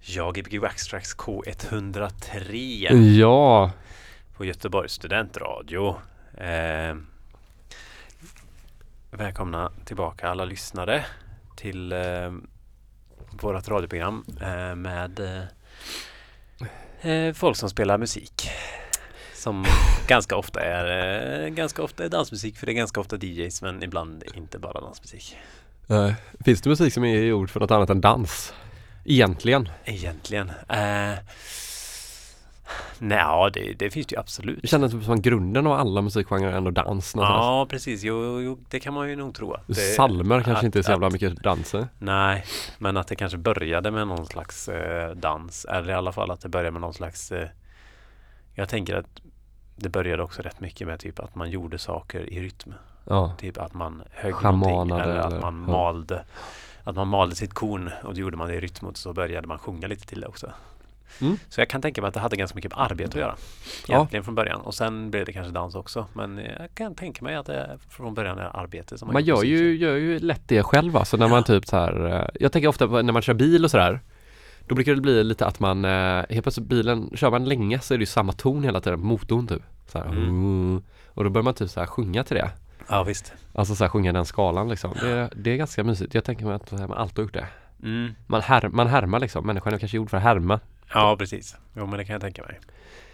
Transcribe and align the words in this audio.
Ja, 0.00 0.30
Gbg 0.30 0.58
Waxtrax 0.60 1.16
K103 1.16 2.92
Ja, 3.18 3.70
på 4.36 4.44
Göteborgs 4.44 4.92
studentradio. 4.92 5.96
Eh, 6.36 6.96
välkomna 9.10 9.72
tillbaka 9.84 10.28
alla 10.28 10.44
lyssnare 10.44 11.04
till 11.56 11.92
eh, 11.92 12.32
vårt 13.30 13.68
radioprogram 13.68 14.24
eh, 14.40 14.74
med 14.74 15.20
eh, 15.20 17.10
eh, 17.12 17.34
folk 17.34 17.56
som 17.56 17.70
spelar 17.70 17.98
musik. 17.98 18.50
Som 19.34 19.64
ganska 20.08 20.36
ofta 20.36 20.60
är 20.60 21.44
eh, 21.44 21.48
ganska 21.48 21.82
ofta 21.82 22.04
är 22.04 22.08
dansmusik 22.08 22.56
för 22.56 22.66
det 22.66 22.72
är 22.72 22.74
ganska 22.74 23.00
ofta 23.00 23.16
DJs 23.16 23.62
men 23.62 23.82
ibland 23.82 24.24
inte 24.34 24.58
bara 24.58 24.80
dansmusik. 24.80 25.36
eh, 25.88 26.12
finns 26.44 26.60
det 26.62 26.70
musik 26.70 26.94
som 26.94 27.04
är 27.04 27.22
gjord 27.22 27.50
för 27.50 27.60
något 27.60 27.70
annat 27.70 27.90
än 27.90 28.00
dans? 28.00 28.54
Egentligen. 29.04 29.68
Egentligen. 29.84 30.50
Eh, 30.68 31.18
Nej, 32.98 33.50
det, 33.54 33.72
det 33.78 33.90
finns 33.90 34.06
det 34.06 34.14
ju 34.14 34.20
absolut. 34.20 34.58
Det 34.62 34.68
känns 34.68 34.92
typ 34.92 35.04
som 35.04 35.22
grunden 35.22 35.66
av 35.66 35.72
alla 35.72 36.02
musikgenrer 36.02 36.52
är 36.52 36.56
ändå 36.56 36.70
dans 36.70 36.86
någonstans. 37.16 37.44
Ja, 37.44 37.66
precis. 37.70 38.02
Jo, 38.02 38.40
jo, 38.40 38.58
det 38.70 38.80
kan 38.80 38.94
man 38.94 39.08
ju 39.08 39.16
nog 39.16 39.34
tro. 39.34 39.56
Det, 39.66 39.74
Salmer 39.74 40.34
kanske 40.42 40.52
att- 40.58 40.62
inte 40.62 40.78
är 40.78 40.82
så 40.82 40.90
jävla 40.90 41.06
att- 41.06 41.12
mycket 41.12 41.36
danser. 41.42 41.88
Nej, 41.98 42.44
men 42.78 42.96
att 42.96 43.06
det 43.08 43.16
kanske 43.16 43.38
började 43.38 43.90
med 43.90 44.08
någon 44.08 44.26
slags 44.26 44.68
eh, 44.68 45.10
dans. 45.14 45.64
Eller 45.64 45.90
i 45.90 45.94
alla 45.94 46.12
fall 46.12 46.30
att 46.30 46.40
det 46.40 46.48
började 46.48 46.70
med 46.70 46.80
någon 46.80 46.94
slags... 46.94 47.32
Eh, 47.32 47.48
jag 48.54 48.68
tänker 48.68 48.94
att 48.94 49.06
det 49.76 49.88
började 49.88 50.22
också 50.22 50.42
rätt 50.42 50.60
mycket 50.60 50.86
med 50.86 51.00
typ 51.00 51.18
att 51.20 51.34
man 51.34 51.50
gjorde 51.50 51.78
saker 51.78 52.20
i 52.32 52.40
rytm. 52.40 52.74
Ja. 53.04 53.32
Typ 53.38 53.58
att 53.58 53.74
man 53.74 54.02
högg 54.10 54.34
Schamanade 54.34 54.70
någonting 54.72 55.00
eller 55.00 55.16
att 55.16 55.26
eller- 55.32 55.40
man 55.40 55.64
ja. 55.66 55.72
malde. 55.72 56.24
Att 56.84 56.96
man 56.96 57.08
malde 57.08 57.36
sitt 57.36 57.54
korn 57.54 57.90
och 58.04 58.14
det 58.14 58.20
gjorde 58.20 58.36
man 58.36 58.48
det 58.48 58.54
i 58.54 58.60
rytm 58.60 58.86
och 58.86 58.98
så 58.98 59.12
började 59.12 59.46
man 59.46 59.58
sjunga 59.58 59.86
lite 59.86 60.06
till 60.06 60.20
det 60.20 60.26
också. 60.26 60.52
Mm. 61.20 61.38
Så 61.48 61.60
jag 61.60 61.68
kan 61.68 61.82
tänka 61.82 62.00
mig 62.00 62.08
att 62.08 62.14
det 62.14 62.20
hade 62.20 62.36
ganska 62.36 62.56
mycket 62.56 62.72
arbete 62.74 63.10
att 63.10 63.20
göra. 63.20 63.34
Ja. 63.88 63.94
Egentligen 63.94 64.24
från 64.24 64.34
början. 64.34 64.60
Och 64.60 64.74
sen 64.74 65.10
blev 65.10 65.24
det 65.24 65.32
kanske 65.32 65.52
dans 65.52 65.74
också. 65.74 66.06
Men 66.12 66.38
jag 66.38 66.74
kan 66.74 66.94
tänka 66.94 67.24
mig 67.24 67.34
att 67.34 67.46
det 67.46 67.78
från 67.88 68.14
början 68.14 68.38
är 68.38 68.56
arbete 68.56 68.98
som 68.98 69.12
Man 69.12 69.24
gjort 69.24 69.44
gör 69.44 69.44
ju, 69.44 69.76
gör 69.76 69.96
ju 69.96 70.18
lätt 70.18 70.42
det 70.46 70.62
själv 70.62 70.96
alltså 70.96 71.16
när 71.16 71.28
man 71.28 71.44
typ 71.44 71.66
så 71.66 71.76
här 71.76 72.06
eh, 72.06 72.28
Jag 72.40 72.52
tänker 72.52 72.68
ofta 72.68 72.88
på 72.88 73.02
när 73.02 73.12
man 73.12 73.22
kör 73.22 73.34
bil 73.34 73.64
och 73.64 73.70
sådär 73.70 74.00
Då 74.66 74.74
brukar 74.74 74.94
det 74.94 75.00
bli 75.00 75.24
lite 75.24 75.46
att 75.46 75.60
man 75.60 75.84
eh, 75.84 76.24
Helt 76.30 76.42
plötsligt 76.42 76.66
bilen, 76.68 77.10
kör 77.14 77.30
man 77.30 77.44
länge 77.44 77.80
så 77.80 77.94
är 77.94 77.98
det 77.98 78.02
ju 78.02 78.06
samma 78.06 78.32
ton 78.32 78.64
hela 78.64 78.80
tiden, 78.80 79.00
motorn 79.00 79.46
typ 79.46 79.62
så 79.86 79.98
här, 79.98 80.06
mm. 80.06 80.82
Och 81.08 81.24
då 81.24 81.30
börjar 81.30 81.44
man 81.44 81.54
typ 81.54 81.70
så 81.70 81.80
här 81.80 81.86
sjunga 81.86 82.24
till 82.24 82.36
det 82.36 82.50
Ja, 82.90 83.02
visst. 83.02 83.32
Alltså 83.54 83.74
så 83.74 83.84
här 83.84 83.88
sjunga 83.88 84.12
den 84.12 84.26
skalan 84.26 84.68
liksom 84.68 84.94
det, 85.00 85.30
det 85.36 85.50
är 85.50 85.56
ganska 85.56 85.84
mysigt, 85.84 86.14
jag 86.14 86.24
tänker 86.24 86.44
mig 86.44 86.54
att 86.54 86.72
man 86.72 86.92
alltid 86.92 87.18
har 87.18 87.22
gjort 87.22 87.34
det 87.34 87.46
Mm. 87.82 88.14
Man, 88.26 88.40
här, 88.40 88.68
man 88.68 88.86
härmar 88.86 89.20
liksom, 89.20 89.46
människan 89.46 89.74
är 89.74 89.78
kanske 89.78 89.96
gjord 89.96 90.10
för 90.10 90.16
att 90.16 90.22
härma 90.22 90.60
Ja, 90.94 91.16
precis. 91.18 91.56
Jo, 91.76 91.86
men 91.86 91.98
det 91.98 92.04
kan 92.04 92.12
jag 92.12 92.22
tänka 92.22 92.42
mig. 92.42 92.58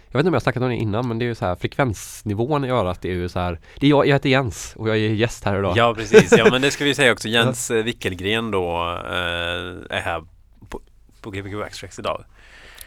Jag 0.07 0.19
vet 0.19 0.19
inte 0.19 0.27
om 0.27 0.33
jag 0.33 0.39
har 0.39 0.39
snackat 0.39 0.63
om 0.63 0.69
det 0.69 0.75
innan 0.75 1.07
men 1.07 1.19
det 1.19 1.25
är 1.25 1.27
ju 1.27 1.35
så 1.35 1.45
här 1.45 1.55
frekvensnivån 1.55 2.65
i 2.65 2.69
örat 2.69 3.05
är 3.05 3.09
ju 3.09 3.29
så 3.29 3.39
här 3.39 3.59
Det 3.79 3.85
är 3.85 3.89
jag, 3.89 4.07
jag 4.07 4.13
heter 4.13 4.29
Jens 4.29 4.73
och 4.75 4.89
jag 4.89 4.97
är 4.97 5.09
gäst 5.09 5.43
här 5.43 5.59
idag 5.59 5.77
Ja, 5.77 5.93
precis. 5.93 6.33
Ja, 6.37 6.47
men 6.51 6.61
det 6.61 6.71
ska 6.71 6.83
vi 6.83 6.95
säga 6.95 7.11
också. 7.11 7.27
Jens 7.27 7.71
Wickelgren 7.71 8.51
då 8.51 8.67
eh, 9.05 9.97
är 9.97 10.01
här 10.01 10.23
på, 10.69 10.81
på 11.21 11.31
Gbg 11.31 11.55
Waxtrax 11.55 11.99
idag. 11.99 12.25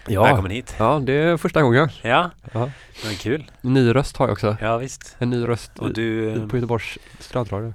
Ja. 0.07 0.23
Välkommen 0.23 0.51
hit. 0.51 0.75
Ja, 0.79 1.01
det 1.05 1.13
är 1.13 1.37
första 1.37 1.63
gången 1.63 1.89
Ja, 2.03 2.31
Ja. 2.53 2.71
men 3.05 3.15
kul. 3.15 3.51
Ny 3.61 3.95
röst 3.95 4.17
har 4.17 4.27
jag 4.27 4.33
också 4.33 4.57
Ja, 4.61 4.77
visst. 4.77 5.17
En 5.19 5.31
ny 5.31 5.49
röst 5.49 5.79
Och 5.79 5.93
du, 5.93 6.29
eh, 6.33 6.47
på 6.49 6.57
Göteborgs 6.57 6.99
studentradio 7.19 7.75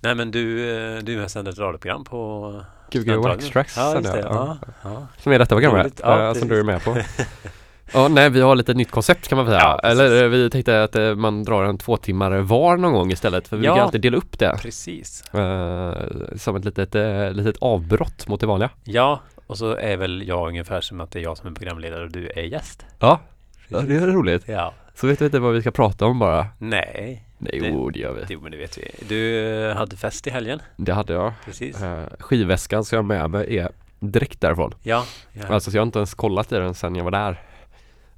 nej 0.00 0.14
men 0.14 0.30
du, 0.30 0.70
eh, 0.96 1.02
du 1.02 1.20
har 1.20 1.28
sänt 1.28 1.48
ett 1.48 1.58
radioprogram 1.58 2.04
på 2.04 2.52
Gbg. 2.90 3.10
Waxtrax 3.16 3.76
Ja, 3.76 3.94
just 3.94 4.12
det. 4.12 4.20
Ja, 4.20 4.56
ja. 4.82 5.06
Som 5.18 5.32
är 5.32 5.38
detta 5.38 5.54
programmet, 5.54 5.80
Roligt. 5.82 6.00
Ja, 6.04 6.26
eh, 6.28 6.34
som 6.34 6.48
du 6.48 6.58
är 6.60 6.64
med 6.64 6.84
på 6.84 6.96
Ja, 7.92 8.08
nej 8.08 8.30
vi 8.30 8.40
har 8.40 8.54
lite 8.54 8.74
nytt 8.74 8.90
koncept 8.90 9.28
kan 9.28 9.36
man 9.38 9.46
säga 9.46 9.58
Ja. 9.60 9.78
Eller 9.78 10.22
eh, 10.22 10.28
vi 10.28 10.50
tänkte 10.50 10.82
att 10.82 10.96
eh, 10.96 11.14
man 11.14 11.44
drar 11.44 11.64
en 11.64 11.78
två 11.78 11.96
timmar 11.96 12.30
var 12.38 12.76
någon 12.76 12.92
gång 12.92 13.12
istället 13.12 13.48
För 13.48 13.56
vi 13.56 13.66
Ja. 13.66 13.72
brukar 13.72 13.84
alltid 13.84 14.00
dela 14.00 14.16
upp 14.16 14.38
det 14.38 14.58
Precis. 14.62 15.22
eh, 15.34 15.92
Som 16.36 16.56
ett 16.56 16.64
litet, 16.64 16.94
eh, 16.94 17.30
litet 17.32 17.56
avbrott 17.60 18.28
mot 18.28 18.40
det 18.40 18.46
vanliga 18.46 18.70
Ja, 18.84 19.20
och 19.50 19.58
så 19.58 19.76
är 19.76 19.96
väl 19.96 20.28
jag 20.28 20.48
ungefär 20.48 20.80
som 20.80 21.00
att 21.00 21.10
det 21.10 21.18
är 21.18 21.22
jag 21.22 21.36
som 21.38 21.48
är 21.50 21.54
programledare 21.54 22.04
och 22.04 22.10
du 22.10 22.28
är 22.28 22.42
gäst. 22.42 22.86
Ja, 22.98 23.20
ja 23.68 23.80
det 23.80 23.94
är 23.96 24.06
roligt 24.06 24.42
Ja. 24.48 24.74
Så 24.94 25.06
vet 25.06 25.20
vi 25.20 25.24
inte 25.24 25.38
vad 25.38 25.54
vi 25.54 25.60
ska 25.60 25.70
prata 25.70 26.06
om 26.06 26.18
bara 26.18 26.46
Nej, 26.58 27.24
Nej, 27.38 27.60
Det- 27.60 27.68
jo 27.68 27.90
det 27.90 27.98
gör 27.98 28.12
vi 28.12 28.24
jo 28.28 28.40
men 28.40 28.52
det 28.52 28.58
vet 28.58 28.78
vi. 28.78 28.90
Du 29.08 29.46
eh, 29.70 29.76
hade 29.76 29.96
fest 29.96 30.26
i 30.26 30.30
helgen. 30.30 30.62
Det 30.76 30.92
hade 30.92 31.12
jag 31.12 31.32
Precis. 31.44 31.82
eh, 31.82 32.04
Skivväskan 32.18 32.84
som 32.84 32.96
jag 32.96 33.02
har 33.02 33.08
med 33.08 33.30
mig 33.30 33.58
är 33.58 33.68
direkt 34.00 34.40
därifrån 34.40 34.74
Ja. 34.82 35.04
ja. 35.32 35.46
Alltså 35.48 35.70
så 35.70 35.76
jag 35.76 35.80
har 35.82 35.86
inte 35.86 35.98
ens 35.98 36.14
kollat 36.14 36.52
i 36.52 36.54
den 36.56 36.74
sedan 36.74 36.96
jag 36.96 37.04
var 37.04 37.10
där 37.10 37.40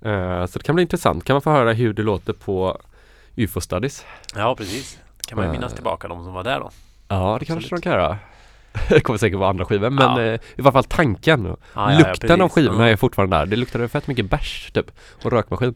Eh, 0.05 0.47
Så 0.47 0.59
det 0.59 0.65
kan 0.65 0.75
bli 0.75 0.83
intressant, 0.83 1.25
kan 1.25 1.35
man 1.35 1.43
få 1.43 1.51
höra 1.51 1.73
hur 1.73 1.93
det 1.93 2.03
låter 2.03 2.33
på 2.33 2.79
UFO 3.37 3.61
Studies 3.61 4.07
Ja, 4.37 4.55
precis. 4.59 4.99
Kan 5.29 5.37
man 5.37 5.45
ju 5.45 5.49
Eh. 5.49 5.53
minnas 5.53 5.75
tillbaka 5.75 6.09
de 6.09 6.25
som 6.25 6.33
var 6.33 6.45
där 6.45 6.61
då. 6.61 6.71
Ja 7.09 7.37
det 7.41 7.45
kanske 7.45 7.75
de 7.77 7.81
kan 7.83 7.93
göra 7.93 8.19
Det 8.89 9.01
kommer 9.01 9.19
säkert 9.19 9.39
vara 9.39 9.51
andra 9.51 9.65
skivor 9.65 9.91
men 9.91 10.17
Ja. 10.17 10.23
eh, 10.23 10.35
i 10.35 10.39
alla 10.63 10.73
fall 10.73 10.85
tanken 10.85 11.45
Ja, 11.45 11.57
ja, 11.75 11.93
ja, 11.93 11.99
Lukten 11.99 12.41
av 12.41 12.49
precis. 12.49 12.55
skivorna 12.55 12.87
Ja. 12.87 12.93
är 12.93 12.97
fortfarande 12.97 13.37
där 13.37 13.47
Det 13.47 13.57
luktade 13.57 13.89
fett 13.89 14.07
mycket 14.07 14.31
bärs 14.31 14.71
typ 14.73 14.91
och 15.25 15.33
rökmaskin 15.33 15.75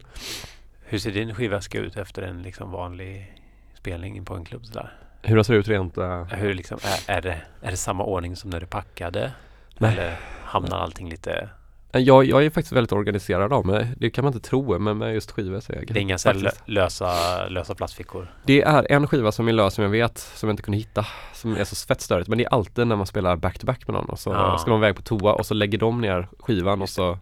Hur 0.85 0.99
ser 0.99 1.11
din 1.11 1.35
skivväska 1.35 1.79
ut 1.79 1.97
efter 1.97 2.21
en 2.21 2.41
liksom 2.41 2.71
vanlig 2.71 3.33
spelning 3.73 4.25
på 4.25 4.35
en 4.35 4.45
klubb 4.45 4.65
sådär? 4.65 4.93
Hur 5.21 5.35
det 5.37 5.43
ser 5.43 5.53
ut 5.53 5.67
rent 5.67 5.97
eh, 5.97 6.23
Hur 6.23 6.53
liksom, 6.53 6.79
är, 7.07 7.17
är, 7.17 7.21
det, 7.21 7.37
är 7.61 7.71
det 7.71 7.77
samma 7.77 8.03
ordning 8.03 8.35
som 8.35 8.49
när 8.49 8.59
du 8.59 8.65
packade? 8.65 9.31
Nej. 9.77 9.91
Eller 9.93 10.15
hamnar 10.43 10.77
allting 10.77 11.09
lite... 11.09 11.49
jag, 11.91 12.25
jag 12.25 12.45
är 12.45 12.49
faktiskt 12.49 12.71
väldigt 12.73 12.91
organiserad 12.91 13.53
av 13.53 13.65
mig 13.65 13.87
Det 13.97 14.09
kan 14.09 14.23
man 14.23 14.33
inte 14.33 14.49
tro 14.49 14.79
men 14.79 14.97
med 14.97 15.13
just 15.13 15.31
skivor 15.31 15.59
så 15.59 15.71
är 15.73 15.75
jag 15.77 15.87
Det 15.87 15.99
är 15.99 16.01
inga 16.01 16.17
så 16.17 16.29
här 16.29 16.35
faktiskt. 16.39 16.63
lösa, 16.69 17.11
lösa 17.47 17.75
plastfickor? 17.75 18.27
Det 18.45 18.61
är 18.61 18.91
en 18.91 19.07
skiva 19.07 19.31
som 19.31 19.47
är 19.47 19.53
lös 19.53 19.73
som 19.73 19.83
jag 19.83 19.91
vet 19.91 20.17
Som 20.17 20.49
jag 20.49 20.53
inte 20.53 20.63
kunde 20.63 20.77
hitta 20.77 21.05
Som 21.33 21.55
är 21.57 21.63
så 21.63 21.87
fett 21.87 22.01
störigt 22.01 22.27
Men 22.29 22.37
det 22.37 22.43
är 22.45 22.53
alltid 22.53 22.87
när 22.87 22.95
man 22.95 23.05
spelar 23.07 23.35
back-to-back 23.35 23.87
med 23.87 23.93
någon 23.93 24.09
och 24.09 24.19
så 24.19 24.29
Ja. 24.29 24.57
ska 24.57 24.71
de 24.71 24.79
iväg 24.79 24.95
på 24.95 25.01
toa 25.01 25.33
och 25.33 25.45
så 25.45 25.53
lägger 25.53 25.77
de 25.77 26.01
ner 26.01 26.27
skivan 26.39 26.81
och 26.81 26.89
så 26.89 27.17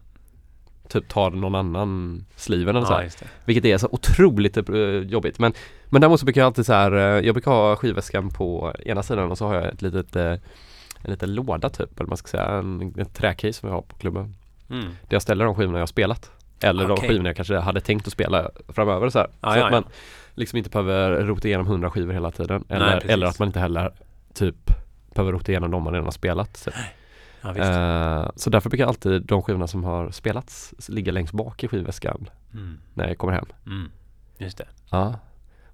Typ 0.88 1.08
tar 1.08 1.30
någon 1.30 1.54
annan 1.54 2.24
sliven 2.36 2.76
eller 2.76 2.86
så 2.86 2.92
Ja, 2.92 2.96
här. 2.96 3.04
just 3.04 3.18
det. 3.18 3.26
Vilket 3.44 3.64
är 3.64 3.78
så 3.78 3.88
otroligt 3.92 4.56
eh, 4.56 4.64
jobbigt 4.86 5.38
men 5.38 5.52
Men 5.86 6.00
däremot 6.00 6.20
så 6.20 6.26
brukar 6.26 6.40
jag 6.40 6.46
alltid 6.46 6.66
så 6.66 6.72
här 6.72 6.92
eh, 6.92 7.26
Jag 7.26 7.34
brukar 7.34 7.50
ha 7.50 7.76
skivväskan 7.76 8.28
på 8.30 8.72
ena 8.84 9.02
sidan 9.02 9.30
och 9.30 9.38
så 9.38 9.46
har 9.46 9.54
jag 9.54 9.64
ett 9.64 9.82
litet 9.82 10.16
eh, 10.16 10.32
En 11.02 11.10
liten 11.10 11.34
låda 11.34 11.68
typ 11.68 12.00
eller 12.00 12.08
man 12.08 12.16
ska 12.16 12.28
säga 12.28 12.44
En, 12.46 12.94
en 12.98 13.06
träcase 13.06 13.52
som 13.52 13.68
jag 13.68 13.76
har 13.76 13.82
på 13.82 13.96
klubben 13.96 14.34
Mm. 14.70 14.84
Där 14.84 14.90
jag 15.08 15.22
ställer 15.22 15.44
de 15.44 15.54
skivorna 15.54 15.78
jag 15.78 15.82
har 15.82 15.86
spelat 15.86 16.30
Eller 16.62 16.84
de 16.88 16.92
Okej. 16.92 17.08
skivorna 17.08 17.28
jag 17.28 17.36
kanske 17.36 17.56
hade 17.58 17.80
tänkt 17.80 18.06
att 18.06 18.12
spela 18.12 18.50
framöver 18.68 19.08
så. 19.10 19.18
Ja, 19.18 19.52
så 19.52 19.58
ja, 19.58 19.64
att 19.66 19.70
man 19.72 19.84
liksom 20.34 20.56
inte 20.58 20.70
behöver 20.70 21.24
rota 21.24 21.48
igenom 21.48 21.66
hundra 21.66 21.90
skivor 21.90 22.12
hela 22.12 22.30
tiden 22.30 22.64
Eller, 22.68 22.92
precis. 22.92 23.10
eller 23.10 23.26
att 23.26 23.38
man 23.38 23.48
inte 23.48 23.60
heller 23.60 23.92
typ 24.34 24.56
behöver 25.14 25.32
rota 25.32 25.52
igenom 25.52 25.70
de 25.70 25.82
man 25.82 25.92
redan 25.92 26.04
har 26.04 26.10
spelat 26.12 26.64
typ. 26.64 26.74
Ja. 27.40 27.56
Eh, 27.56 28.30
Så 28.36 28.50
därför 28.50 28.70
brukar 28.70 28.86
alltid 28.86 29.22
de 29.22 29.42
skivorna 29.42 29.66
som 29.66 29.84
har 29.84 30.10
spelats 30.10 30.74
ligga 30.88 31.12
längst 31.12 31.32
bak 31.32 31.64
i 31.64 31.68
skivväskan 31.68 32.28
Mm. 32.54 32.78
när 32.94 33.08
jag 33.08 33.18
kommer 33.18 33.32
hem 33.32 33.46
Mm. 33.66 33.90
Just 34.38 34.58
det. 34.58 34.66
Ja 34.90 35.14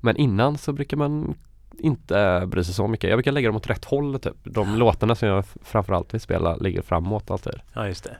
Men 0.00 0.16
innan 0.16 0.59
så 0.59 0.72
brukar 0.72 0.97
man 0.97 1.34
inte 1.78 2.42
bry 2.47 2.64
sig 2.64 2.74
så 2.74 2.86
mycket. 2.88 3.10
Jag 3.10 3.16
brukar 3.16 3.32
lägga 3.32 3.48
dem 3.48 3.56
åt 3.56 3.70
rätt 3.70 3.84
håll 3.84 4.20
typ. 4.20 4.34
De 4.44 4.76
låtarna 4.76 5.14
som 5.14 5.28
jag 5.28 5.44
framförallt 5.62 6.14
vill 6.14 6.20
spela 6.20 6.56
ligger 6.56 6.82
framåt 6.82 7.30
alltid. 7.30 7.54
Ja, 7.72 7.86
just 7.86 8.04
det. 8.04 8.16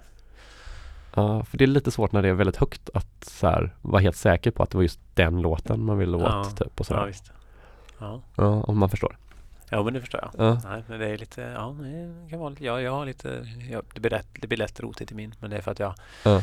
Ja, 1.15 1.45
för 1.45 1.59
det 1.59 1.65
är 1.65 1.67
lite 1.67 1.91
svårt 1.91 2.13
när 2.13 2.23
det 2.23 2.29
är 2.29 2.33
väldigt 2.33 2.57
högt 2.57 2.91
att 2.95 3.25
så 3.25 3.47
här, 3.47 3.75
vara 3.83 4.03
helt 4.03 4.17
säker 4.17 4.51
på 4.51 4.63
att 4.63 4.71
det 4.71 4.77
var 4.77 4.83
just 4.83 5.01
den 5.15 5.41
låten 5.43 5.85
man 5.85 5.99
ville 5.99 6.17
åt 6.17 6.23
Ja. 6.23 6.45
typ 6.45 6.61
och 6.61 6.73
Ja, 6.81 6.85
sådär. 6.85 7.07
visst. 7.07 7.33
Ja. 7.99 8.21
Ja, 8.37 8.45
om 8.63 8.79
man 8.79 8.89
förstår. 8.91 9.17
ja, 9.71 9.83
men 9.83 9.95
det 9.95 10.01
förstår 10.01 10.21
jag. 10.23 10.47
Ja. 10.47 10.61
Nej, 10.65 10.83
men 10.89 11.01
det 11.01 11.07
är 11.09 11.19
lite, 11.19 11.41
ja, 11.41 11.77
det 12.25 12.31
kan 12.31 12.39
vara 12.39 12.49
lite, 12.51 12.65
ja, 12.65 12.81
jag 12.81 12.93
har 12.93 13.07
lite, 13.07 13.47
ja, 13.71 13.83
det, 13.95 14.01
blir 14.01 14.11
lätt, 14.11 14.27
det 14.41 14.47
blir 14.47 14.59
lätt 14.59 14.81
rotigt 14.81 15.13
i 15.13 15.15
min, 15.15 15.35
men 15.41 15.51
det 15.51 15.57
är 15.57 15.61
för 15.61 15.71
att 15.71 15.79
jag 15.79 15.95
Ja. 16.23 16.43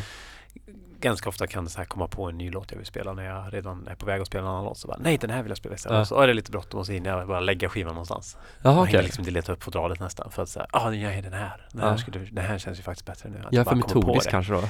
Ganska 1.00 1.30
ofta 1.30 1.48
kan 1.48 1.70
så 1.70 1.78
här 1.78 1.86
komma 1.86 2.08
på 2.08 2.30
en 2.30 2.38
ny 2.38 2.52
låt 2.52 2.72
jag 2.72 2.78
vill 2.78 2.86
spela 2.88 3.14
när 3.14 3.24
jag 3.26 3.54
redan 3.54 3.88
är 3.88 3.96
på 3.96 4.06
väg 4.06 4.22
att 4.22 4.28
spela 4.28 4.44
en 4.44 4.50
annan 4.50 4.64
låt. 4.66 4.78
Så 4.78 4.88
bara, 4.88 4.98
nej, 4.98 5.18
den 5.18 5.30
här 5.30 5.44
vill 5.44 5.50
jag 5.50 5.58
spela 5.58 5.76
istället. 5.76 5.98
Ja. 5.98 6.06
Så 6.06 6.22
är 6.22 6.28
det 6.28 6.34
lite 6.34 6.52
bråttom 6.52 6.80
och 6.80 6.86
så 6.86 6.92
hinner 6.92 7.10
jag 7.18 7.28
bara 7.28 7.40
lägga 7.40 7.70
skivan 7.70 7.94
någonstans. 7.94 8.38
Jaha 8.64 8.74
Man 8.74 8.84
okej. 8.84 8.92
hinner 8.92 9.04
liksom 9.04 9.22
inte 9.22 9.32
leta 9.32 9.52
upp 9.52 9.64
fodralet 9.64 10.00
nästan 10.00 10.32
för 10.32 10.44
att 10.44 10.50
säga, 10.50 10.66
ah, 10.72 10.92
jag 10.92 11.14
är 11.14 11.22
den 11.22 11.34
här. 11.34 11.68
Den 11.72 11.82
här, 11.82 11.90
Ja. 11.92 11.98
skulle, 11.98 12.20
den 12.20 12.46
här 12.46 12.58
känns 12.58 12.80
ju 12.80 12.84
faktiskt 12.84 13.06
bättre 13.06 13.30
nu. 13.30 13.38
Att 13.38 13.54
Jag 13.54 13.62
är 13.62 13.70
för 13.70 13.76
metodisk 13.76 14.30
kanske 14.30 14.54
då. 14.54 14.64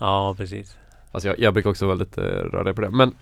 Ja, 0.00 0.34
precis. 0.36 0.76
Alltså 1.12 1.28
jag, 1.28 1.38
jag 1.38 1.52
brukar 1.54 1.70
också 1.70 1.86
vara 1.86 1.96
lite 1.96 2.20
rörig 2.20 2.74
på 2.74 2.80
det. 2.82 2.90
Men 2.90 3.14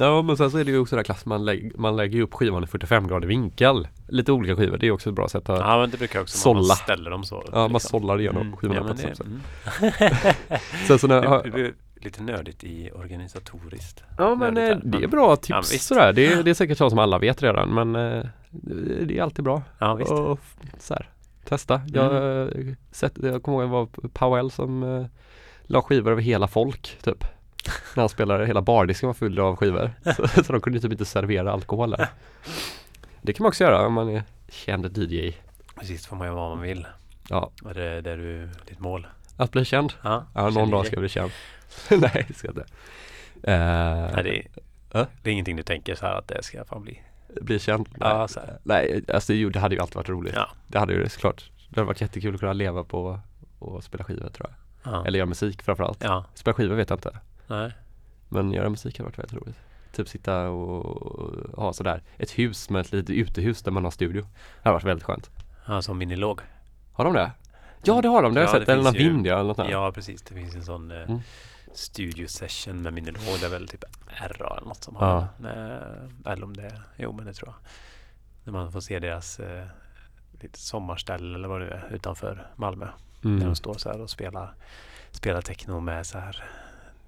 Ja 0.00 0.22
men 0.22 0.36
sen 0.36 0.50
så 0.50 0.58
är 0.58 0.64
det 0.64 0.70
ju 0.70 0.78
också 0.78 0.96
det 0.96 0.98
där 0.98 1.04
klass 1.04 1.26
man, 1.26 1.44
lägg, 1.44 1.78
man 1.78 1.96
lägger 1.96 2.16
ju 2.16 2.22
upp 2.22 2.34
skivan 2.34 2.64
i 2.64 2.66
45 2.66 3.08
grader 3.08 3.28
vinkel. 3.28 3.88
Lite 4.08 4.32
olika 4.32 4.56
skivor, 4.56 4.76
det 4.78 4.86
är 4.86 4.90
också 4.90 5.08
ett 5.10 5.16
bra 5.16 5.28
sätt 5.28 5.48
att 5.48 5.58
Ja, 5.58 5.78
men 5.80 5.90
det 5.90 5.96
brukar 5.98 6.18
jag 6.18 6.22
också 6.22 6.54
man 6.54 6.62
Sålla. 6.64 6.74
ställer 6.74 7.10
dem 7.10 7.24
så. 7.24 7.44
Ja, 7.52 7.68
man 7.68 7.80
sållar 7.80 8.20
igenom 8.20 8.42
Mm, 8.42 8.56
skivorna 8.56 8.80
ja, 8.80 8.86
på 8.86 8.92
ett 8.92 8.96
det, 9.02 9.16
sätt. 9.16 9.26
mm. 9.26 9.40
Sen 10.86 10.98
så 10.98 11.06
när, 11.06 11.20
det, 11.22 11.40
det 11.44 11.50
blir 11.50 11.74
lite 12.00 12.22
nördigt 12.22 12.64
i 12.64 12.90
organisatoriskt. 12.94 14.02
Ja 14.18 14.34
men 14.34 14.54
nördigt 14.54 14.84
eh, 14.84 14.90
det 14.90 15.04
är 15.04 15.08
bra 15.08 15.30
Ja, 15.30 15.36
tips 15.36 15.72
visst. 15.74 15.86
sådär. 15.86 16.12
Det, 16.12 16.26
är- 16.26 16.42
det 16.42 16.50
är 16.50 16.54
säkert 16.54 16.78
så 16.78 16.90
som 16.90 16.98
alla 16.98 17.18
vet 17.18 17.42
redan 17.42 17.68
men 17.74 17.96
eh, 17.96 18.24
det 18.50 19.04
det 19.04 19.18
är 19.18 19.22
alltid 19.22 19.44
bra. 19.44 19.62
Ja, 19.78 19.94
visst. 19.94 20.10
Och 20.10 20.40
så 20.78 20.94
här. 20.94 21.08
Testa. 21.44 21.80
Jag, 21.86 22.16
mm. 22.16 22.76
sett, 22.92 23.12
jag 23.22 23.42
kommer 23.42 23.64
ihåg 23.64 23.82
att 23.88 23.92
det 23.94 24.00
var 24.02 24.08
Powell 24.08 24.50
som 24.50 24.82
uh, 24.82 25.06
la 25.62 25.82
skivor 25.82 26.10
över 26.12 26.22
hela 26.22 26.48
folk 26.48 26.98
typ. 27.02 27.24
När 27.96 28.00
han 28.02 28.08
spelade, 28.08 28.46
hela 28.46 28.62
bardisken 28.62 29.06
var 29.06 29.14
full 29.14 29.38
av 29.38 29.56
skivor. 29.56 29.90
så, 30.16 30.42
så 30.44 30.52
de 30.52 30.60
kunde 30.60 30.80
typ 30.80 30.92
inte 30.92 31.04
servera 31.04 31.52
alkohol 31.52 31.90
där. 31.90 32.08
Det 33.22 33.32
kan 33.32 33.44
man 33.44 33.48
också 33.48 33.64
göra 33.64 33.86
om 33.86 33.92
man 33.92 34.08
är 34.08 34.22
känd 34.48 34.98
DJ. 34.98 35.32
Precis, 35.74 36.06
får 36.06 36.16
man 36.16 36.26
göra 36.26 36.36
vad 36.36 36.50
man 36.50 36.60
vill. 36.60 36.86
Ja. 37.28 37.50
Och 37.64 37.74
det 37.74 37.84
är 37.84 38.16
du, 38.16 38.48
ditt 38.66 38.78
mål. 38.78 39.06
Att 39.36 39.52
bli 39.52 39.64
känd? 39.64 39.92
Ja, 40.02 40.26
ja 40.34 40.50
någon 40.50 40.70
dag 40.70 40.86
ska 40.86 40.94
jag 40.94 41.00
bli 41.00 41.08
känd. 41.08 41.30
Nej, 41.90 42.24
det 42.28 42.34
ska 42.34 42.48
jag 42.48 42.52
inte. 42.52 42.72
Uh, 43.50 44.14
Nej, 44.14 44.24
det, 44.24 44.38
är, 44.38 45.00
uh? 45.00 45.06
det 45.22 45.30
är 45.30 45.32
ingenting 45.32 45.56
du 45.56 45.62
tänker 45.62 45.94
så 45.94 46.06
här 46.06 46.14
att 46.14 46.28
det 46.28 46.42
ska 46.42 46.64
fan 46.64 46.82
bli? 46.82 47.02
Bli 47.40 47.58
känd? 47.58 47.88
Nej, 47.90 48.08
ja, 48.08 48.28
så 48.28 48.40
här. 48.40 48.58
Nej 48.62 49.02
alltså 49.08 49.32
det, 49.32 49.50
det 49.50 49.60
hade 49.60 49.74
ju 49.74 49.80
alltid 49.80 49.96
varit 49.96 50.08
roligt. 50.08 50.34
Ja. 50.34 50.48
Det 50.66 50.78
hade 50.78 50.92
ju 50.92 51.08
såklart. 51.08 51.50
Det 51.68 51.80
hade 51.80 51.86
varit 51.86 52.00
jättekul 52.00 52.34
att 52.34 52.40
kunna 52.40 52.52
leva 52.52 52.84
på 52.84 53.20
och 53.58 53.84
spela 53.84 54.04
skivor 54.04 54.28
tror 54.28 54.50
jag. 54.50 54.92
Ja. 54.92 55.06
Eller 55.06 55.18
göra 55.18 55.26
musik 55.26 55.62
framförallt. 55.62 56.02
Ja. 56.02 56.24
Spela 56.34 56.54
skivor 56.54 56.76
vet 56.76 56.90
jag 56.90 56.96
inte. 56.96 57.18
Nej. 57.46 57.72
Men 58.28 58.52
göra 58.52 58.68
musik 58.68 58.98
hade 58.98 59.08
varit 59.08 59.18
väldigt 59.18 59.34
roligt. 59.34 59.56
Typ 59.92 60.08
sitta 60.08 60.48
och 60.48 61.62
ha 61.62 61.72
sådär 61.72 62.02
ett 62.16 62.30
hus 62.30 62.70
med 62.70 62.80
ett 62.80 62.92
litet 62.92 63.10
utehus 63.10 63.62
där 63.62 63.70
man 63.70 63.84
har 63.84 63.90
studio. 63.90 64.22
Det 64.22 64.68
hade 64.68 64.72
varit 64.72 64.84
väldigt 64.84 65.04
skönt. 65.04 65.30
Ja, 65.66 65.82
som 65.82 65.98
minilåg. 65.98 66.40
Har 66.92 67.04
de 67.04 67.14
det? 67.14 67.32
Ja 67.82 68.02
det 68.02 68.08
har 68.08 68.22
de, 68.22 68.34
det 68.34 68.40
har 68.40 68.44
jag 68.44 68.60
sett. 68.60 68.68
Eller 68.68 68.82
någon 68.82 68.92
vind 68.92 69.26
ja, 69.26 69.34
eller 69.34 69.48
något 69.48 69.56
där. 69.56 69.70
Ja 69.70 69.92
precis, 69.92 70.22
det 70.22 70.34
finns 70.34 70.54
en 70.54 70.64
sån 70.64 70.90
eh, 70.90 71.02
mm. 71.02 71.20
studio 71.74 72.26
session 72.26 72.82
med 72.82 72.92
minilåg. 72.92 73.40
Det 73.40 73.46
är 73.46 73.50
väl 73.50 73.68
typ 73.68 73.84
RA 74.06 74.56
eller 74.56 74.68
något 74.68 74.84
som 74.84 74.96
ja. 75.00 75.06
har 75.06 75.50
eh, 75.50 76.32
Eller 76.32 76.44
om 76.44 76.56
det 76.56 76.62
är, 76.62 76.82
jo 76.96 77.12
men 77.12 77.26
det 77.26 77.32
tror 77.32 77.48
jag. 77.48 77.56
När 78.44 78.52
man 78.52 78.72
får 78.72 78.80
se 78.80 78.98
deras 78.98 79.40
eh, 79.40 79.66
lite 80.40 80.58
sommarställe 80.58 81.34
eller 81.34 81.48
vad 81.48 81.60
det 81.60 81.66
är 81.66 81.88
utanför 81.90 82.46
Malmö. 82.56 82.88
Mm. 83.24 83.38
Där 83.38 83.46
de 83.46 83.56
står 83.56 83.74
så 83.74 83.88
här 83.88 84.00
och 84.00 84.10
spelar, 84.10 84.54
spelar 85.10 85.42
techno 85.42 85.80
med 85.80 86.06
så 86.06 86.18
här 86.18 86.44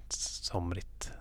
somrigt 0.09 1.11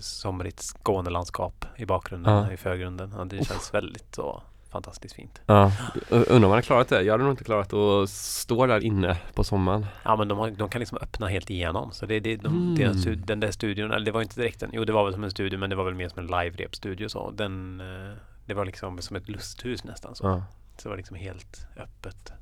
somrigt 0.00 0.60
Skånelandskap 0.60 1.64
i 1.76 1.86
bakgrunden, 1.86 2.34
ja. 2.34 2.52
i 2.52 2.56
förgrunden. 2.56 3.14
Ja, 3.16 3.24
det 3.24 3.44
känns 3.44 3.74
väldigt 3.74 4.14
så 4.14 4.42
fantastiskt 4.74 5.14
fint. 5.14 5.40
Ja, 5.46 5.72
undrar 6.10 6.34
om 6.34 6.40
man 6.40 6.50
har 6.50 6.62
klarat 6.62 6.88
det. 6.88 7.02
Jag 7.02 7.12
hade 7.12 7.24
nog 7.24 7.32
inte 7.32 7.44
klarat 7.44 7.72
att 7.72 8.10
stå 8.10 8.66
där 8.66 8.84
inne 8.84 9.18
på 9.34 9.44
sommaren. 9.44 9.86
Ja, 10.04 10.16
men 10.16 10.28
de, 10.28 10.38
har, 10.38 10.50
de 10.50 10.68
kan 10.68 10.78
liksom 10.78 10.98
öppna 11.00 11.28
helt 11.28 11.50
igenom. 11.50 11.92
Så 11.92 12.06
det, 12.06 12.20
det, 12.20 12.36
de, 12.36 12.46
mm. 12.46 12.74
deras, 12.74 13.04
den 13.26 13.40
där 13.40 13.50
studion, 13.50 13.92
eller 13.92 14.04
det 14.04 14.12
var 14.12 14.22
inte 14.22 14.40
direkt 14.40 14.62
en, 14.62 14.70
jo 14.72 14.84
det 14.84 14.92
var 14.92 15.04
väl 15.04 15.12
som 15.12 15.24
en 15.24 15.30
studio, 15.30 15.58
men 15.58 15.70
det 15.70 15.76
var 15.76 15.84
väl 15.84 15.94
mer 15.94 16.08
som 16.08 16.18
en 16.18 16.26
live-rep-studio 16.26 17.08
så. 17.08 17.30
Den, 17.30 17.80
eh, 17.80 18.16
det 18.46 18.54
var 18.54 18.64
liksom 18.64 19.02
som 19.02 19.16
ett 19.16 19.28
lusthus 19.28 19.84
nästan 19.84 20.14
så. 20.14 20.26
Ja. 20.26 20.42
Så 20.76 20.82
det 20.82 20.88
var 20.88 20.96
liksom 20.96 21.16
helt 21.16 21.66
öppet. 21.76 22.32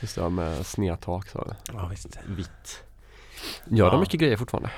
Just 0.00 0.14
det, 0.14 0.28
med 0.28 0.66
snedtak 0.66 1.28
så. 1.28 1.54
Ja, 1.72 1.86
visst. 1.86 2.18
Vitt. 2.26 2.84
Gör 3.64 3.86
ja. 3.86 3.90
de 3.90 4.00
mycket 4.00 4.20
grejer 4.20 4.36
fortfarande? 4.36 4.70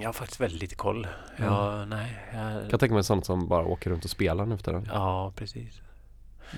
Jag 0.00 0.08
har 0.08 0.12
faktiskt 0.12 0.40
väldigt 0.40 0.60
lite 0.60 0.74
koll. 0.74 1.06
Jag, 1.36 1.74
mm. 1.74 1.88
nej, 1.88 2.22
jag... 2.34 2.70
Kan 2.70 2.78
tänka 2.78 2.94
mig 2.94 3.04
sånt 3.04 3.26
som 3.26 3.48
bara 3.48 3.64
åker 3.64 3.90
runt 3.90 4.04
och 4.04 4.10
spelar 4.10 4.46
nu 4.46 4.56
för 4.56 4.64
tiden. 4.64 4.88
Ja, 4.92 5.32
precis. 5.36 5.80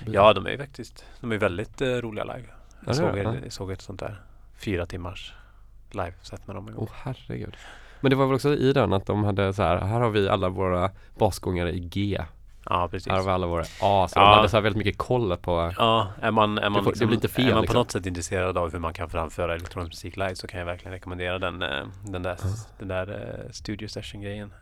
Ja, 0.05 0.33
de 0.33 0.45
är 0.45 0.51
ju 0.51 0.57
faktiskt 0.57 1.05
De 1.21 1.31
är 1.31 1.37
väldigt 1.37 1.81
eh, 1.81 1.87
roliga 1.87 2.23
live. 2.23 2.47
Jag 2.85 2.95
såg, 2.95 3.17
ja. 3.17 3.35
jag 3.43 3.53
såg 3.53 3.71
ett 3.71 3.81
sånt 3.81 3.99
där 3.99 4.21
fyra 4.57 4.85
timmars 4.85 5.33
live-set 5.91 6.47
med 6.47 6.55
dem 6.55 6.67
en 6.67 6.73
gång. 6.73 6.83
Åh 6.83 6.89
oh, 6.89 6.97
herregud. 7.03 7.57
Men 8.01 8.09
det 8.09 8.15
var 8.15 8.25
väl 8.25 8.35
också 8.35 8.55
i 8.55 8.73
den 8.73 8.93
att 8.93 9.05
de 9.05 9.23
hade 9.23 9.53
så 9.53 9.63
här, 9.63 9.77
här 9.77 9.99
har 9.99 10.09
vi 10.09 10.29
alla 10.29 10.49
våra 10.49 10.91
basgångare 11.17 11.71
i 11.71 11.79
G. 11.79 12.21
Ja 12.71 12.87
precis. 12.87 13.13
Vi 13.13 13.29
alla 13.29 13.47
våra 13.47 13.61
A. 13.81 14.07
Så 14.07 14.19
ja. 14.19 14.21
de 14.21 14.35
hade 14.35 14.49
så 14.49 14.57
här 14.57 14.61
väldigt 14.61 14.77
mycket 14.77 14.97
koll 14.97 15.37
på 15.37 15.73
Ja, 15.77 16.07
är 16.21 16.31
man, 16.31 16.57
är 16.57 16.69
man, 16.69 16.73
det, 16.73 16.83
får, 16.83 16.91
liksom, 16.91 17.05
det 17.05 17.07
blir 17.07 17.17
inte 17.17 17.27
fel, 17.27 17.47
är 17.47 17.53
man 17.53 17.61
liksom. 17.61 17.73
på 17.73 17.79
något 17.79 17.91
sätt 17.91 18.05
intresserad 18.05 18.57
av 18.57 18.71
hur 18.71 18.79
man 18.79 18.93
kan 18.93 19.09
framföra 19.09 19.55
elektronisk 19.55 19.91
musik 19.91 20.17
live 20.17 20.35
så 20.35 20.47
kan 20.47 20.59
jag 20.59 20.65
verkligen 20.65 20.93
rekommendera 20.93 21.39
den, 21.39 21.61
eh, 21.61 21.87
den 22.03 22.23
där, 22.23 22.37
mm. 22.43 22.53
den 22.79 22.87
där 22.87 23.09
uh, 23.09 23.51
studio 23.51 23.87
session 23.87 24.21
grejen 24.21 24.53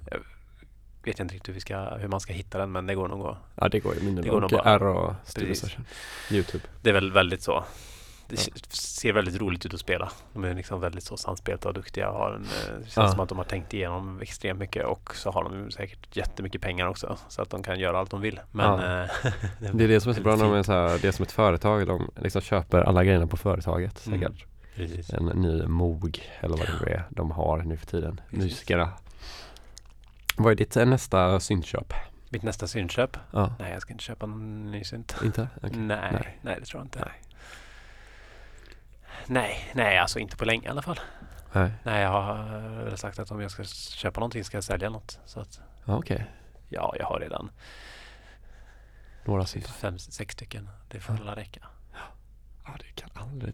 vet 1.04 1.20
jag 1.20 1.26
inte 1.26 1.36
riktigt 1.36 1.50
hur, 1.50 1.54
vi 1.54 1.60
ska, 1.60 1.96
hur 1.96 2.08
man 2.08 2.20
ska 2.20 2.34
hitta 2.34 2.58
den 2.58 2.72
men 2.72 2.86
det 2.88 2.96
går 2.96 3.08
nog 3.08 3.26
att 3.26 3.38
Ja 3.56 3.70
det 3.70 3.80
går 3.80 3.96
ju. 3.96 4.22
Det 4.22 4.30
går 4.30 4.42
nog 4.42 4.50
bara. 4.50 4.76
R 4.76 4.84
och 4.84 5.14
Studio 5.24 5.56
Session. 5.56 5.86
Youtube. 6.32 6.64
Det 6.82 6.90
är 6.90 6.94
väl 6.94 7.12
väldigt 7.12 7.42
så. 7.42 7.64
Det 8.30 8.76
ser 8.76 9.14
väldigt 9.14 9.42
roligt 9.42 9.66
ut 9.66 9.74
att 9.74 9.80
spela. 9.80 10.12
De 10.34 10.44
är 10.44 10.54
liksom 10.54 10.81
väldigt 10.81 11.04
så 11.04 11.18
samspelta 11.18 11.68
och 11.68 11.74
duktiga. 11.74 12.12
Har 12.12 12.34
en, 12.34 12.42
eh, 12.42 12.80
det 12.80 12.84
känns 12.84 12.96
ja. 12.96 13.12
som 13.12 13.20
att 13.20 13.30
de 13.30 13.38
har 13.38 13.46
tänkt 13.46 13.74
igenom 13.74 14.22
extremt 14.22 14.60
mycket 14.60 14.86
och 14.86 15.16
så 15.16 15.31
har 15.31 15.44
de 15.44 15.72
säkert 15.72 16.16
jättemycket 16.18 16.62
pengar 16.62 16.88
också 16.88 17.18
så 17.28 17.42
att 17.42 17.50
de 17.50 17.64
kan 17.64 17.80
göra 17.80 18.00
allt 18.00 18.12
de 18.12 18.22
vill. 18.22 18.40
Men 18.52 18.66
ja. 18.66 19.04
Eh, 19.04 19.31
det 19.74 19.84
är 19.84 19.88
det 19.88 20.02
som 20.02 20.10
är 20.10 20.16
så 20.16 20.22
bra 20.22 20.36
när 20.36 20.44
de 20.44 20.54
är 20.54 20.64
så 20.64 20.72
här, 20.72 21.00
det 21.02 21.08
är 21.08 21.12
som 21.12 21.24
ett 21.24 21.31
företag. 21.31 21.88
De 21.88 22.12
liksom 22.16 22.42
köper 22.42 22.81
alla 22.81 23.04
grejerna 23.04 23.28
på 23.28 23.38
företaget 23.38 24.08
mm. 24.08 24.20
säkert. 24.20 24.46
Mm. 24.75 25.30
En 25.30 25.42
ny 25.42 25.66
MOG 25.68 26.22
eller 26.40 26.58
vad 26.58 26.68
det 26.68 26.74
nu 26.86 26.92
är 26.92 27.04
de 27.10 27.32
har 27.32 27.58
nu 27.58 27.78
för 27.78 27.86
tiden. 27.86 28.22
Musikerna 28.30 28.94
vad 30.40 30.52
är 30.52 30.56
ditt 30.56 30.78
eh, 30.78 30.86
nästa 30.86 31.40
syntköp? 31.40 31.94
Mitt 32.30 32.44
nästa 32.44 32.68
syntköp? 32.68 33.18
Ja. 33.32 33.54
Nej, 33.60 33.72
jag 33.74 33.82
ska 33.82 33.92
inte 33.92 34.04
köpa 34.04 34.25
någon 34.25 34.72
ny 34.72 34.84
synt. 34.84 35.16
Inte? 35.24 35.48
Okay. 35.58 35.80
Nej, 35.80 36.10
nej, 36.12 36.40
nej, 36.42 36.58
det 36.60 36.66
tror 36.66 36.80
jag 36.80 36.86
inte. 36.86 37.00
Nej. 37.00 37.29
Nej, 39.27 39.71
nej, 39.74 39.98
alltså 39.98 40.19
inte 40.19 40.38
på 40.38 40.45
länge 40.45 40.68
i 40.68 40.69
alla 40.69 40.81
fall. 40.81 41.00
Nej, 41.54 41.71
nej 41.83 42.01
jag 42.01 42.10
har 42.10 42.83
väl 42.83 42.98
sagt 42.98 43.19
att 43.19 43.31
om 43.31 43.42
jag 43.42 43.51
ska 43.51 43.63
köpa 43.63 44.19
någonting 44.19 44.44
ska 44.44 44.57
jag 44.57 44.63
sälja 44.63 44.89
något. 44.89 45.19
Så 45.25 45.39
att, 45.39 45.62
ja, 45.86 45.98
Okej. 45.98 46.16
Okay. 46.16 46.27
Ja, 46.69 46.95
jag 47.00 47.06
har 47.06 47.19
redan 47.19 47.51
några 49.25 49.45
syntar. 49.45 49.69
Fem, 49.69 50.00
sex 50.00 50.33
stycken. 50.33 50.69
Det 50.88 51.00
får 51.00 51.19
ja. 51.25 51.36
räcka. 51.36 51.60
Ja, 52.66 52.71
det 52.80 53.01
kan 53.01 53.10
aldrig 53.13 53.54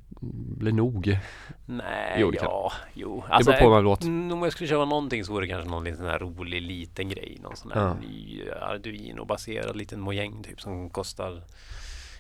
bli 0.57 0.71
nog. 0.71 1.19
Nej, 1.65 2.15
jo, 2.17 2.31
ja, 2.33 2.71
jo. 2.93 3.23
Alltså, 3.29 3.51
det 3.51 3.57
beror 3.57 3.67
på 3.67 3.73
vad 3.73 3.83
låt. 3.83 4.03
Mm, 4.03 4.31
om 4.31 4.43
jag 4.43 4.51
skulle 4.51 4.67
köra 4.67 4.85
någonting 4.85 5.25
så 5.25 5.33
vore 5.33 5.45
det 5.45 5.49
kanske 5.49 5.69
någon 5.69 5.83
liten 5.83 5.97
sån 5.97 6.07
här 6.07 6.19
rolig 6.19 6.61
liten 6.61 7.09
grej. 7.09 7.37
Någon 7.41 7.55
sån 7.55 7.71
här 7.71 7.81
ja. 7.81 7.93
ny 7.93 8.49
Arduino-baserad 8.51 9.75
liten 9.75 10.01
mojäng 10.01 10.43
typ 10.43 10.61
som 10.61 10.89
kostar 10.89 11.43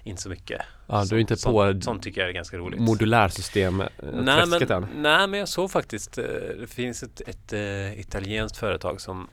inte 0.05 0.21
så 0.21 0.29
mycket. 0.29 0.61
Ja, 0.87 1.05
du 1.09 1.15
är 1.15 1.19
inte 1.19 1.37
så, 1.37 1.49
på 1.49 1.71
sånt, 1.71 1.83
sånt 1.83 2.03
tycker 2.03 2.21
jag 2.21 2.29
är 2.29 2.33
ganska 2.33 2.57
roligt. 2.57 2.79
Modulärsystem 2.79 3.81
eh, 3.81 3.87
nej 4.01 4.45
men, 4.47 4.71
än. 4.71 4.87
nej 4.95 5.27
men 5.27 5.39
jag 5.39 5.49
såg 5.49 5.71
faktiskt, 5.71 6.17
eh, 6.17 6.23
det 6.59 6.67
finns 6.67 7.03
ett, 7.03 7.21
ett, 7.21 7.27
ett 7.27 7.53
eh, 7.53 7.99
italienskt 7.99 8.57
företag 8.57 9.01
som 9.01 9.27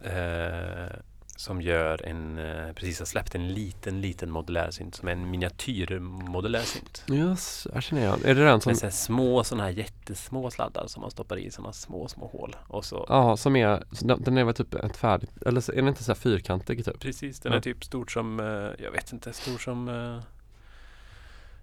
eh, 0.00 0.96
som 1.36 1.62
gör 1.62 2.06
en, 2.06 2.38
eh, 2.38 2.72
precis 2.72 2.98
har 2.98 3.06
släppt 3.06 3.34
en 3.34 3.48
liten, 3.54 4.00
liten 4.00 4.30
modulärsynt 4.30 4.94
som 4.94 5.08
är 5.08 5.12
en 5.12 5.30
miniatyr 5.30 5.98
modulärsynt. 5.98 7.04
Yes, 7.12 7.66
jag 7.74 7.82
känner 7.82 8.02
igen. 8.02 8.20
Är 8.24 8.34
det 8.34 8.44
den 8.44 8.60
som... 8.60 8.70
Med 8.70 8.78
så 8.78 8.90
små 8.90 9.44
sådana 9.44 9.64
här 9.64 9.70
jättesmå 9.70 10.50
sladdar 10.50 10.86
som 10.86 11.00
man 11.00 11.10
stoppar 11.10 11.36
i 11.36 11.50
sådana 11.50 11.72
små, 11.72 12.08
små 12.08 12.26
hål. 12.26 12.56
Och 12.68 12.84
så... 12.84 13.06
Ja, 13.08 13.36
som 13.36 13.56
är, 13.56 13.84
den 14.18 14.38
är 14.38 14.44
väl 14.44 14.54
typ 14.54 14.74
ett 14.74 14.96
färdigt, 14.96 15.42
eller 15.46 15.70
är 15.70 15.76
den 15.76 15.88
inte 15.88 16.04
så 16.04 16.12
här 16.12 16.20
fyrkantig 16.20 16.84
typ? 16.84 17.00
Precis, 17.00 17.40
den 17.40 17.52
ja. 17.52 17.58
är 17.58 17.62
typ 17.62 17.84
stort 17.84 18.12
som, 18.12 18.40
eh, 18.40 18.84
jag 18.84 18.90
vet 18.90 19.12
inte, 19.12 19.32
stor 19.32 19.58
som, 19.58 19.88
eh, 19.88 20.22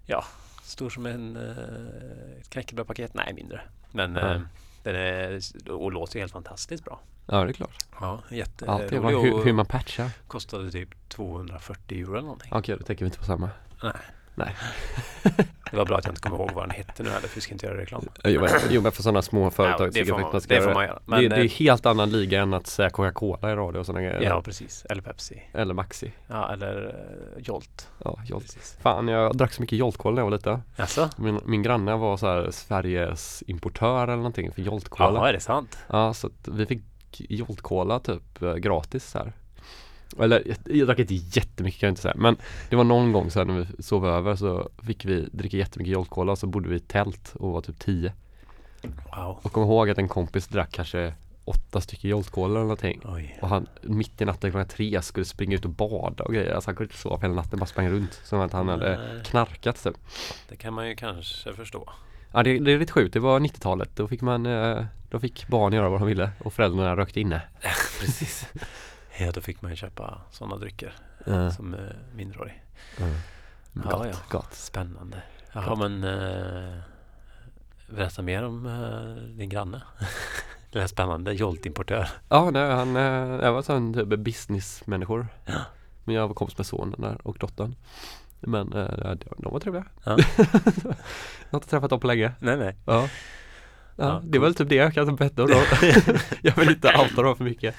ja, 0.06 0.24
stor 0.62 0.90
som 0.90 1.06
en, 1.06 1.36
ett 2.40 2.50
knäckebrödpaket. 2.50 3.14
Nej, 3.14 3.32
mindre. 3.34 3.60
Men 3.90 4.14
ja. 4.14 4.40
Den 4.82 4.96
är, 4.96 5.40
och 5.70 5.92
låter 5.92 6.20
helt 6.20 6.32
fantastiskt 6.32 6.84
bra. 6.84 7.00
Ja, 7.26 7.44
det 7.44 7.50
är 7.50 7.52
klart. 7.52 7.76
Ja, 8.00 8.22
jätte 8.30 8.70
Allt 8.70 8.92
är 8.92 9.00
hur, 9.00 9.44
hur 9.44 9.52
man 9.52 9.66
patchar. 9.66 10.10
Kostade 10.26 10.70
typ 10.70 11.08
240 11.08 11.98
euro 11.98 12.12
eller 12.12 12.22
någonting. 12.22 12.48
Okej, 12.52 12.58
okay, 12.58 12.76
då 12.76 12.84
tänker 12.84 13.04
vi 13.04 13.06
inte 13.06 13.18
på 13.18 13.24
samma. 13.24 13.50
Nej. 13.82 13.92
Nej. 14.34 14.54
det 15.70 15.76
var 15.76 15.84
bra 15.84 15.98
att 15.98 16.04
jag 16.04 16.12
inte 16.12 16.20
kommer 16.20 16.36
ihåg 16.38 16.50
vad 16.54 16.64
den 16.64 16.70
hette 16.70 17.02
nu 17.02 17.10
heller 17.10 17.28
för 17.28 17.34
vi 17.34 17.40
ska 17.40 17.52
inte 17.52 17.66
göra 17.66 17.78
reklam. 17.78 18.04
Jo, 18.70 18.80
men 18.82 18.92
för 18.92 19.02
sådana 19.02 19.22
små 19.22 19.50
företag 19.50 19.86
ja, 19.86 19.90
det, 19.90 20.04
får 20.04 20.18
man, 20.18 20.40
det 20.48 20.60
får 20.60 20.74
man 20.74 20.84
göra. 20.84 20.98
Men, 21.04 21.22
det, 21.22 21.28
det, 21.28 21.36
är 21.36 21.44
eh, 21.44 21.50
helt 21.50 21.86
annan 21.86 22.10
liga 22.10 22.42
än 22.42 22.54
att 22.54 22.66
säga 22.66 22.90
Coca-Cola 22.90 23.52
i 23.52 23.54
radio 23.54 23.78
och 23.78 23.86
sådana 23.86 24.02
grejer. 24.02 24.22
Ja, 24.22 24.42
precis. 24.42 24.84
Eller 24.90 25.02
Pepsi. 25.02 25.42
Eller 25.52 25.74
Maxi. 25.74 26.12
Ja, 26.26 26.52
eller 26.52 26.84
uh, 26.86 27.42
Jolt. 27.42 27.88
Ja, 28.04 28.18
Jolt. 28.24 28.44
Precis. 28.44 28.78
Fan, 28.82 29.08
jag 29.08 29.36
drack 29.36 29.52
så 29.52 29.62
mycket 29.62 29.78
Jolt-cola 29.78 30.14
när 30.14 30.20
jag 30.20 30.30
var 30.30 30.36
liten. 30.36 30.62
Alltså? 30.76 31.10
Min, 31.16 31.40
min 31.44 31.62
granne 31.62 31.96
var 31.96 32.16
så 32.16 32.26
här 32.26 32.50
Sveriges 32.50 33.42
importör 33.46 34.02
eller 34.02 34.16
någonting 34.16 34.52
för 34.52 34.62
Jolt-cola. 34.62 35.20
Ja, 35.20 35.28
är 35.28 35.32
det 35.32 35.40
sant? 35.40 35.78
Ja, 35.88 36.14
så 36.14 36.26
att 36.26 36.48
vi 36.48 36.66
fick 36.66 36.82
Jolt-cola 37.18 37.98
typ 37.98 38.42
eh, 38.42 38.54
gratis 38.54 39.14
här. 39.14 39.32
Eller 40.20 40.56
jag 40.64 40.86
drack 40.86 40.98
inte 40.98 41.14
jättemycket 41.14 41.80
kan 41.80 41.86
jag 41.86 41.92
inte 41.92 42.02
säga 42.02 42.14
men 42.16 42.36
det 42.70 42.76
var 42.76 42.84
någon 42.84 43.12
gång 43.12 43.30
så 43.30 43.44
när 43.44 43.54
vi 43.54 43.82
sov 43.82 44.06
över 44.06 44.36
så 44.36 44.70
fick 44.86 45.04
vi 45.04 45.28
dricka 45.32 45.56
jättemycket 45.56 45.92
Jolt-cola 45.92 46.36
så 46.36 46.46
bodde 46.46 46.68
vi 46.68 46.76
i 46.76 46.80
tält 46.80 47.32
och 47.34 47.52
var 47.52 47.60
typ 47.60 47.78
tio. 47.78 48.12
Wow. 48.82 49.38
Och 49.42 49.52
kom 49.52 49.62
ihåg 49.62 49.90
att 49.90 49.98
en 49.98 50.08
kompis 50.08 50.46
drack 50.48 50.72
kanske 50.72 51.14
åtta 51.44 51.80
stycken 51.80 52.10
Jolt-cola 52.10 52.50
eller 52.50 52.60
någonting. 52.60 53.00
Oj. 53.04 53.38
Och 53.42 53.48
han 53.48 53.66
mitt 53.82 54.20
i 54.20 54.24
natten 54.24 54.50
klockan 54.50 54.68
tre 54.68 55.02
skulle 55.02 55.26
springa 55.26 55.56
ut 55.56 55.64
och 55.64 55.70
bada 55.70 56.24
och 56.24 56.34
grejer. 56.34 56.54
Alltså 56.54 56.68
han 56.68 56.76
kunde 56.76 56.90
inte 56.90 57.02
sova 57.02 57.18
hela 57.22 57.34
natten, 57.34 57.58
bara 57.58 57.66
sprang 57.66 57.88
runt 57.88 58.20
som 58.24 58.40
att 58.40 58.52
han 58.52 58.66
Nej. 58.66 58.74
hade 58.74 59.20
knarkat 59.24 59.84
typ. 59.84 59.96
Det 60.48 60.56
kan 60.56 60.74
man 60.74 60.88
ju 60.88 60.96
kanske 60.96 61.52
förstå. 61.52 61.88
Ja 62.32 62.42
det, 62.42 62.58
det 62.58 62.72
är 62.72 62.78
lite 62.78 62.92
sjukt, 62.92 63.14
det 63.14 63.20
var 63.20 63.40
90-talet. 63.40 63.90
Då 63.96 64.08
fick 64.08 64.20
man 64.20 64.46
eh, 64.46 64.84
Då 65.10 65.20
fick 65.20 65.48
barn 65.48 65.72
göra 65.72 65.88
vad 65.88 66.00
de 66.00 66.08
ville 66.08 66.30
och 66.38 66.52
föräldrarna 66.52 66.96
rökte 66.96 67.20
inne. 67.20 67.42
Precis. 68.00 68.46
Ja 69.18 69.32
då 69.32 69.40
fick 69.40 69.62
man 69.62 69.70
ju 69.70 69.76
köpa 69.76 70.20
sådana 70.30 70.56
drycker 70.56 70.94
mm. 71.26 71.50
som 71.50 71.74
eh, 71.74 71.80
minderårig. 72.14 72.62
Mm. 73.00 73.12
Ja, 73.72 73.90
Gott, 73.90 74.06
ja. 74.06 74.16
gott. 74.30 74.54
Spännande. 74.54 75.22
Jaha, 75.52 75.68
Gott. 75.68 75.78
men 75.78 76.04
eh, 76.04 76.78
berätta 77.86 78.22
mer 78.22 78.42
om 78.42 78.66
eh, 78.66 79.36
din 79.36 79.48
granne. 79.48 79.82
Det 80.72 80.82
är 80.82 80.86
spännande. 80.86 81.32
Jolt-importör. 81.32 82.08
Ja, 82.28 82.50
nej, 82.50 82.70
han, 82.70 82.96
eh, 82.96 83.44
jag 83.44 83.52
var 83.52 83.62
sån 83.62 83.94
typ 83.94 84.18
businessmänniskor. 84.18 85.26
Ja. 85.46 85.60
Men 86.04 86.14
jag 86.14 86.28
var 86.28 86.34
kompis 86.34 86.58
med 86.58 86.66
sonen 86.66 87.00
där 87.00 87.26
och 87.26 87.38
dottern. 87.38 87.74
Men 88.40 88.72
eh, 88.72 89.14
de, 89.36 89.52
var 89.52 89.60
trevliga. 89.60 89.84
Ja. 90.04 90.16
jag 90.36 90.94
har 91.50 91.58
inte 91.58 91.68
träffat 91.68 91.90
dem 91.90 92.00
på 92.00 92.06
länge. 92.06 92.32
Nej, 92.38 92.56
nej. 92.56 92.76
Ja. 92.86 93.08
Ja, 93.96 94.04
Ja, 94.04 94.20
det 94.24 94.38
var 94.38 94.46
väl 94.46 94.54
typ 94.54 94.68
det 94.68 94.74
jag 94.74 94.94
kan 94.94 95.16
berätta 95.16 95.42
om 95.42 95.48
då. 95.48 95.62
jag 96.42 96.56
vill 96.56 96.70
inte 96.70 96.88
outa 96.88 97.22
dem 97.22 97.36
för 97.36 97.44
mycket. 97.44 97.74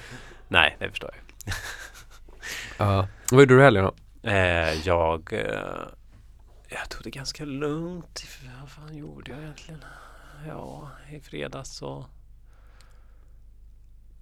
Nej, 0.48 0.76
det 0.78 0.90
förstår 0.90 1.10
jag. 1.14 1.23
Ja. 2.78 3.08
Vad 3.30 3.40
gjorde 3.40 3.54
du 3.54 3.60
i 3.60 3.64
helgen 3.64 3.84
då? 3.84 3.94
Eh, 4.30 4.86
jag, 4.86 5.32
eh, 5.32 5.88
jag 6.68 6.88
tog 6.88 7.02
det 7.02 7.10
ganska 7.10 7.44
lugnt. 7.44 8.24
Vad 8.60 8.70
fan 8.70 8.96
gjorde 8.96 9.30
jag 9.30 9.40
egentligen? 9.40 9.84
Ja, 10.48 10.90
i 11.10 11.20
fredags 11.20 11.76
så 11.76 12.06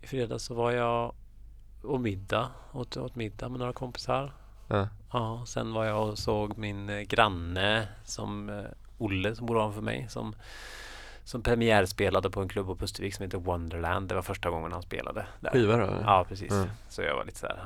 I 0.03 0.07
fredags 0.07 0.45
så 0.45 0.55
var 0.55 0.71
jag 0.71 1.15
och 1.83 2.01
middag, 2.01 2.51
åt, 2.73 2.97
åt 2.97 3.15
middag 3.17 3.49
med 3.49 3.59
några 3.59 3.73
kompisar. 3.73 4.33
Ja. 4.69 4.89
Ja, 5.13 5.45
sen 5.47 5.73
var 5.73 5.85
jag 5.85 6.09
och 6.09 6.19
såg 6.19 6.59
min 6.59 7.07
granne 7.09 7.89
som 8.05 8.51
eh, 8.51 8.65
Olle 8.99 9.37
som 9.37 9.47
bor 9.47 9.57
ovanför 9.57 9.81
mig 9.81 10.07
som, 10.09 10.35
som 11.25 11.43
premiärspelade 11.43 12.31
på 12.31 12.41
en 12.41 12.49
klubb 12.49 12.67
på 12.67 12.77
Pustervik 12.77 13.15
som 13.15 13.23
heter 13.25 13.39
Wonderland. 13.39 14.09
Det 14.09 14.15
var 14.15 14.23
första 14.23 14.51
gången 14.51 14.73
han 14.73 14.83
spelade 14.83 15.27
där. 15.41 15.51
Skivor 15.51 15.79
då? 15.79 15.99
Ja, 16.03 16.25
precis. 16.29 16.53
Ja. 16.53 16.65
Så 16.89 17.03
jag 17.03 17.17
var 17.17 17.25
lite 17.25 17.39
så 17.39 17.47
här, 17.47 17.59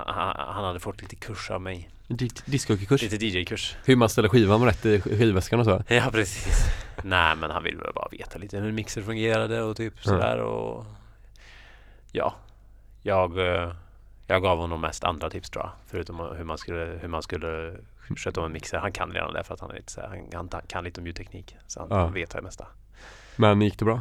han, 0.52 0.64
hade 0.64 0.80
fått 0.80 1.02
lite 1.02 1.16
kurs 1.16 1.50
av 1.50 1.60
mig. 1.60 1.90
Di- 2.08 2.30
Discjockeykurs? 2.44 3.02
Lite 3.02 3.16
DJ-kurs. 3.26 3.76
Hur 3.84 3.96
man 3.96 4.08
ställer 4.08 4.28
skivan 4.28 4.64
rätt 4.64 4.86
i 4.86 5.00
skivväskan 5.00 5.58
och 5.60 5.64
så? 5.66 5.82
Ja, 5.88 6.08
precis. 6.12 6.54
Nej, 7.04 7.36
men 7.36 7.50
han 7.50 7.62
ville 7.62 7.82
väl 7.82 7.92
bara 7.94 8.08
veta 8.08 8.38
lite 8.38 8.58
hur 8.58 8.72
mixer 8.72 9.02
fungerade 9.02 9.62
och 9.62 9.76
typ 9.76 10.02
sådär 10.04 10.38
och 10.38 10.84
ja, 12.12 12.34
jag, 13.02 13.38
eh, 13.38 13.72
jag 14.26 14.42
gav 14.42 14.58
honom 14.58 14.80
mest 14.80 15.04
andra 15.04 15.30
tips 15.30 15.50
tror 15.50 15.64
jag. 15.64 15.72
Förutom 15.86 16.20
hur 16.36 16.44
man 16.44 16.58
skulle, 16.58 16.98
hur 17.00 17.08
man 17.08 17.22
skulle 17.22 17.76
sköta 18.16 18.40
om 18.40 18.46
en 18.46 18.52
mixer. 18.52 18.78
Han 18.78 18.92
kan 18.92 19.10
redan 19.12 19.32
det 19.32 19.44
för 19.44 19.54
att 19.54 19.60
han, 19.60 19.70
är 19.70 19.74
lite 19.74 19.92
så 19.92 20.00
här, 20.00 20.08
han, 20.34 20.48
han 20.52 20.62
kan 20.68 20.84
lite 20.84 21.00
om 21.00 21.06
ljudteknik. 21.06 21.56
Så 21.66 21.80
han 21.80 21.88
Ja. 21.90 22.06
vet 22.06 22.30
det 22.30 22.42
mesta. 22.42 22.66
Men 23.36 23.60
gick 23.62 23.78
det 23.78 23.84
bra? 23.84 24.00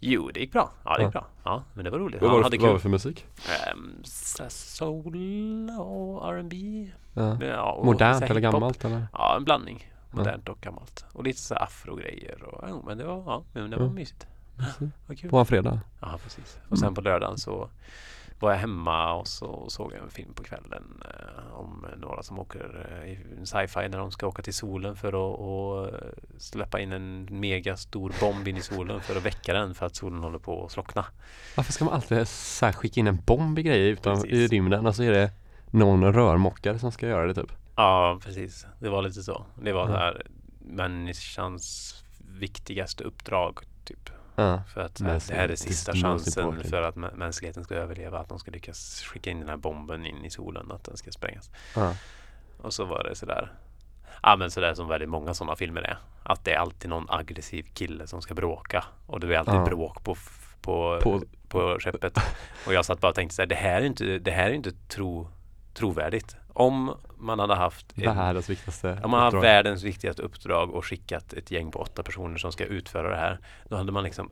Jo, 0.00 0.30
det 0.34 0.40
gick 0.40 0.52
bra. 0.52 0.70
Ja, 0.84 0.96
det 0.96 1.02
gick 1.04 1.14
Ja. 1.14 1.20
bra. 1.20 1.26
Ja, 1.44 1.64
men 1.74 1.84
det 1.84 1.90
var 1.90 1.98
roligt. 1.98 2.22
Vad 2.22 2.30
var, 2.30 2.42
hade 2.42 2.56
det, 2.56 2.60
vad 2.62 2.68
var 2.70 2.74
det 2.74 2.80
för 2.80 2.88
musik? 2.88 3.26
Här 3.48 4.48
soul 4.48 5.70
och 5.80 6.28
R&B 6.34 6.90
Ja. 7.14 7.44
ja, 7.44 7.72
och 7.72 7.84
Modernt 7.84 8.22
eller 8.22 8.40
gammalt 8.40 8.84
eller? 8.84 9.06
Ja, 9.12 9.36
en 9.36 9.44
blandning. 9.44 9.92
Modernt 10.10 10.48
och 10.48 10.60
gammalt. 10.60 11.04
Och 11.12 11.24
lite 11.24 11.38
så 11.40 11.54
afro-grejer. 11.54 12.42
Och, 12.42 12.68
ja, 12.68 12.82
men 12.86 12.98
det 12.98 13.04
var, 13.04 13.14
ja, 13.26 13.44
men 13.52 13.70
det 13.70 13.76
var 13.76 13.86
Ja. 13.86 13.92
mysigt. 13.92 14.26
Vad 15.06 15.18
kul. 15.18 15.30
På 15.30 15.38
en 15.38 15.46
fredag? 15.46 15.80
Ja, 16.00 16.18
precis. 16.22 16.58
Och 16.68 16.78
sen 16.78 16.86
Mm. 16.88 16.94
på 16.94 17.00
lördagen 17.00 17.38
så 17.38 17.68
var 18.42 18.50
jag 18.50 18.58
hemma 18.58 19.12
och 19.14 19.28
så 19.28 19.64
såg 19.70 19.92
jag 19.92 20.02
en 20.02 20.10
film 20.10 20.34
på 20.34 20.42
kvällen 20.42 21.02
eh, 21.04 21.54
om 21.54 21.86
några 21.96 22.22
som 22.22 22.38
åker 22.38 23.00
eh, 23.02 23.12
i 23.12 23.18
sci-fi 23.46 23.88
när 23.88 23.98
de 23.98 24.10
ska 24.10 24.26
åka 24.26 24.42
till 24.42 24.54
solen 24.54 24.96
för 24.96 25.12
att 25.12 25.94
släppa 26.38 26.80
in 26.80 26.92
en 26.92 27.28
mega 27.40 27.76
stor 27.76 28.12
bomb 28.20 28.48
in 28.48 28.56
i 28.56 28.62
solen 28.62 29.00
för 29.00 29.16
att 29.16 29.22
väcka 29.26 29.52
den 29.52 29.74
för 29.74 29.86
att 29.86 29.96
solen 29.96 30.22
håller 30.22 30.38
på 30.38 30.64
att 30.64 30.72
slockna. 30.72 31.04
Varför 31.56 31.72
ska 31.72 31.84
man 31.84 31.94
alltid 31.94 32.28
så 32.28 32.72
skicka 32.72 33.00
in 33.00 33.06
en 33.06 33.18
bomb 33.26 33.58
i 33.58 33.62
grejer 33.62 33.92
utan, 33.92 34.26
i 34.26 34.46
rymden? 34.46 34.86
Och 34.86 34.96
så 34.96 35.02
är 35.02 35.10
det 35.12 35.30
någon 35.70 36.12
rörmokare 36.12 36.78
som 36.78 36.92
ska 36.92 37.08
göra 37.08 37.26
det 37.26 37.34
typ. 37.34 37.52
Ja, 37.76 38.20
precis. 38.24 38.66
Det 38.78 38.88
var 38.88 39.02
lite 39.02 39.22
så. 39.22 39.44
Det 39.62 39.72
var 39.72 39.80
Ja. 39.80 39.86
så 39.86 39.92
här 39.92 40.22
människans 40.58 41.94
viktigaste 42.38 43.04
uppdrag 43.04 43.58
typ. 43.84 44.10
Ja. 44.36 44.62
För 44.74 44.80
att 44.80 45.00
Men 45.00 45.20
det 45.28 45.34
här 45.34 45.48
är 45.48 45.56
sista 45.56 45.92
chansen 45.92 46.62
för 46.64 46.82
att 46.82 46.94
mä- 46.94 47.16
mänskligheten 47.16 47.64
ska 47.64 47.74
överleva. 47.74 48.18
Att 48.18 48.28
de 48.28 48.38
ska 48.38 48.50
lyckas 48.50 49.02
skicka 49.02 49.30
in 49.30 49.40
den 49.40 49.48
här 49.48 49.56
bomben 49.56 50.06
in 50.06 50.24
i 50.24 50.30
solen. 50.30 50.72
Att 50.72 50.84
den 50.84 50.96
ska 50.96 51.10
sprängas. 51.10 51.50
Ja. 51.76 51.94
Och 52.58 52.74
så 52.74 52.84
var 52.84 53.04
det 53.04 53.14
sådär. 53.14 53.52
Ja 54.22 54.36
men 54.36 54.50
sådär 54.50 54.74
som 54.74 54.88
väldigt 54.88 55.08
många 55.08 55.34
sådana 55.34 55.56
filmer 55.56 55.80
är. 55.82 55.98
Att 56.22 56.44
det 56.44 56.52
är 56.52 56.58
alltid 56.58 56.90
någon 56.90 57.06
aggressiv 57.10 57.66
kille 57.74 58.06
som 58.06 58.22
ska 58.22 58.34
bråka. 58.34 58.84
Och 59.06 59.20
det 59.20 59.34
är 59.34 59.38
alltid 59.38 59.54
Ja. 59.54 59.64
bråk 59.64 60.04
på, 60.04 60.16
på, 60.60 60.98
På- 61.02 61.22
på, 61.48 61.78
skeppet. 61.80 62.18
Och 62.66 62.72
jag 62.74 62.84
satt 62.84 63.00
bara 63.00 63.08
och 63.08 63.14
tänkte 63.14 63.34
såhär. 63.36 63.46
Det 63.46 63.54
här 63.54 63.80
är 63.80 63.84
inte, 63.86 64.18
det 64.18 64.30
här 64.30 64.50
är 64.50 64.52
inte 64.54 64.72
tro, 64.88 65.28
trovärdigt. 65.74 66.36
Om 66.54 66.94
man 67.18 67.38
hade 67.38 67.54
haft 67.54 67.86
en- 67.94 68.16
Världens 68.16 68.50
viktigaste 68.50 69.00
om 69.04 69.10
man 69.10 69.20
har 69.20 69.26
uppdrag. 69.26 69.42
världens 69.42 69.82
viktigaste 69.82 70.22
uppdrag 70.22 70.70
och 70.70 70.86
skickat 70.86 71.32
ett 71.32 71.50
gäng 71.50 71.70
på 71.70 71.78
åtta 71.78 72.02
personer 72.02 72.36
som 72.38 72.52
ska 72.52 72.64
utföra 72.64 73.10
det 73.10 73.16
här. 73.16 73.38
Då 73.68 73.76
hade 73.76 73.92
man 73.92 74.04
liksom 74.04 74.30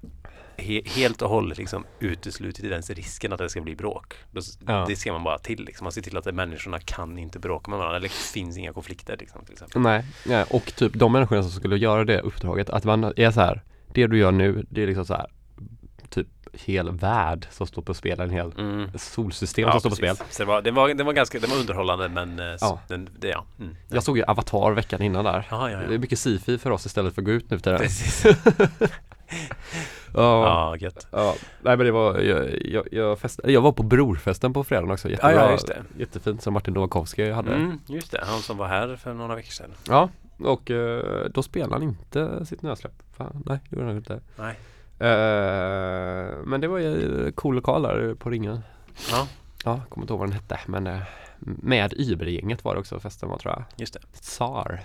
he 0.56 0.82
helt 0.86 1.22
och 1.22 1.28
hållet 1.30 1.58
liksom 1.58 1.84
uteslutit 2.00 2.64
ens 2.64 2.90
risken 2.90 3.32
att 3.32 3.38
det 3.38 3.48
ska 3.48 3.60
bli 3.60 3.76
bråk. 3.76 4.14
Då, 4.30 4.40
Ja. 4.66 4.84
Det 4.88 4.96
ser 4.96 5.12
man 5.12 5.24
bara 5.24 5.38
till. 5.38 5.64
Liksom. 5.64 5.84
Man 5.84 5.92
ser 5.92 6.02
till 6.02 6.16
att 6.16 6.24
de 6.24 6.32
människorna 6.32 6.78
kan 6.80 7.18
inte 7.18 7.38
bråka 7.38 7.70
med 7.70 7.78
varandra. 7.78 7.98
Det 8.00 8.10
finns 8.10 8.56
inga 8.58 8.72
konflikter. 8.72 9.16
Liksom, 9.20 9.44
till 9.44 9.52
exempel. 9.52 9.80
Nej, 9.82 10.04
ja, 10.28 10.44
och 10.50 10.72
typ 10.76 10.92
de 10.94 11.12
människorna 11.12 11.42
som 11.42 11.50
skulle 11.52 11.76
göra 11.76 12.04
det 12.04 12.20
uppdraget, 12.20 12.70
att 12.70 12.84
man 12.84 13.04
är 13.16 13.30
så 13.30 13.40
här, 13.40 13.62
det 13.94 14.06
du 14.06 14.18
gör 14.18 14.32
nu, 14.32 14.66
det 14.70 14.82
är 14.82 14.86
liksom 14.86 15.04
så 15.06 15.14
här, 15.14 15.26
hel 16.52 16.90
värld 16.90 17.46
som 17.50 17.66
står 17.66 17.82
på 17.82 17.94
spel, 17.94 18.20
en 18.20 18.30
hel 18.30 18.52
Mm. 18.58 18.90
solsystem 18.98 19.70
som 19.70 19.80
står 19.80 19.90
på 19.90 19.96
spel. 19.96 20.16
Så 20.30 20.42
det 20.42 20.44
var, 20.48 20.62
det, 20.62 20.70
var, 20.70 20.94
det 20.94 21.04
var 21.04 21.12
ganska 21.12 21.38
det 21.38 21.46
var 21.46 21.56
underhållande 21.56 22.08
men 22.08 22.38
eh, 22.38 22.56
Ja. 22.60 22.80
den, 22.88 23.08
det, 23.18 23.28
ja. 23.28 23.44
Mm. 23.58 23.76
Jag 23.88 24.02
såg 24.02 24.16
ju 24.18 24.24
Avatar 24.24 24.72
veckan 24.72 25.02
innan 25.02 25.24
där. 25.24 25.46
Ja, 25.50 25.70
ja, 25.70 25.78
Det 25.78 25.84
är 25.84 25.92
ja. 25.92 25.98
mycket 25.98 26.18
sci-fi 26.18 26.58
för 26.58 26.70
oss 26.70 26.86
istället 26.86 27.14
för 27.14 27.22
att 27.22 27.26
gå 27.26 27.32
ut 27.32 27.50
nu 27.50 27.58
tiden. 27.60 27.78
Precis. 27.78 28.24
Ja. 30.14 30.44
Ja, 30.44 30.76
gött. 30.76 31.06
Ja, 31.10 31.34
nej 31.62 31.76
men 31.76 31.86
det 31.86 31.92
var, 31.92 32.18
jag, 32.18 32.66
jag, 32.66 32.88
jag, 32.92 33.18
fest, 33.18 33.40
jag 33.44 33.60
var 33.60 33.72
på 33.72 33.82
brorfesten 33.82 34.52
på 34.52 34.64
fredagen 34.64 34.90
också, 34.90 35.08
Ja, 35.08 35.12
jättebra, 35.12 35.34
ja, 35.44 35.50
just 35.52 35.66
det. 35.66 35.82
jättefint 35.98 36.42
som 36.42 36.54
Martin 36.54 36.74
Nowakowski 36.74 37.30
hade. 37.30 37.54
Mm, 37.54 37.80
just 37.86 38.12
det, 38.12 38.20
han 38.22 38.38
som 38.40 38.56
var 38.56 38.66
här 38.68 38.96
för 38.96 39.14
några 39.14 39.34
veckor 39.34 39.50
sedan. 39.50 39.70
Ja, 39.88 40.08
och 40.38 40.70
eh, 40.70 41.24
då 41.34 41.42
spelade 41.42 41.72
han 41.74 41.82
inte 41.82 42.46
sitt 42.46 42.62
nya 42.62 42.76
släpp. 42.76 43.02
Nej, 43.18 43.58
det 43.68 43.76
gjorde 43.76 43.86
han 43.88 43.96
inte. 43.96 44.20
Nej. 44.36 44.54
Eh, 45.00 46.36
men 46.44 46.60
det 46.60 46.68
var 46.68 46.78
ju 46.78 47.32
cool 47.32 47.54
lokal 47.54 47.82
där 47.82 48.14
på 48.14 48.30
Ringen. 48.30 48.60
Ja, 49.10 49.28
Ja, 49.64 49.80
kommer 49.88 50.04
inte 50.04 50.12
ihåg 50.12 50.20
vad 50.20 50.28
den 50.28 50.36
hette, 50.36 50.60
men 50.66 50.86
eh, 50.86 51.00
med 51.38 51.92
Uber-gänget 51.96 52.64
var 52.64 52.74
det 52.74 52.80
också 52.80 53.00
festen 53.00 53.28
var 53.28 53.38
tror 53.38 53.52
jag. 53.54 53.64
just 53.76 53.94
det. 53.94 54.00
Tsar. 54.20 54.80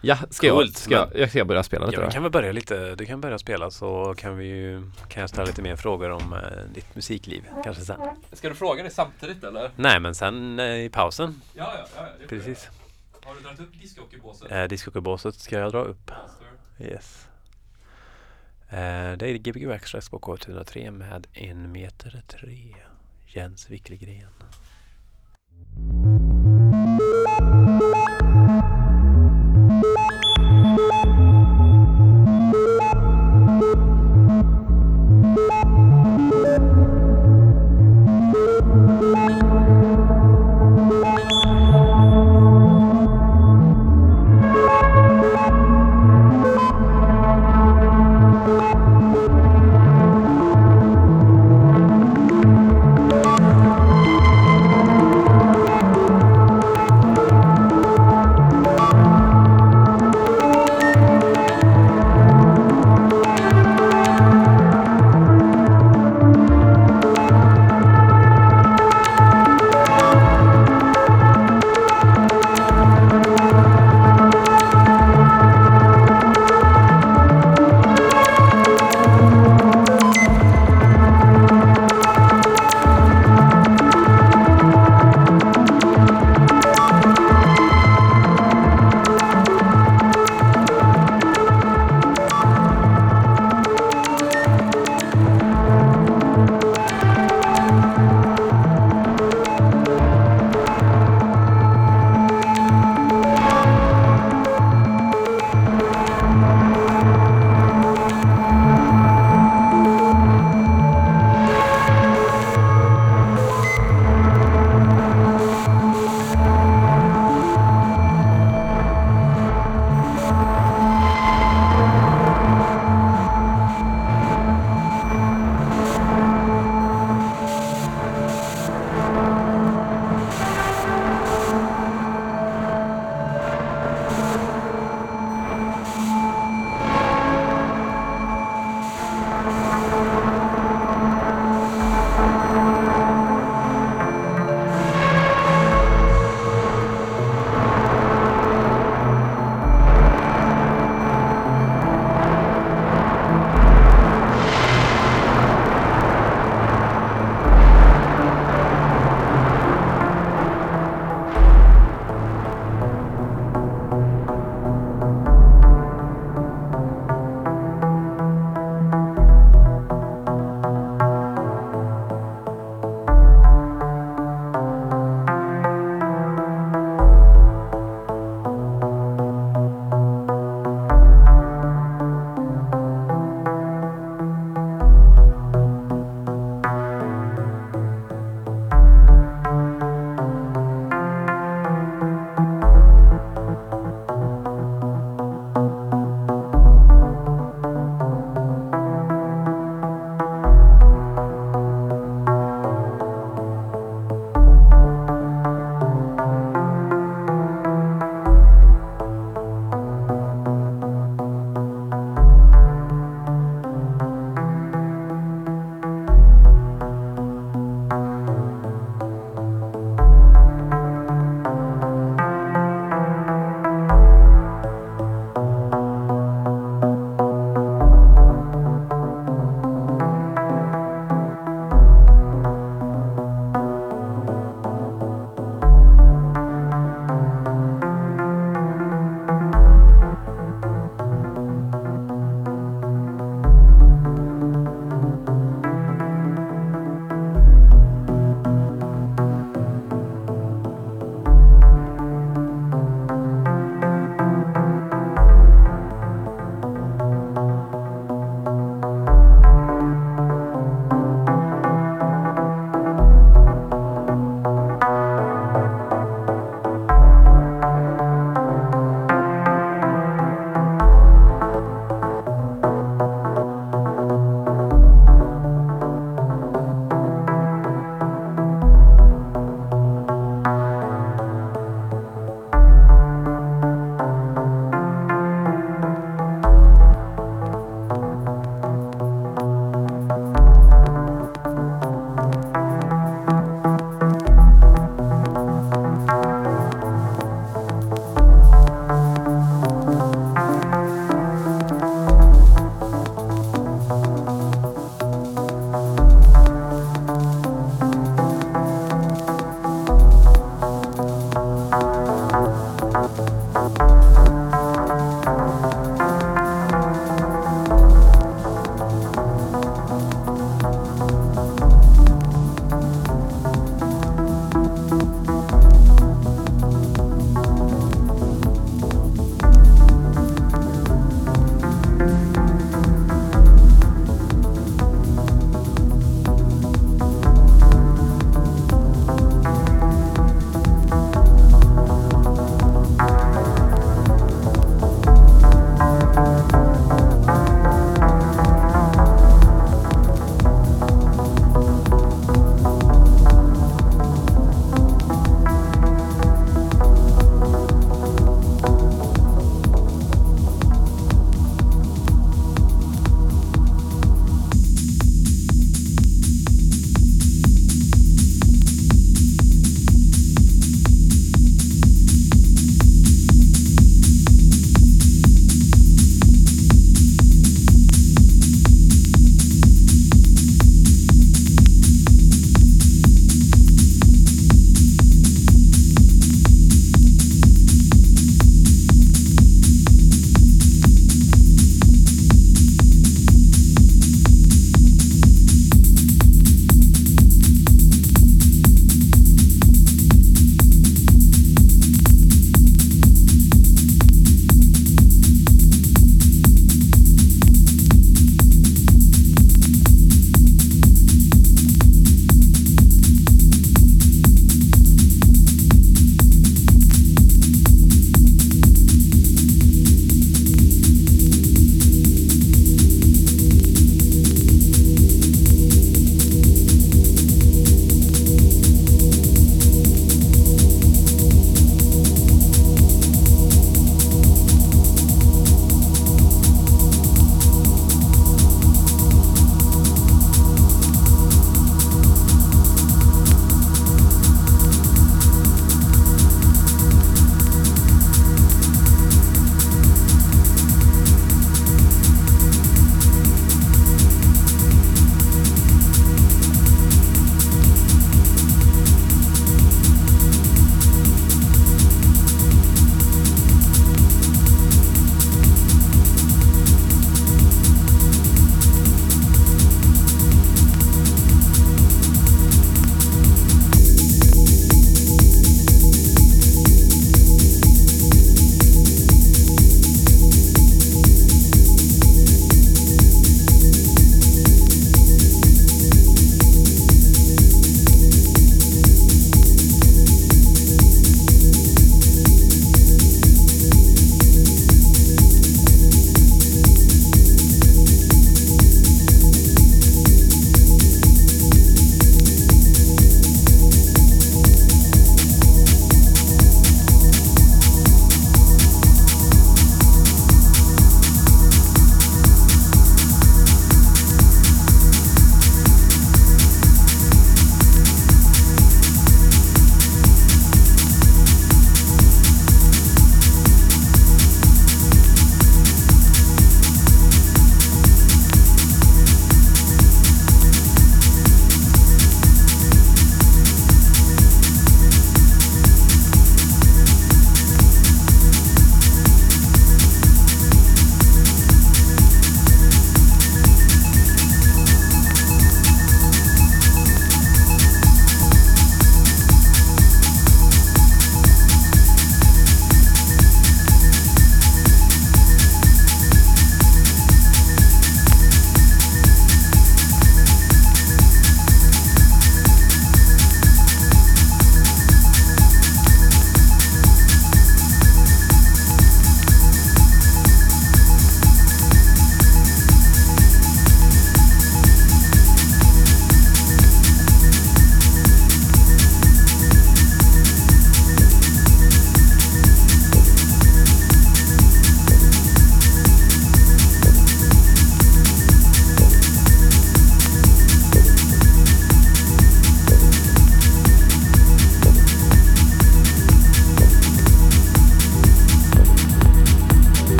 Ja, 0.00 0.18
ska, 0.30 0.46
jag, 0.46 0.56
Coolt, 0.56 0.76
ska 0.76 0.94
jag, 0.94 1.08
jag 1.14 1.30
ska 1.30 1.44
börja 1.44 1.62
spela 1.62 1.86
lite 1.86 1.96
Ja, 1.96 2.00
vi 2.00 2.06
då? 2.06 2.12
kan 2.12 2.22
väl 2.22 2.32
börja 2.32 2.52
lite. 2.52 2.94
Du 2.94 3.06
kan 3.06 3.20
börja 3.20 3.38
spela 3.38 3.70
så 3.70 4.14
kan 4.18 4.36
vi 4.36 4.46
ju, 4.46 4.90
kan 5.08 5.20
jag 5.20 5.30
ställa 5.30 5.44
lite 5.46 5.62
mer 5.62 5.76
frågor 5.76 6.10
om 6.10 6.32
eh, 6.32 6.38
ditt 6.74 6.94
musikliv 6.94 7.44
kanske 7.64 7.84
sen. 7.84 8.00
Ska 8.32 8.48
du 8.48 8.54
fråga 8.54 8.82
det 8.82 8.90
samtidigt 8.90 9.44
eller? 9.44 9.70
Nej, 9.76 10.00
men 10.00 10.14
sen 10.14 10.58
eh, 10.60 10.66
i 10.84 10.88
pausen. 10.92 11.40
Ja, 11.54 11.72
ja, 11.78 11.86
ja 12.20 12.26
Precis. 12.28 12.68
Har 13.24 13.34
du 13.34 13.40
dragit 13.40 13.60
upp 13.60 13.80
discjockeybåset? 13.80 14.52
Eh, 14.52 14.64
Discjockeybåset 14.64 15.34
ska 15.34 15.58
jag 15.58 15.72
dra 15.72 15.82
upp. 15.82 16.10
Yes. 16.80 17.28
Eh, 18.76 19.16
det 19.16 19.30
är 19.30 19.38
Gbg 19.38 19.66
Waxtrax 19.66 20.08
på 20.08 20.18
K103 20.18 20.90
med 20.90 21.26
en 21.32 21.72
meter 21.72 22.22
tre. 22.28 22.74
Jens 23.26 23.70
Wickelgren. 23.70 24.32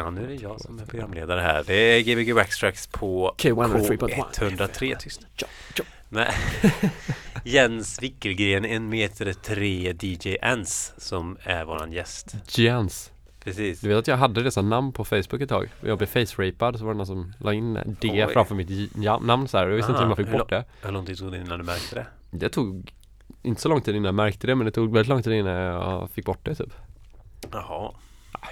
Ja, 0.00 0.10
nu 0.10 0.24
är 0.24 0.28
det 0.28 0.34
jag 0.34 0.60
som 0.60 0.78
är 0.78 0.84
programledare 0.86 1.40
här. 1.40 1.64
Det 1.66 1.74
är 1.74 2.00
Gbg 2.00 2.34
Backstracks 2.34 2.86
på 2.86 3.34
K103.1. 3.38 4.24
K103. 4.32 4.96
Tyst. 4.98 5.20
Ja, 5.36 5.46
ja. 5.76 5.84
Nej. 6.08 6.34
Jens 7.44 8.02
Wickelgren, 8.02 8.64
en 8.64 8.88
meter 8.88 9.32
tre 9.32 9.92
DJ 10.00 10.36
Ens, 10.42 10.92
som 10.98 11.36
är 11.42 11.64
våran 11.64 11.92
gäst. 11.92 12.34
Jens. 12.58 13.10
Precis. 13.44 13.80
Du 13.80 13.88
vet 13.88 13.98
att 13.98 14.06
jag 14.06 14.16
hade 14.16 14.42
det 14.42 14.50
som 14.50 14.68
namn 14.68 14.92
på 14.92 15.04
Facebook 15.04 15.40
ett 15.40 15.48
tag. 15.48 15.68
Jag 15.80 15.98
blev 15.98 16.06
face-rapad 16.06 16.78
så 16.78 16.84
var 16.84 16.92
det 16.92 16.96
någon 16.96 17.06
som 17.06 17.32
la 17.38 17.52
in 17.52 17.74
det 18.00 18.10
Oj. 18.26 18.32
framför 18.32 18.54
mitt 18.54 18.96
namn 19.20 19.48
så 19.48 19.58
här. 19.58 19.68
Jag 19.68 19.76
visste 19.76 19.92
inte 19.92 20.00
hur 20.02 20.08
man 20.08 20.16
fick 20.16 20.28
Aha, 20.28 20.38
bort 20.38 20.50
det. 20.50 20.64
Hur 20.82 20.92
lång 20.92 21.06
tid 21.06 21.18
tog 21.18 21.32
det 21.32 21.38
innan 21.38 21.58
du 21.58 21.64
märkte 21.64 21.94
det? 21.94 22.06
Det 22.30 22.48
tog 22.48 22.92
inte 23.42 23.62
så 23.62 23.68
lång 23.68 23.80
tid 23.80 23.94
innan 23.94 24.04
jag 24.04 24.14
märkte 24.14 24.46
det 24.46 24.54
men 24.54 24.64
det 24.64 24.70
tog 24.72 24.92
väldigt 24.92 25.08
lång 25.08 25.22
tid 25.22 25.32
innan 25.32 25.52
jag 25.54 26.10
fick 26.10 26.24
bort 26.24 26.44
det 26.44 26.54
typ. 26.54 26.72
Jaha, 27.52 27.62
Ah, 27.62 27.94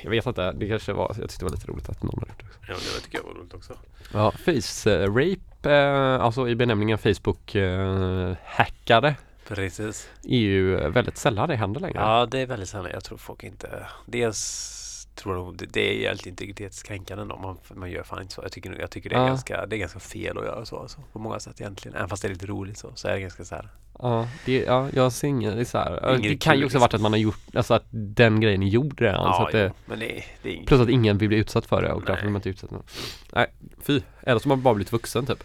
Jag 0.03 0.11
vet 0.11 0.27
inte, 0.27 0.53
det 0.53 0.69
kanske 0.69 0.93
var, 0.93 1.15
jag 1.21 1.31
tyckte 1.31 1.39
det 1.39 1.45
var 1.45 1.51
lite 1.57 1.67
roligt 1.73 1.89
att 1.89 2.03
någon 2.03 2.19
hade 2.19 2.31
gjort 2.33 2.39
det 2.67 2.73
också. 2.75 2.89
ja, 2.89 2.95
det 2.97 3.01
tycker 3.05 3.19
jag 3.19 3.25
var 3.25 3.35
roligt 3.41 3.55
också. 3.55 3.73
Ja, 4.13 4.31
face-rape, 4.31 5.71
eh, 5.71 6.21
alltså 6.25 6.49
i 6.49 6.55
benämningen 6.55 6.99
Facebook-hackare 6.99 9.15
Precis. 9.49 10.09
är 10.25 10.39
ju 10.39 10.89
väldigt 10.91 11.17
sällan 11.17 11.49
det 11.49 11.57
händer 11.57 11.81
längre. 11.81 11.99
Ja, 11.99 12.27
det 12.27 12.39
är 12.41 12.47
väldigt 12.47 12.69
sällan. 12.69 12.91
Jag 12.93 13.05
tror 13.05 13.19
folk 13.19 13.43
inte... 13.45 13.87
Dels 14.07 14.75
tror 15.15 15.37
jag 15.37 15.57
det, 15.57 15.67
det 15.67 16.05
är 16.05 16.09
helt 16.09 16.27
integritetskränkande 16.27 17.35
om 17.35 17.43
man, 17.43 17.59
man 17.75 17.91
gör 17.91 18.03
fan 18.03 18.23
inte 18.23 18.35
så. 18.35 18.43
Jag 18.43 18.53
tycker, 18.53 18.71
nog- 18.71 18.81
jag 18.81 18.91
tycker 18.91 19.11
det, 19.11 19.17
är 19.17 19.21
Ja. 19.21 19.27
ganska, 19.27 19.67
det 19.67 19.77
är 19.77 19.79
ganska 19.79 19.99
fel 20.01 20.39
att 20.39 20.45
göra 20.45 20.65
så 20.65 20.79
alltså, 20.79 20.99
på 21.13 21.19
många 21.19 21.41
sätt 21.41 21.61
egentligen. 21.61 21.97
Även 21.97 22.09
fast 22.09 22.23
det 22.23 22.29
är 22.29 22.33
lite 22.33 22.47
roligt 22.47 22.79
så, 22.79 22.91
så 22.95 23.09
är 23.09 23.13
det 23.15 23.21
ganska 23.21 23.45
så 23.45 23.55
här. 23.55 23.69
Ja, 24.03 24.29
det, 24.45 24.59
ja 24.65 24.89
jag 24.95 25.13
ser 25.13 25.29
inget, 25.29 25.55
det 25.55 25.61
är 25.61 25.65
så 25.65 25.79
här. 25.79 26.11
Inget 26.17 26.23
Det 26.31 26.37
kan 26.37 26.59
ju 26.59 26.65
också 26.65 26.67
liksom. 26.67 26.81
varit 26.81 26.95
att 26.95 27.01
man 27.01 27.13
har 27.13 27.19
gjort, 27.19 27.41
alltså 27.55 27.75
att 27.75 27.85
den 27.91 28.41
grejen 28.41 28.63
är 28.63 28.67
gjord 28.67 29.01
redan. 29.01 29.35
så 29.35 29.43
att 29.47 29.53
det, 29.53 29.73
men 29.87 29.99
det, 29.99 30.25
det 30.43 30.51
inget. 30.53 30.67
plus 30.67 30.81
att 30.81 30.89
ingen 30.89 31.19
vill 31.19 31.29
bli 31.29 31.39
utsatt 31.39 31.67
för 31.67 31.83
det 31.83 31.93
och 31.93 31.99
Nej. 32.01 32.07
därför 32.07 32.23
vill 32.23 32.33
man 32.33 32.39
inte 32.39 32.49
utsätta 32.49 32.75
någon. 32.75 32.85
Nej, 33.33 33.47
fy. 33.83 34.01
Eller 34.23 34.39
så 34.39 34.45
har 34.49 34.57
man 34.57 34.63
bara 34.63 34.75
blivit 34.75 34.93
vuxen 34.93 35.27
typ. 35.27 35.45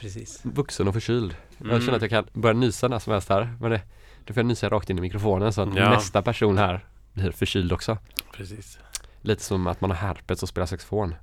Precis. 0.00 0.40
Vuxen 0.42 0.88
och 0.88 0.94
förkyld. 0.94 1.36
Mm. 1.60 1.72
Jag 1.72 1.82
känner 1.82 1.96
att 1.96 2.02
jag 2.02 2.10
kan 2.10 2.26
börja 2.32 2.52
nysa 2.54 2.88
när 2.88 2.98
som 2.98 3.12
helst 3.12 3.28
här. 3.28 3.56
Men 3.60 3.70
det, 3.70 3.80
då 4.24 4.34
får 4.34 4.40
jag 4.40 4.46
nysa 4.46 4.68
rakt 4.68 4.90
in 4.90 4.98
i 4.98 5.00
mikrofonen 5.00 5.52
så 5.52 5.62
att 5.62 5.74
Ja. 5.76 5.90
nästa 5.90 6.22
person 6.22 6.58
här 6.58 6.84
blir 7.12 7.30
förkyld 7.32 7.72
också. 7.72 7.98
Precis. 8.32 8.78
Lite 9.22 9.42
som 9.42 9.66
att 9.66 9.80
man 9.80 9.90
har 9.90 9.96
herpes 9.96 10.42
och 10.42 10.48
spelar 10.48 10.66
saxofon. 10.66 11.14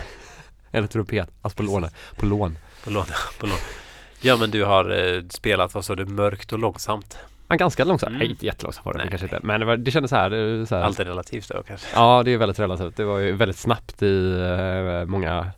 Eller 0.70 0.86
trumpet, 0.88 1.28
alltså 1.42 1.56
på 1.56 1.62
lån. 1.62 1.86
På 2.16 2.26
lån. 2.26 2.58
På 2.84 2.90
lån. 2.90 3.04
På 3.40 3.46
lån. 3.46 3.58
Ja, 4.22 4.36
men 4.36 4.50
du 4.50 4.64
har 4.64 5.14
eh, 5.14 5.22
spelat, 5.30 5.74
vad 5.74 5.84
sa 5.84 5.94
du, 5.94 6.04
mörkt 6.06 6.52
och 6.52 6.58
långsamt. 6.58 7.18
Ja, 7.48 7.56
ganska 7.56 7.84
långsamt, 7.84 8.08
Mm. 8.10 8.18
nej 8.18 8.30
inte 8.30 8.46
jättelångsamt 8.46 8.86
var 8.86 8.92
det 8.94 9.08
kanske 9.08 9.26
inte. 9.26 9.40
Men 9.42 9.60
det, 9.60 9.66
var, 9.66 9.76
det 9.76 9.90
kändes 9.90 10.10
så 10.10 10.16
här, 10.16 10.30
det, 10.30 10.66
så 10.66 10.74
här 10.76 10.82
Allt 10.82 11.00
är 11.00 11.04
relativt 11.04 11.48
då 11.48 11.62
kanske. 11.62 11.86
Ja 11.94 12.22
det 12.22 12.30
är 12.30 12.38
väldigt 12.38 12.58
relativt. 12.58 12.96
Det 12.96 13.04
var 13.04 13.18
ju 13.18 13.32
väldigt 13.32 13.56
snabbt 13.58 14.02
i 14.02 14.32
eh, 14.40 15.04
många, 15.04 15.50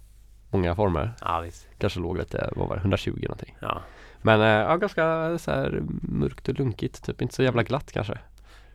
många 0.51 0.75
former. 0.75 1.13
Ja, 1.21 1.41
visst. 1.41 1.67
Kanske 1.79 2.01
låg 2.01 2.19
lite, 2.19 2.51
vad 2.57 2.69
var 2.69 2.77
det, 2.77 2.81
120 2.81 3.19
någonting. 3.23 3.57
Ja. 3.61 3.81
Men 4.23 4.41
eh, 4.41 4.47
ja, 4.47 4.77
ganska 4.77 5.39
så 5.39 5.51
här 5.51 5.83
mörkt 6.03 6.49
och 6.49 6.59
lunkigt, 6.59 7.05
typ 7.07 7.23
inte 7.23 7.35
så 7.35 7.43
jävla 7.43 7.63
glatt 7.63 7.93
kanske. 7.93 8.19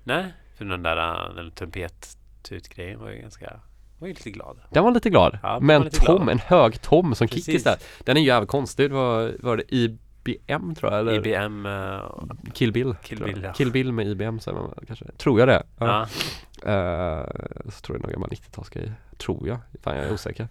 Nej, 0.03 0.25
för 0.57 0.65
den 0.65 0.83
där 0.83 0.97
eh, 0.97 1.35
den 1.35 1.51
trumpet-tut-grejen 1.51 2.99
var 2.99 3.09
ju 3.09 3.17
ganska, 3.21 3.59
var 3.99 4.07
ju 4.07 4.13
lite 4.13 4.31
glad. 4.31 4.57
Den 4.69 4.83
var 4.83 4.91
lite 4.91 5.09
glad. 5.09 5.39
Ja, 5.43 5.59
men 5.59 5.77
var 5.79 5.85
lite 5.85 6.05
tom, 6.05 6.15
glad. 6.15 6.29
en 6.29 6.39
hög 6.39 6.81
tom 6.81 7.15
som 7.15 7.27
Precis. 7.27 7.45
kickis 7.45 7.63
där. 7.63 7.77
Den 7.99 8.17
är 8.17 8.21
ju 8.21 8.27
jävligt 8.27 8.49
konstig. 8.49 8.89
Det 8.89 8.95
var, 8.95 9.31
var 9.39 9.57
det 9.57 9.63
IBM 9.75 10.75
tror 10.75 10.91
jag? 10.91 10.99
Eller 10.99 11.27
IBM, 11.27 11.65
eh, 11.65 11.99
Kill 12.53 12.71
Bill. 12.71 12.95
Kill 13.03 13.19
jag. 13.19 13.29
Bill, 13.29 13.43
ja. 13.43 13.53
Kill 13.53 13.71
Bill 13.71 13.93
med 13.93 14.07
IBM 14.07 14.39
säger 14.39 14.57
man 14.57 14.73
kanske. 14.87 15.05
Tror 15.17 15.39
jag 15.39 15.47
det. 15.47 15.63
Ja. 15.77 16.01
Eh, 16.65 17.25
så 17.65 17.81
tror 17.81 17.97
jag 17.97 18.01
nog 18.03 18.11
gammal 18.11 18.29
90-talsgrej. 18.29 18.91
Tror 19.17 19.47
jag. 19.47 19.57
Fan 19.83 19.95
jag 19.95 20.05
är 20.05 20.13
osäker. 20.13 20.47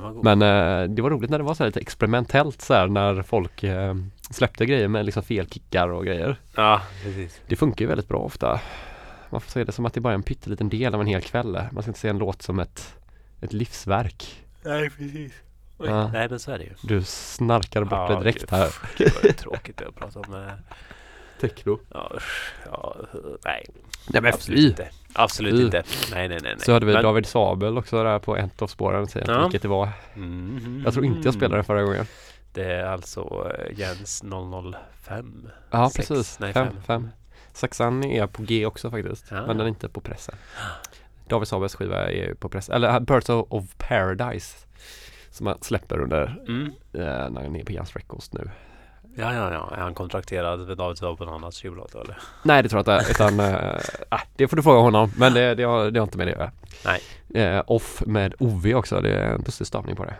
Var. 0.00 0.22
Men 0.22 0.42
eh, 0.42 0.94
det 0.94 1.02
var 1.02 1.10
roligt 1.10 1.30
när 1.30 1.38
det 1.38 1.44
var 1.44 1.54
så 1.54 1.64
lite 1.64 1.80
experimentellt 1.80 2.62
så 2.62 2.74
här 2.74 2.86
när 2.86 3.22
folk 3.22 3.62
eh, 3.62 3.94
släppte 4.30 4.66
grejer 4.66 4.88
med 4.88 5.06
liksom 5.06 5.22
fel 5.22 5.46
kickar 5.48 5.88
och 5.88 6.04
grejer. 6.06 6.36
Ja, 6.56 6.80
precis. 7.02 7.40
Det 7.46 7.56
funkar 7.56 7.84
ju 7.84 7.88
väldigt 7.88 8.08
bra 8.08 8.18
ofta 8.18 8.60
man 9.32 9.40
får 9.40 9.50
se 9.50 9.64
det 9.64 9.72
som 9.72 9.86
att 9.86 9.94
det 9.94 10.00
bara 10.00 10.12
är 10.12 10.14
en 10.14 10.22
pytteliten 10.22 10.68
del 10.68 10.94
av 10.94 11.00
en 11.00 11.06
hel 11.06 11.22
kväll. 11.22 11.60
Man 11.72 11.82
ska 11.82 11.90
inte 11.90 12.00
se 12.00 12.08
en 12.08 12.18
låt 12.18 12.42
som 12.42 12.58
ett, 12.58 12.94
ett 13.40 13.52
livsverk. 13.52 14.44
Nej, 14.62 14.90
precis. 14.90 15.32
Ja. 15.78 16.08
Nej, 16.12 16.28
men 16.30 16.38
så 16.38 16.50
är 16.50 16.58
det 16.58 16.64
ju. 16.64 16.74
Du 16.82 17.02
snarkar 17.04 17.84
bort 17.84 17.92
ja, 17.92 18.08
det 18.08 18.20
direkt 18.20 18.40
gud, 18.40 18.50
här. 18.50 18.74
Gud, 18.96 19.12
vad 19.22 19.36
tråkigt 19.36 19.76
det 19.76 19.88
att 19.88 19.94
prata 19.94 20.20
om. 20.20 20.34
Eh... 20.34 20.52
Techno. 21.40 21.78
Ja, 21.90 22.12
ja, 22.66 22.96
nej. 23.44 23.66
Nej 24.08 24.22
men 24.22 24.32
Absolut 24.34 24.60
fy. 24.60 24.68
inte. 24.68 24.88
Absolut 25.12 25.60
inte. 25.60 25.82
Nej, 26.10 26.28
nej, 26.28 26.38
nej, 26.42 26.54
Så 26.58 26.72
hade 26.72 26.86
vi 26.86 26.92
men... 26.92 27.02
David 27.02 27.26
Sabel 27.26 27.78
också 27.78 28.04
där 28.04 28.18
på 28.18 28.36
ett 28.36 28.62
av 28.62 28.66
spåren. 28.66 29.06
Ja. 29.26 29.42
Vilket 29.42 29.62
det 29.62 29.68
var. 29.68 29.88
Mm. 30.14 30.82
Jag 30.84 30.94
tror 30.94 31.06
inte 31.06 31.28
jag 31.28 31.34
spelade 31.34 31.56
den 31.56 31.64
förra 31.64 31.82
gången. 31.82 32.06
Det 32.52 32.64
är 32.64 32.84
alltså 32.84 33.52
eh, 33.58 33.78
Jens 33.78 34.22
005. 35.02 35.48
Ja, 35.70 35.90
precis. 35.96 36.38
Nej, 36.38 36.52
5. 36.52 36.68
5. 36.86 37.08
Saxan 37.52 38.04
är 38.04 38.26
på 38.26 38.42
G 38.42 38.66
också 38.66 38.90
faktiskt, 38.90 39.26
ja. 39.30 39.46
men 39.46 39.56
den 39.56 39.60
är 39.60 39.68
inte 39.68 39.88
på 39.88 40.00
pressen. 40.00 40.34
David 41.28 41.48
Sabes 41.48 41.74
skiva 41.74 42.10
är 42.10 42.34
på 42.34 42.48
press, 42.48 42.68
eller 42.68 42.88
eh, 42.88 43.00
Birds 43.00 43.28
of, 43.28 43.64
Paradise 43.76 44.56
som 45.30 45.46
han 45.46 45.58
släpper 45.60 46.00
under, 46.00 46.40
mm. 46.48 46.72
Eh, 46.92 47.30
när 47.30 47.42
han 47.42 47.56
är 47.56 47.64
på 47.64 47.72
jazz 47.72 47.96
Records 47.96 48.32
nu. 48.32 48.50
Ja, 49.16 49.34
ja, 49.34 49.52
ja. 49.52 49.76
Är 49.76 49.80
han 49.80 49.94
kontrakterad 49.94 50.60
med 50.60 50.76
David 50.76 50.98
Saab 50.98 51.18
på 51.18 51.24
någon 51.24 51.34
annans 51.34 51.54
tjuvlåt 51.56 51.94
eller? 51.94 52.18
Nej, 52.42 52.62
det 52.62 52.68
tror 52.68 52.84
jag 52.86 53.00
inte. 53.00 53.10
Utan, 53.10 53.40
eh, 53.40 53.76
äh, 54.10 54.20
det 54.36 54.48
får 54.48 54.56
du 54.56 54.62
fråga 54.62 54.80
honom. 54.80 55.12
Men 55.16 55.34
det, 55.34 55.54
det, 55.54 55.62
har, 55.62 55.90
det 55.90 56.00
har 56.00 56.06
inte 56.06 56.18
med 56.18 56.26
det 56.26 56.32
att 56.32 56.38
göra. 56.38 56.50
Nej. 56.84 57.00
Eh, 57.44 57.62
off 57.66 58.02
med 58.06 58.34
OV 58.38 58.66
också. 58.74 59.00
Det 59.00 59.10
är 59.10 59.34
en 59.34 59.42
lustig 59.46 59.66
stavning 59.66 59.96
på 59.96 60.04
det. 60.04 60.14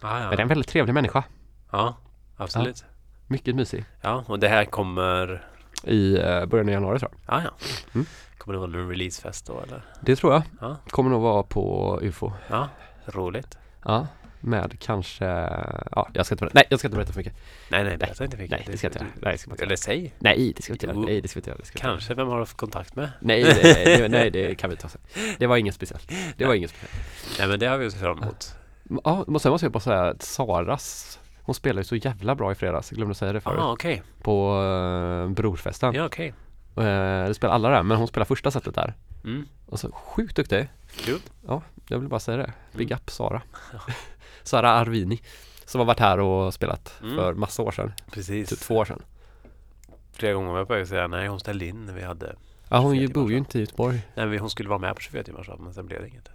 Ah, 0.00 0.20
ja. 0.20 0.28
Men 0.28 0.30
det 0.30 0.36
är 0.36 0.42
en 0.42 0.48
väldigt 0.48 0.68
trevlig 0.68 0.94
människa. 0.94 1.24
Ja, 1.70 1.96
absolut. 2.36 2.84
Ja, 2.86 2.94
mycket 3.26 3.54
mysig. 3.54 3.84
Ja, 4.00 4.24
och 4.26 4.38
det 4.38 4.48
här 4.48 4.64
kommer 4.64 5.46
i 5.84 6.16
eh, 6.18 6.46
början 6.46 6.66
av 6.68 6.72
januari 6.72 6.98
tror 6.98 7.10
jag. 7.26 7.36
Ja, 7.38 7.42
ja. 7.44 7.50
Mm. 7.94 8.06
Kommer 8.38 8.52
det 8.52 8.58
vara 8.66 8.80
en 8.82 8.88
releasefest 8.88 9.46
då 9.46 9.60
eller? 9.60 9.82
Det 10.00 10.16
tror 10.16 10.32
jag. 10.32 10.42
Ja, 10.60 10.76
Kommer 10.90 11.10
nog 11.10 11.22
vara 11.22 11.42
på 11.42 11.98
UFO. 12.02 12.32
ja. 12.48 12.68
Roligt. 13.06 13.58
Ja. 13.84 14.06
Med 14.40 14.80
kanske, 14.80 15.24
ja 15.24 16.08
jag 16.12 16.26
ska 16.26 16.32
inte 16.34 16.44
berätta, 16.44 16.54
nej 16.54 16.64
jag 16.70 16.78
ska 16.78 16.88
inte 16.88 16.96
berätta 16.96 17.12
för 17.12 17.20
mycket. 17.20 17.34
Nej, 17.70 17.84
nej, 17.84 17.96
berätta 17.96 18.24
inte 18.24 18.36
mycket. 18.36 18.50
Nej 18.50 18.66
det 18.72 18.78
ska 18.78 18.86
jag 18.86 18.90
inte 18.90 18.98
göra. 19.04 19.12
Nej 19.22 19.32
det 19.32 19.38
ska 19.38 19.50
jag 19.50 19.54
inte 19.54 19.64
Eller 19.64 19.76
säg. 19.76 20.14
Nej 20.18 20.52
det 20.56 20.62
ska 20.62 20.72
vi 20.72 20.74
inte 20.74 20.86
göra. 20.86 20.98
Nej 20.98 21.20
det 21.20 21.28
ska 21.28 21.36
vi 21.36 21.40
inte 21.40 21.50
göra. 21.50 21.60
Kanske. 21.74 22.14
Vem 22.14 22.28
har 22.28 22.34
du 22.34 22.40
haft 22.42 22.56
kontakt 22.56 22.96
med? 22.96 23.10
Nej 23.20 23.42
det, 23.44 24.08
nej 24.08 24.30
det 24.30 24.54
kan 24.54 24.70
vi 24.70 24.76
ta 24.76 24.88
sen. 24.88 25.00
Det 25.38 25.46
var 25.46 25.56
inget 25.56 25.74
speciellt. 25.74 26.12
Det 26.36 26.44
var 26.46 26.54
inget 26.54 26.70
speciellt. 26.70 26.94
Nej, 27.38 27.48
men 27.48 27.58
det 27.60 27.66
har 27.66 27.76
vi 27.78 27.84
ju 27.84 27.90
sett 27.90 28.00
fram 28.00 28.22
emot. 28.22 28.54
Ja, 29.04 29.24
och 29.26 29.42
sen 29.42 29.50
måste 29.52 29.64
jag 29.66 29.72
bara 29.72 29.80
säga 29.80 30.02
att 30.02 30.22
Saras 30.22 31.18
Hon 31.46 31.54
spelade 31.54 31.80
ju 31.80 31.84
så 31.84 31.96
jävla 31.96 32.34
bra 32.34 32.52
i 32.52 32.54
fredags, 32.54 32.90
jag 32.92 32.96
glömde 32.96 33.14
säga 33.14 33.32
det 33.32 33.40
förut. 33.40 33.56
Ja, 33.60 33.72
okej. 33.72 34.02
På 34.22 34.60
uh, 34.62 35.30
brorfesten. 35.30 35.94
Ja, 35.94 36.04
okej. 36.06 36.34
Eh, 36.76 36.82
det 37.28 37.34
spelar 37.34 37.54
alla 37.54 37.68
där, 37.70 37.82
men 37.82 37.96
hon 37.96 38.06
spelar 38.08 38.24
första 38.24 38.50
setet 38.50 38.74
där. 38.74 38.94
Mm. 39.24 39.46
Och 39.66 39.80
så 39.80 39.92
sjukt 39.92 40.36
duktig. 40.36 40.68
Kul. 40.96 41.18
Ja, 41.48 41.62
jag 41.88 41.98
vill 41.98 42.08
bara 42.08 42.20
säga 42.20 42.36
det. 42.36 42.52
Big 42.72 42.90
Mm. 42.90 42.98
up 43.04 43.10
Sara. 43.10 43.42
Sara 44.42 44.70
Arvini. 44.70 45.20
Som 45.64 45.78
har 45.78 45.86
varit 45.86 46.00
här 46.00 46.20
och 46.20 46.54
spelat 46.54 46.94
Mm. 47.02 47.16
för 47.16 47.34
massa 47.34 47.62
år 47.62 47.70
sedan. 47.72 47.92
Precis. 48.12 48.48
Typ 48.48 48.58
två 48.60 48.76
år 48.76 48.84
sedan. 48.84 49.02
Flera 50.12 50.32
gånger 50.34 50.50
var 50.50 50.58
jag 50.58 50.68
på 50.68 50.74
väg 50.74 50.82
att 50.82 50.88
säga 50.88 51.06
nej, 51.06 51.28
hon 51.28 51.40
ställde 51.40 51.66
in 51.66 51.84
när 51.86 51.92
vi 51.94 52.02
hade 52.02 52.36
Ja, 52.68 52.78
hon 52.78 52.94
24 52.94 53.02
ju, 53.08 53.12
bor 53.14 53.22
ju 53.22 53.28
timmar 53.28 53.38
inte 53.38 53.58
i 53.58 53.60
Göteborg. 53.60 54.00
Nej, 54.14 54.26
men 54.26 54.38
hon 54.38 54.50
skulle 54.50 54.68
vara 54.68 54.78
med 54.78 54.94
på 54.94 55.00
24 55.00 55.22
timmars 55.22 55.48
men 55.58 55.74
sen 55.74 55.86
blev 55.86 56.00
det 56.02 56.08
inget. 56.08 56.28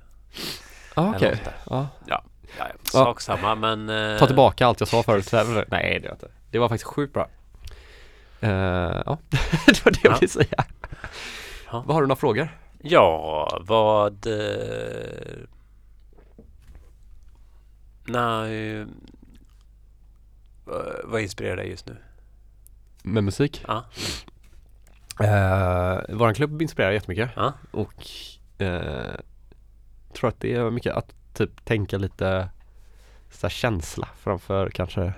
Ja, 0.96 1.08
Eller 1.08 1.18
okej. 1.18 1.32
något 1.32 1.44
där. 1.44 1.88
Ja. 2.08 2.24
Ja, 2.58 2.68
ja, 2.68 2.90
sak 2.90 3.22
samma 3.22 3.56
men... 3.56 3.90
eh, 3.90 4.20
Ta 4.20 4.26
tillbaka 4.28 4.66
allt 4.68 4.80
jag 4.80 4.90
sa 4.90 5.04
förut. 5.04 5.32
Nej, 5.32 6.00
det 6.00 6.06
jag 6.08 6.16
inte. 6.16 6.28
Det 6.52 6.60
var 6.60 6.70
faktiskt 6.70 6.88
sjukt 6.88 7.14
bra. 7.14 7.30
Eh, 8.42 8.50
ja, 9.06 9.18
det 9.66 9.86
var 9.86 9.92
det 9.92 10.00
jag 10.04 10.14
Ja. 10.14 10.18
ville 10.20 10.28
säga. 10.28 10.66
Ja. 11.72 11.84
Vad 11.88 11.96
har 11.96 12.02
du 12.02 12.08
några 12.08 12.20
frågor? 12.20 12.58
Ja, 12.84 13.60
vad... 13.62 14.28
Eh, 14.28 15.38
nej... 18.06 18.78
eh, 18.80 18.88
vad 21.04 21.22
inspirerar 21.22 21.56
dig 21.56 21.70
just 21.70 21.88
nu? 21.88 21.98
Med 23.04 23.24
musik? 23.24 23.66
Ja. 23.68 23.84
Uh, 25.22 26.16
våran 26.16 26.34
klubb 26.34 26.62
inspirerar 26.62 26.92
jättemycket. 26.92 27.30
Ja. 27.36 27.54
Och 27.72 28.08
eh, 28.58 29.16
tror 30.14 30.30
att 30.30 30.40
det 30.40 30.54
är 30.54 30.70
mycket 30.72 30.94
att 30.96 31.14
typ 31.34 31.66
tänka 31.66 31.98
lite 31.98 32.50
så 33.30 33.50
känsla 33.50 34.08
framför 34.18 34.70
kanske 34.70 35.14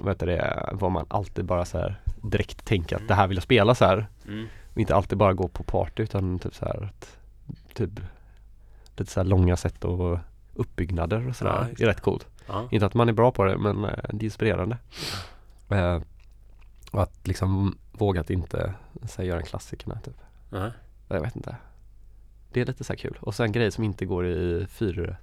vad 0.00 0.08
heter 0.08 0.26
det, 0.26 0.68
vad 0.72 0.92
man 0.92 1.06
alltid 1.08 1.44
bara 1.44 1.64
så 1.64 1.78
här 1.78 2.00
direkt 2.22 2.64
tänker 2.64 2.96
att 2.96 3.08
det 3.08 3.14
här 3.14 3.26
vill 3.26 3.36
jag 3.36 3.44
spela 3.44 3.74
så 3.74 3.84
här. 3.84 4.06
Mm. 4.26 4.46
Och 4.72 4.80
inte 4.80 4.94
alltid 4.94 5.18
bara 5.18 5.34
gå 5.34 5.48
på 5.48 5.62
party 5.62 6.02
utan 6.02 6.38
typ 6.38 6.54
så 6.54 6.64
här 6.64 6.82
att, 6.84 7.18
typ 7.74 7.90
lite 8.96 9.10
så 9.10 9.22
långa 9.22 9.56
sätt 9.56 9.84
och 9.84 10.18
uppbyggnader 10.54 11.28
och 11.28 11.36
sådär. 11.36 11.74
Ja, 11.78 11.84
är 11.84 11.88
rätt 11.88 12.00
coolt. 12.00 12.26
Ja. 12.46 12.68
Inte 12.70 12.86
att 12.86 12.94
man 12.94 13.08
är 13.08 13.12
bra 13.12 13.30
på 13.30 13.44
det 13.44 13.58
men 13.58 13.84
eh, 13.84 13.90
det 14.08 14.22
är 14.22 14.24
inspirerande. 14.24 14.78
Eh, 15.68 16.00
och 16.90 17.02
att 17.02 17.26
liksom 17.26 17.78
våga 17.92 18.20
att 18.20 18.30
inte 18.30 18.74
så 19.02 19.22
här, 19.22 19.28
göra 19.28 19.38
en 19.38 19.46
klassikerna 19.46 20.00
typ. 20.00 20.16
Jag 21.08 21.20
vet 21.20 21.36
inte. 21.36 21.56
Det 22.56 22.60
är 22.62 22.66
lite 22.66 22.84
så 22.84 22.92
här 22.92 22.98
kul. 22.98 23.18
Och 23.20 23.34
sen 23.34 23.52
grejer 23.52 23.70
som 23.70 23.84
inte 23.84 24.06
går 24.06 24.26
i 24.26 24.66
fyr, 24.70 25.16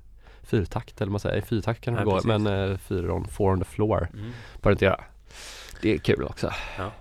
fyrtakt 0.44 1.02
eller 1.02 1.06
vad 1.10 1.12
man 1.12 1.20
säger. 1.20 1.38
I 1.38 1.42
fyrtakt 1.42 1.82
kan 1.82 1.94
det 1.94 2.00
Ja, 2.00 2.06
gå 2.06 2.12
precis. 2.12 2.26
men 2.28 2.48
uh, 2.48 2.78
fyr 2.78 3.10
on, 3.10 3.28
four 3.28 3.52
on 3.52 3.60
the 3.60 3.66
floor 3.66 4.08
Mm. 4.14 4.32
det 4.62 4.82
göra. 4.82 5.04
Det 5.82 5.94
är 5.94 5.98
kul 5.98 6.24
också. 6.24 6.52
Ja. 6.78 6.92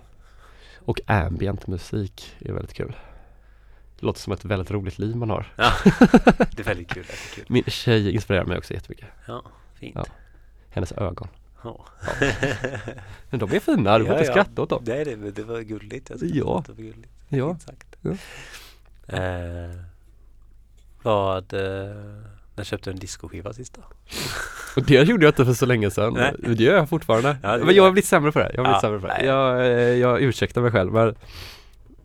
Och 0.79 0.99
ambient 1.05 1.67
musik 1.67 2.35
är 2.39 2.53
väldigt 2.53 2.73
kul. 2.73 2.95
Det 3.99 4.05
låter 4.05 4.19
som 4.19 4.33
ett 4.33 4.45
väldigt 4.45 4.71
roligt 4.71 4.99
liv 4.99 5.15
man 5.15 5.29
har. 5.29 5.47
Det 6.51 6.59
är 6.59 6.63
väldigt 6.63 6.89
kul. 6.89 7.03
Är 7.09 7.35
kul. 7.35 7.45
Min 7.49 7.63
tjej 7.63 8.11
inspirerar 8.11 8.45
mig 8.45 8.57
också 8.57 8.73
jättemycket. 8.73 9.07
Ja, 9.27 9.43
fint. 9.79 9.95
Ja. 9.95 10.05
Hennes 10.69 10.91
ögon. 10.91 11.27
Ja. 11.63 11.85
Men 13.29 13.39
de 13.39 13.53
är 13.55 13.59
fina, 13.59 13.97
du 13.97 14.05
får 14.05 14.13
Ja, 14.13 14.19
inte 14.19 14.29
ja. 14.29 14.43
skratta 14.43 14.61
åt 14.61 14.69
dem. 14.69 14.83
Nej, 14.87 15.05
det, 15.05 15.31
det 15.31 15.43
var 15.43 15.61
gulligt. 15.61 16.09
Jag 16.09 16.19
Ja. 16.23 16.63
Det 16.67 16.71
var 16.73 16.83
gulligt. 16.83 17.11
Ja. 17.29 17.57
Sagt. 17.59 17.95
Ja. 18.01 18.11
Eh, 19.17 19.75
vad, 21.03 21.53
eh, 21.53 21.95
när 22.55 22.63
köpte 22.63 22.89
du 22.89 22.93
en 22.93 22.99
discoskiva 22.99 23.53
sist 23.53 23.73
då? 23.75 23.81
Och 24.75 24.83
det 24.87 25.03
gjorde 25.03 25.25
jag 25.25 25.29
inte 25.31 25.45
för 25.45 25.53
så 25.53 25.65
länge 25.65 25.91
sedan. 25.91 26.13
Nej. 26.13 26.33
Det 26.55 26.63
gör 26.63 26.75
jag 26.75 26.89
fortfarande. 26.89 27.37
Ja, 27.43 27.57
men 27.57 27.75
jag 27.75 27.83
har 27.83 27.91
blivit 27.91 28.07
sämre 28.07 28.31
på 28.31 28.39
det. 28.39 28.51
Jag 28.53 28.63
har 28.63 28.63
blivit 28.63 28.75
Ja, 28.75 28.81
sämre 28.81 28.99
på 28.99 29.07
det. 29.07 29.13
nej. 29.17 29.25
Jag, 29.25 29.59
eh, 29.65 29.71
jag 29.97 30.21
ursäktar 30.21 30.61
mig 30.61 30.71
själv 30.71 30.91
men 30.93 31.07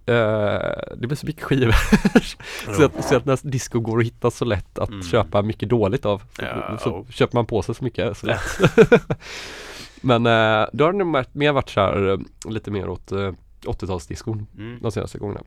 eh, 0.06 0.78
det 0.96 1.06
blir 1.06 1.14
så 1.14 1.26
mycket 1.26 1.42
skivor. 1.42 1.74
så, 2.76 2.84
att, 2.84 3.04
så 3.04 3.16
att 3.16 3.24
när 3.24 3.38
disco 3.50 3.80
går 3.80 3.98
att 3.98 4.04
hitta 4.06 4.30
så 4.30 4.44
lätt 4.44 4.78
att 4.78 4.88
Mm. 4.88 5.02
köpa 5.02 5.42
mycket 5.42 5.68
dåligt 5.68 6.06
av. 6.06 6.18
Så, 6.36 6.42
Ja, 6.42 6.78
så 6.80 6.90
och- 6.90 7.06
köper 7.12 7.34
man 7.36 7.46
på 7.46 7.62
sig 7.62 7.74
så 7.74 7.84
mycket 7.84 8.16
så 8.18 8.26
lätt. 8.26 8.40
men 10.00 10.26
eh, 10.26 10.66
då 10.72 10.84
har 10.84 10.92
det 10.92 10.98
nog 10.98 11.24
mer- 11.32 11.52
varit 11.52 11.70
så 11.70 11.80
här 11.80 12.18
lite 12.50 12.70
mer 12.70 12.88
åt 12.88 13.12
eh, 13.12 13.32
80-talsdiskon 13.64 14.46
Mm. 14.58 14.78
de 14.82 14.92
senaste 14.92 15.18
gångerna. 15.18 15.40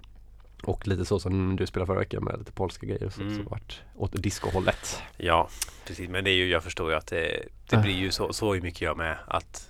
Och 0.64 0.88
lite 0.88 1.05
så 1.05 1.20
som 1.20 1.55
du 1.55 1.66
spelade 1.68 1.88
förra 1.88 1.99
veckan 1.99 2.24
med 2.24 2.39
lite 2.39 2.51
polska 2.51 2.86
grejer 2.86 3.05
och 3.05 3.14
så, 3.14 3.22
Mm. 3.22 3.38
så 3.43 3.49
vart 3.49 3.82
åt 3.95 4.24
discohållet. 4.24 5.01
Ja, 5.18 5.49
precis. 5.86 6.09
Men 6.09 6.24
det 6.24 6.30
är 6.32 6.36
ju, 6.36 6.49
jag 6.49 6.64
förstår 6.64 6.89
ju 6.91 6.97
att 6.97 7.07
det, 7.07 7.43
det 7.70 7.78
blir 7.78 7.93
ju 7.95 8.12
så, 8.12 8.34
så 8.34 8.53
mycket 8.53 8.82
jag 8.82 8.97
med 8.97 9.18
att 9.28 9.70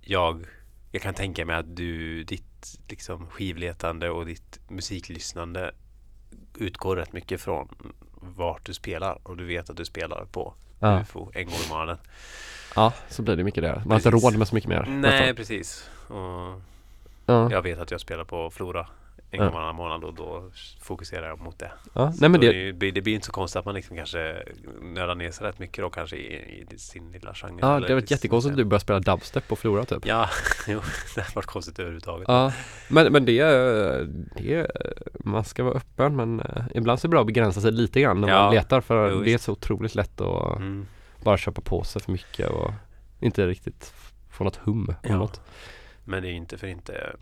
jag, 0.00 0.44
jag 0.92 1.02
kan 1.02 1.14
tänka 1.14 1.44
mig 1.46 1.56
att 1.56 1.76
du, 1.76 2.24
ditt 2.24 2.78
liksom 2.88 3.26
skivletande 3.26 4.10
och 4.10 4.26
ditt 4.26 4.60
musiklyssnande 4.68 5.72
utgår 6.58 6.96
rätt 6.96 7.12
mycket 7.12 7.40
från 7.40 7.68
vart 8.14 8.66
du 8.66 8.74
spelar 8.74 9.18
och 9.22 9.36
du 9.36 9.44
vet 9.44 9.70
att 9.70 9.76
du 9.76 9.84
spelar 9.84 10.24
på 10.24 10.54
Ja. 10.80 11.00
UFO 11.00 11.30
en 11.34 11.46
gång 11.46 11.54
i 11.66 11.68
månaden. 11.70 11.98
Ja, 12.76 12.92
så 13.08 13.22
blir 13.22 13.36
det 13.36 13.44
mycket 13.44 13.62
det. 13.62 13.74
Man 13.76 13.90
har 13.90 13.96
inte 13.96 14.10
råd 14.10 14.36
med 14.38 14.48
så 14.48 14.54
mycket 14.54 14.68
mer. 14.70 14.84
Nej, 14.88 14.96
nästan. 14.98 15.36
precis. 15.36 15.90
Och 16.08 16.60
Ja. 17.26 17.50
jag 17.50 17.62
vet 17.62 17.78
att 17.78 17.90
jag 17.90 18.00
spelar 18.00 18.24
på 18.24 18.50
Flora 18.50 18.86
en 19.34 19.38
gång 19.38 19.52
varannan 19.52 19.74
månad 19.76 20.04
och 20.04 20.14
då 20.14 20.50
fokuserar 20.80 21.28
jag 21.28 21.40
mot 21.40 21.58
det. 21.58 21.72
Ja, 21.94 22.12
nej 22.20 22.30
men 22.30 22.40
det, 22.40 22.52
det, 22.66 22.72
blir- 22.72 22.92
det 22.92 23.02
blir 23.02 23.14
inte 23.14 23.26
så 23.26 23.32
konstigt 23.32 23.58
att 23.58 23.64
man 23.64 23.74
liksom 23.74 23.96
kanske 23.96 24.42
nördar 24.82 25.14
ner 25.14 25.30
sig 25.30 25.46
rätt 25.46 25.58
mycket 25.58 25.78
då 25.84 25.90
kanske 25.90 26.16
i, 26.16 26.66
i 26.70 26.78
sin 26.78 27.12
lilla 27.12 27.34
genre. 27.34 27.58
ja, 27.60 27.80
det 27.80 27.86
har 27.88 27.94
varit 27.94 28.10
jättekonstigt 28.10 28.50
att 28.52 28.56
du 28.58 28.64
börjar 28.64 28.80
spela 28.80 29.00
dubstep 29.00 29.48
på 29.48 29.56
Flora 29.56 29.84
typ. 29.84 30.06
Ja, 30.06 30.28
jo, 30.68 30.80
det 31.14 31.20
har 31.20 31.34
varit 31.34 31.46
konstigt 31.46 31.78
överhuvudtaget. 31.78 32.28
Ja, 32.28 32.52
men, 32.88 33.12
men 33.12 33.24
det, 33.24 33.42
det, 34.36 34.70
man 35.24 35.44
ska 35.44 35.64
vara 35.64 35.74
öppen 35.74 36.16
men 36.16 36.40
eh, 36.40 36.64
ibland 36.74 37.00
så 37.00 37.06
är 37.06 37.08
det 37.08 37.10
bra 37.10 37.20
att 37.20 37.26
begränsa 37.26 37.60
sig 37.60 37.72
lite 37.72 38.00
grann 38.00 38.20
när 38.20 38.28
Ja, 38.28 38.44
man 38.44 38.54
letar 38.54 38.80
för 38.80 39.10
jo, 39.10 39.20
det 39.22 39.34
är 39.34 39.38
så 39.38 39.52
otroligt 39.52 39.94
lätt 39.94 40.20
att 40.20 40.56
Mm. 40.56 40.86
bara 41.24 41.36
köpa 41.38 41.60
på 41.60 41.84
sig 41.84 42.02
för 42.02 42.12
mycket 42.12 42.50
och 42.50 42.70
inte 43.20 43.46
riktigt 43.46 43.94
få 44.30 44.44
något 44.44 44.56
hum 44.56 44.88
om 44.88 44.94
Ja. 45.02 45.16
något. 45.16 45.40
Men 46.04 46.22
det 46.22 46.28
är 46.28 46.32
inte 46.32 46.58
för 46.58 46.66
inte 46.66 47.16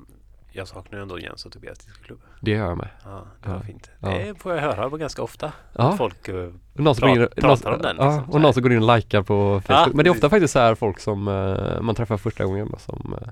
jag 0.53 0.69
saknar 0.69 0.99
ju 0.99 1.03
ändå 1.03 1.19
Jens 1.19 1.47
och 1.47 1.53
Tobias 1.53 1.79
discoklubb. 1.79 2.21
Det 2.41 2.51
gör 2.51 2.69
jag 2.69 2.79
med. 2.79 2.89
Ja, 3.05 3.27
det 3.43 3.49
var 3.49 3.57
Ja. 3.57 3.63
fint. 3.63 3.91
Ja. 4.01 4.09
Det 4.09 4.35
får 4.43 4.55
jag 4.55 4.63
höra 4.63 4.89
ganska 4.99 5.23
ofta. 5.23 5.53
Ja. 5.73 5.97
Folk, 5.97 6.29
Och 6.29 6.53
Någon 6.83 6.95
som 6.95 7.09
Pra- 7.09 7.15
går 7.15 7.23
in, 7.23 7.29
pratar 7.37 7.71
någon, 7.71 7.75
om 7.81 7.83
den, 7.83 7.97
ja, 7.99 8.05
liksom, 8.11 8.27
så 8.27 8.33
och 8.33 8.41
någon 8.41 8.55
som 8.55 8.63
går 8.63 8.73
in 8.73 8.83
och 8.83 8.97
likar 8.97 9.23
på 9.23 9.61
Facebook. 9.67 9.87
Ja, 9.89 9.89
men 9.95 10.05
det 10.05 10.09
är 10.09 10.13
ofta 10.13 10.31
faktiskt 10.31 10.53
så 10.53 10.59
här 10.59 10.75
folk 10.75 11.01
som 11.01 11.29
eh, 11.29 11.81
man 11.81 11.95
träffar 11.95 12.17
första 12.17 12.45
gången 12.45 12.75
som 12.79 13.17
eh, 13.23 13.29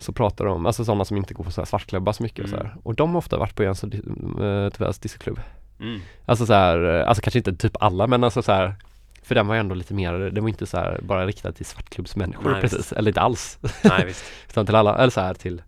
så 0.00 0.12
pratar 0.12 0.44
om, 0.46 0.66
alltså 0.66 0.84
sådana 0.84 1.04
som 1.04 1.16
inte 1.16 1.34
går 1.34 1.44
på 1.44 1.50
så 1.50 1.60
här 1.60 1.66
svartklubbar 1.66 2.12
så 2.12 2.22
mycket 2.22 2.44
och 2.44 2.48
så 2.50 2.56
Mm. 2.56 2.66
här. 2.66 2.76
Och 2.82 2.94
de 2.94 3.10
har 3.10 3.18
ofta 3.18 3.38
varit 3.38 3.54
på 3.54 3.62
Jens 3.62 3.82
och 3.82 3.94
eh, 3.94 4.70
Tobias 4.70 4.98
discoklubb. 4.98 5.40
mm, 5.80 6.00
Alltså 6.26 6.46
så 6.46 6.52
här, 6.54 6.78
alltså 6.84 7.22
kanske 7.22 7.38
inte 7.38 7.54
typ 7.56 7.76
alla 7.80 8.06
men 8.06 8.24
alltså 8.24 8.42
så 8.42 8.52
här 8.52 8.74
För 9.22 9.34
den 9.34 9.46
var 9.46 9.54
ju 9.54 9.60
ändå 9.60 9.74
lite 9.74 9.94
mer, 9.94 10.12
den 10.12 10.44
var 10.44 10.48
inte 10.48 10.66
så 10.66 10.76
här 10.76 11.00
bara 11.02 11.26
riktad 11.26 11.52
till 11.52 11.66
svartklubbsmänniskor 11.66 12.50
Nej, 12.50 12.60
precis, 12.60 12.92
eller 12.92 13.10
inte 13.10 13.20
alls 13.20 13.58
nej 13.84 14.04
visst. 14.06 14.24
Utan 14.48 14.66
till 14.66 14.74
alla, 14.74 14.98
eller 14.98 15.10
så 15.10 15.20
här 15.20 15.34
till 15.34 15.62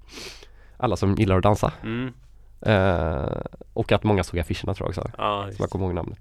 alla 0.80 0.96
som 0.96 1.14
gillar 1.14 1.36
att 1.36 1.42
dansa 1.42 1.72
Mm, 1.82 2.12
eh, 2.60 3.40
Och 3.72 3.92
att 3.92 4.04
många 4.04 4.24
såg 4.24 4.38
affischerna 4.40 4.74
tror 4.74 4.86
jag 4.86 4.88
också, 4.88 5.10
ja, 5.18 5.48
så 5.56 5.62
jag 5.62 5.70
kommer 5.70 5.84
ihåg 5.86 5.94
namnet 5.94 6.18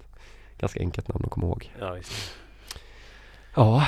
Ganska 0.58 0.80
enkelt 0.80 1.08
namn 1.08 1.24
att 1.24 1.30
komma 1.30 1.46
ihåg 1.46 1.72
Ja, 1.78 1.92
visst. 1.92 2.34
Ja, 3.56 3.86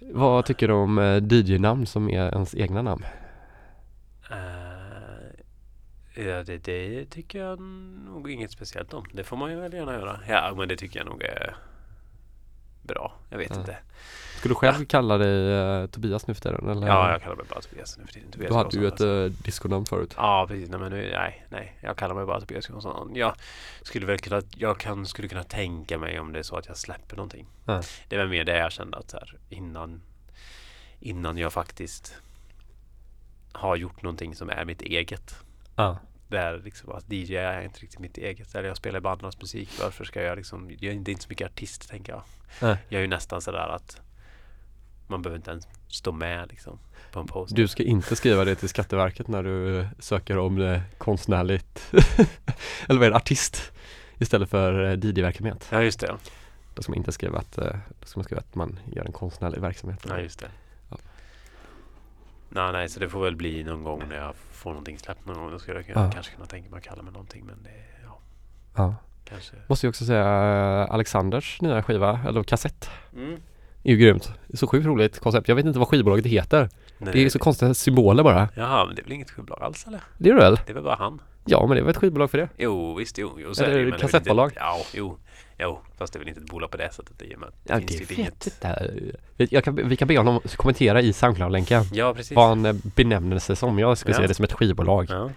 vad 0.00 0.44
tycker 0.44 0.68
du 0.68 0.74
om 0.74 0.98
eh, 0.98 1.22
DJ-namn 1.30 1.86
som 1.86 2.08
är 2.10 2.32
ens 2.32 2.54
egna 2.54 2.82
namn? 2.82 3.04
Eh, 4.30 6.24
ja, 6.24 6.42
det, 6.42 6.58
det 6.58 7.04
tycker 7.10 7.38
jag 7.38 7.60
nog 8.06 8.30
inget 8.30 8.50
speciellt 8.50 8.94
om. 8.94 9.04
Det 9.12 9.24
får 9.24 9.36
man 9.36 9.50
ju 9.50 9.56
väl 9.60 9.72
gärna 9.72 9.92
göra. 9.92 10.20
Ja, 10.28 10.54
men 10.56 10.68
det 10.68 10.76
tycker 10.76 10.98
jag 11.00 11.06
nog 11.06 11.22
är 11.22 11.56
bra. 12.82 13.12
Jag 13.30 13.38
vet 13.38 13.50
Ja. 13.50 13.60
inte. 13.60 13.76
Skulle 14.40 14.52
du 14.52 14.58
själv 14.58 14.84
kalla 14.84 15.18
dig 15.18 15.52
eh, 15.52 15.86
Tobias 15.86 16.26
nu 16.26 16.34
för 16.34 16.40
tiden? 16.40 16.68
Eller? 16.68 16.86
Ja, 16.86 17.12
jag 17.12 17.22
kallar 17.22 17.36
mig 17.36 17.44
bara 17.50 17.60
Tobias 17.60 17.98
nu 17.98 18.06
för 18.06 18.12
tiden. 18.12 18.30
Tobias 18.30 18.48
Du 18.50 18.54
hade 18.54 18.76
ju 18.76 18.86
ett 18.86 18.92
alltså. 18.92 19.06
eh, 19.06 19.30
disconamn 19.44 19.86
förut 19.86 20.14
Ja, 20.16 20.44
precis. 20.48 20.68
Nej, 20.70 20.80
men 20.80 20.92
nu, 20.92 21.10
nej, 21.12 21.46
nej. 21.48 21.76
Jag 21.80 21.96
kallar 21.96 22.14
mig 22.14 22.26
bara 22.26 22.40
Tobias 22.40 22.66
Karlsson. 22.66 23.12
Jag 23.14 23.34
skulle 23.82 24.06
väl 24.06 24.18
kunna, 24.18 24.42
jag 24.56 24.78
kan, 24.78 25.06
skulle 25.06 25.28
kunna 25.28 25.42
tänka 25.44 25.98
mig 25.98 26.20
om 26.20 26.32
det 26.32 26.38
är 26.38 26.42
så 26.42 26.56
att 26.56 26.66
jag 26.66 26.76
släpper 26.76 27.16
någonting. 27.16 27.46
Ja. 27.64 27.82
Det 28.08 28.16
var 28.16 28.26
mer 28.26 28.44
det 28.44 28.56
jag 28.58 28.72
kände 28.72 28.96
att 28.98 29.10
så 29.10 29.16
här, 29.16 29.38
innan, 29.48 30.02
innan 31.00 31.38
jag 31.38 31.52
faktiskt 31.52 32.14
har 33.52 33.76
gjort 33.76 34.02
någonting 34.02 34.34
som 34.36 34.50
är 34.50 34.64
mitt 34.64 34.82
eget. 34.82 35.34
Ja, 35.76 35.98
Där 36.28 36.58
liksom 36.58 36.92
att 36.92 37.12
DJ 37.12 37.36
är 37.36 37.60
inte 37.62 37.80
riktigt 37.80 38.00
mitt 38.00 38.18
eget. 38.18 38.54
Eller 38.54 38.68
jag 38.68 38.76
spelar 38.76 39.00
bandens 39.00 39.40
musik. 39.40 39.70
Varför 39.80 40.04
ska 40.04 40.22
jag 40.22 40.36
liksom, 40.36 40.70
jag 40.70 40.84
är 40.84 40.92
inte 40.92 41.22
så 41.22 41.28
mycket 41.28 41.46
artist 41.46 41.90
tänker 41.90 42.12
jag. 42.12 42.22
Nej. 42.62 42.76
Jag 42.88 42.98
är 42.98 43.02
ju 43.02 43.08
nästan 43.08 43.40
sådär 43.40 43.68
att 43.68 44.00
man 45.10 45.22
behöver 45.22 45.36
inte 45.36 45.50
ens 45.50 45.68
stå 45.88 46.12
med 46.12 46.48
liksom 46.48 46.78
på 47.12 47.20
en 47.20 47.26
post. 47.26 47.56
Du 47.56 47.68
ska 47.68 47.82
inte 47.82 48.16
skriva 48.16 48.44
det 48.44 48.54
till 48.54 48.68
Skatteverket 48.68 49.28
när 49.28 49.42
du 49.42 49.78
eh, 49.80 49.86
söker 49.98 50.38
om 50.38 50.60
eh, 50.60 50.80
konstnärligt 50.98 51.88
Eller 52.88 52.98
vad 52.98 53.02
är 53.06 53.10
det, 53.10 53.16
artist 53.16 53.72
Istället 54.18 54.50
för 54.50 54.84
eh, 54.84 54.92
DJ-verksamhet 54.98 55.68
Ja 55.72 55.82
just 55.82 56.00
det. 56.00 56.16
Då 56.74 56.82
ska 56.82 56.92
man 56.92 56.96
inte 56.98 57.12
skriva 57.12 57.38
att, 57.38 57.52
då 58.00 58.06
ska 58.06 58.18
man 58.20 58.24
skriva 58.24 58.40
att 58.40 58.54
man 58.54 58.78
gör 58.92 59.04
en 59.04 59.12
konstnärlig 59.12 59.60
verksamhet 59.60 60.06
Ja 60.08 60.18
just 60.18 60.38
det. 60.40 60.48
Ja. 60.90 60.96
Nej, 62.48 62.72
nej, 62.72 62.88
så 62.88 63.00
det 63.00 63.08
får 63.08 63.24
väl 63.24 63.36
bli 63.36 63.64
någon 63.64 63.84
gång 63.84 64.02
när 64.08 64.16
jag 64.16 64.34
får 64.52 64.70
någonting 64.70 64.98
släppt 64.98 65.26
någon 65.26 65.36
gång. 65.38 65.50
Då 65.50 65.58
skulle 65.58 65.76
jag 65.78 65.86
kunna, 65.86 66.04
Ja. 66.04 66.10
kanske 66.12 66.34
kunna 66.34 66.46
tänka 66.46 66.70
mig 66.70 66.78
att 66.78 66.84
kalla 66.84 67.02
mig 67.02 67.12
någonting. 67.12 67.44
Men 67.46 67.62
det, 67.62 67.70
ja, 68.04 68.18
Ja. 68.76 68.94
kanske. 69.24 69.56
Måste 69.68 69.86
ju 69.86 69.88
också 69.88 70.04
säga 70.04 70.26
Alexanders 70.90 71.60
nya 71.60 71.82
skiva, 71.82 72.20
eller 72.28 72.42
kassett 72.42 72.90
Mm. 73.16 73.40
Är 73.82 73.90
ju 73.90 73.96
grymt 73.96 74.32
Så 74.54 74.66
sjukt 74.66 74.86
roligt 74.86 75.18
koncept, 75.18 75.48
jag 75.48 75.56
vet 75.56 75.66
inte 75.66 75.78
vad 75.78 75.88
skivbolaget 75.88 76.26
heter 76.26 76.68
Nej, 76.98 77.10
Det 77.12 77.24
är 77.24 77.28
så 77.28 77.38
konstiga 77.38 77.74
symboler 77.74 78.22
bara 78.22 78.48
Jaha, 78.56 78.86
men 78.86 78.94
det 78.94 79.02
är 79.02 79.04
väl 79.04 79.12
inget 79.12 79.30
skivbolag 79.30 79.62
alls 79.62 79.86
eller? 79.86 80.00
Det 80.18 80.30
är 80.30 80.34
det 80.34 80.40
väl? 80.40 80.54
Det 80.66 80.70
är 80.70 80.74
väl 80.74 80.82
bara 80.84 80.94
han? 80.96 81.22
Ja 81.44 81.66
men 81.66 81.74
det 81.74 81.80
är 81.80 81.82
väl 81.82 81.90
ett 81.90 81.96
skivbolag 81.96 82.30
för 82.30 82.38
det 82.38 82.48
Jo, 82.58 82.94
visst, 82.94 83.18
jo. 83.18 83.30
jo 83.38 83.50
Eller 83.58 83.68
är 83.68 83.72
det 83.72 83.78
ju, 83.78 83.82
men 83.84 83.90
det 83.90 83.96
är 83.96 84.00
kassettbolag? 84.00 84.48
Inte, 84.50 84.60
ja, 84.60 84.78
jo. 84.94 85.18
Jo, 85.58 85.80
fast 85.98 86.12
det 86.12 86.16
är 86.16 86.18
väl 86.20 86.28
inte 86.28 86.40
ett 86.40 86.46
bolag 86.50 86.70
på 86.70 86.76
det 86.76 86.92
sättet. 86.92 87.12
Det, 87.18 87.32
är, 87.32 87.36
men 87.36 87.48
det 87.64 87.72
Ja 87.72 87.78
finns 87.78 87.90
det 87.92 87.98
typ 87.98 88.10
vet 88.10 88.18
inget. 88.18 88.46
inte 88.46 89.54
jag 89.56 89.64
kan, 89.64 89.88
Vi 89.88 89.96
kan 89.96 90.08
be 90.08 90.16
honom 90.18 90.40
kommentera 90.56 91.00
i 91.00 91.12
Soundcloud-länken 91.12 91.82
Ja, 91.92 92.14
precis. 92.14 92.36
Vad 92.36 92.48
han 92.48 92.66
eh, 92.66 92.72
benämner 92.96 93.38
sig 93.38 93.56
som, 93.56 93.78
jag 93.78 93.98
skulle 93.98 94.12
Ja. 94.12 94.16
säga 94.16 94.28
det 94.28 94.34
som 94.34 94.44
ett 94.44 94.52
skivbolag 94.52 95.06
Ja. 95.08 95.30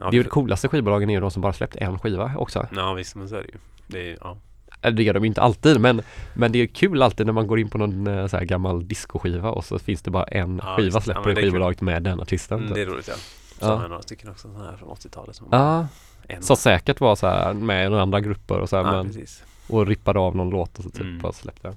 Ja, 0.00 0.04
Det 0.04 0.04
är 0.04 0.12
ju 0.12 0.18
vi 0.18 0.22
de 0.24 0.28
coolaste 0.30 0.68
skivbolagen 0.68 1.10
är 1.10 1.14
ju 1.14 1.20
de 1.20 1.30
som 1.30 1.42
bara 1.42 1.52
släppt 1.52 1.76
en 1.76 1.98
skiva 1.98 2.32
också 2.36 2.66
ja, 2.76 2.92
visst, 2.92 3.14
men 3.16 3.28
så 3.28 3.34
är 3.36 3.42
det 3.42 3.48
ju. 3.48 3.58
Det 3.86 4.10
är, 4.12 4.18
ja. 4.20 4.36
Eller 4.82 4.96
det 4.96 5.02
gör 5.02 5.14
de 5.14 5.24
inte 5.24 5.40
alltid 5.40 5.80
men 5.80 6.02
Men 6.34 6.52
det 6.52 6.58
är 6.58 6.66
kul 6.66 7.02
alltid 7.02 7.26
när 7.26 7.32
man 7.32 7.46
går 7.46 7.58
in 7.60 7.70
på 7.70 7.78
någon 7.78 8.06
eh, 8.06 8.26
så 8.26 8.36
här 8.36 8.44
gammal 8.44 8.88
discoskiva 8.88 9.50
och 9.50 9.64
så 9.64 9.78
finns 9.78 10.02
det 10.02 10.10
bara 10.10 10.24
en 10.24 10.60
Ja, 10.64 10.76
skiva. 10.76 10.90
Ja, 10.94 11.00
släpper 11.00 11.30
är 11.30 11.34
kul. 11.34 11.42
skivbolaget 11.44 11.80
med 11.80 12.02
den 12.02 12.20
artisten 12.20 12.58
Mm, 12.58 12.68
typ. 12.68 12.74
det 12.76 12.82
är 12.82 12.86
roligt 12.86 13.08
ja. 13.08 13.14
Så 13.60 13.66
Ja. 13.66 13.74
har 13.76 13.88
några 13.88 14.02
stycken 14.02 14.30
också 14.30 14.48
sådana 14.48 14.70
här 14.70 14.76
från 14.76 14.88
80-talet 14.88 15.36
som 15.36 15.46
Ja, 15.52 15.86
en. 16.28 16.42
som 16.42 16.56
säkert 16.56 17.00
var 17.00 17.16
så 17.16 17.26
här 17.26 17.52
med 17.54 17.86
i 17.86 17.88
några 17.88 18.02
andra 18.02 18.20
grupper 18.20 18.58
och 18.58 18.68
så 18.68 18.76
här, 18.76 18.84
ja, 18.84 18.92
men, 18.92 19.06
precis. 19.06 19.44
och 19.68 19.86
rippade 19.86 20.18
av 20.18 20.36
någon 20.36 20.50
låt 20.50 20.78
och 20.78 20.84
så 20.84 20.90
typ 20.90 21.00
Mm. 21.00 21.18
bara 21.18 21.32
släppte 21.32 21.68
den 21.68 21.76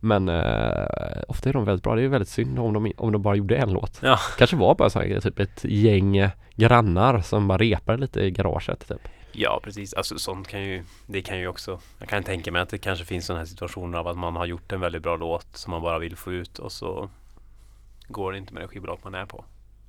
Men 0.00 0.28
eh, 0.28 1.22
ofta 1.28 1.48
är 1.48 1.52
de 1.52 1.64
väldigt 1.64 1.82
bra, 1.84 1.94
det 1.94 2.02
är 2.02 2.08
väldigt 2.08 2.28
synd 2.28 2.58
om 2.58 2.72
de, 2.72 2.92
om 2.96 3.12
de 3.12 3.22
bara 3.22 3.34
gjorde 3.34 3.56
en 3.56 3.72
låt 3.72 3.98
Ja. 4.02 4.18
Kanske 4.38 4.56
var 4.56 4.74
bara 4.74 4.90
så 4.90 5.00
här, 5.00 5.20
typ 5.20 5.38
ett 5.38 5.64
gäng 5.64 6.28
grannar 6.56 7.20
som 7.20 7.48
bara 7.48 7.58
repade 7.58 7.98
lite 7.98 8.20
i 8.20 8.30
garaget 8.30 8.88
typ 8.88 9.08
Ja, 9.32 9.60
precis. 9.62 9.94
Alltså 9.94 10.18
sånt 10.18 10.48
kan 10.48 10.62
ju, 10.62 10.84
det 11.06 11.22
kan 11.22 11.38
ju 11.38 11.48
också, 11.48 11.80
jag 11.98 12.08
kan 12.08 12.22
tänka 12.22 12.52
mig 12.52 12.62
att 12.62 12.68
det 12.68 12.78
kanske 12.78 13.04
finns 13.04 13.26
sådana 13.26 13.38
här 13.40 13.46
situationer 13.46 13.98
av 13.98 14.08
att 14.08 14.18
man 14.18 14.36
har 14.36 14.46
gjort 14.46 14.72
en 14.72 14.80
väldigt 14.80 15.02
bra 15.02 15.16
låt 15.16 15.56
som 15.56 15.70
man 15.70 15.82
bara 15.82 15.98
vill 15.98 16.16
få 16.16 16.32
ut 16.32 16.58
och 16.58 16.72
så 16.72 17.10
går 18.08 18.32
det 18.32 18.38
inte 18.38 18.54
med 18.54 18.62
det 18.62 18.68
skivbolag 18.68 18.98
man 19.04 19.14
är 19.14 19.26
på. 19.26 19.44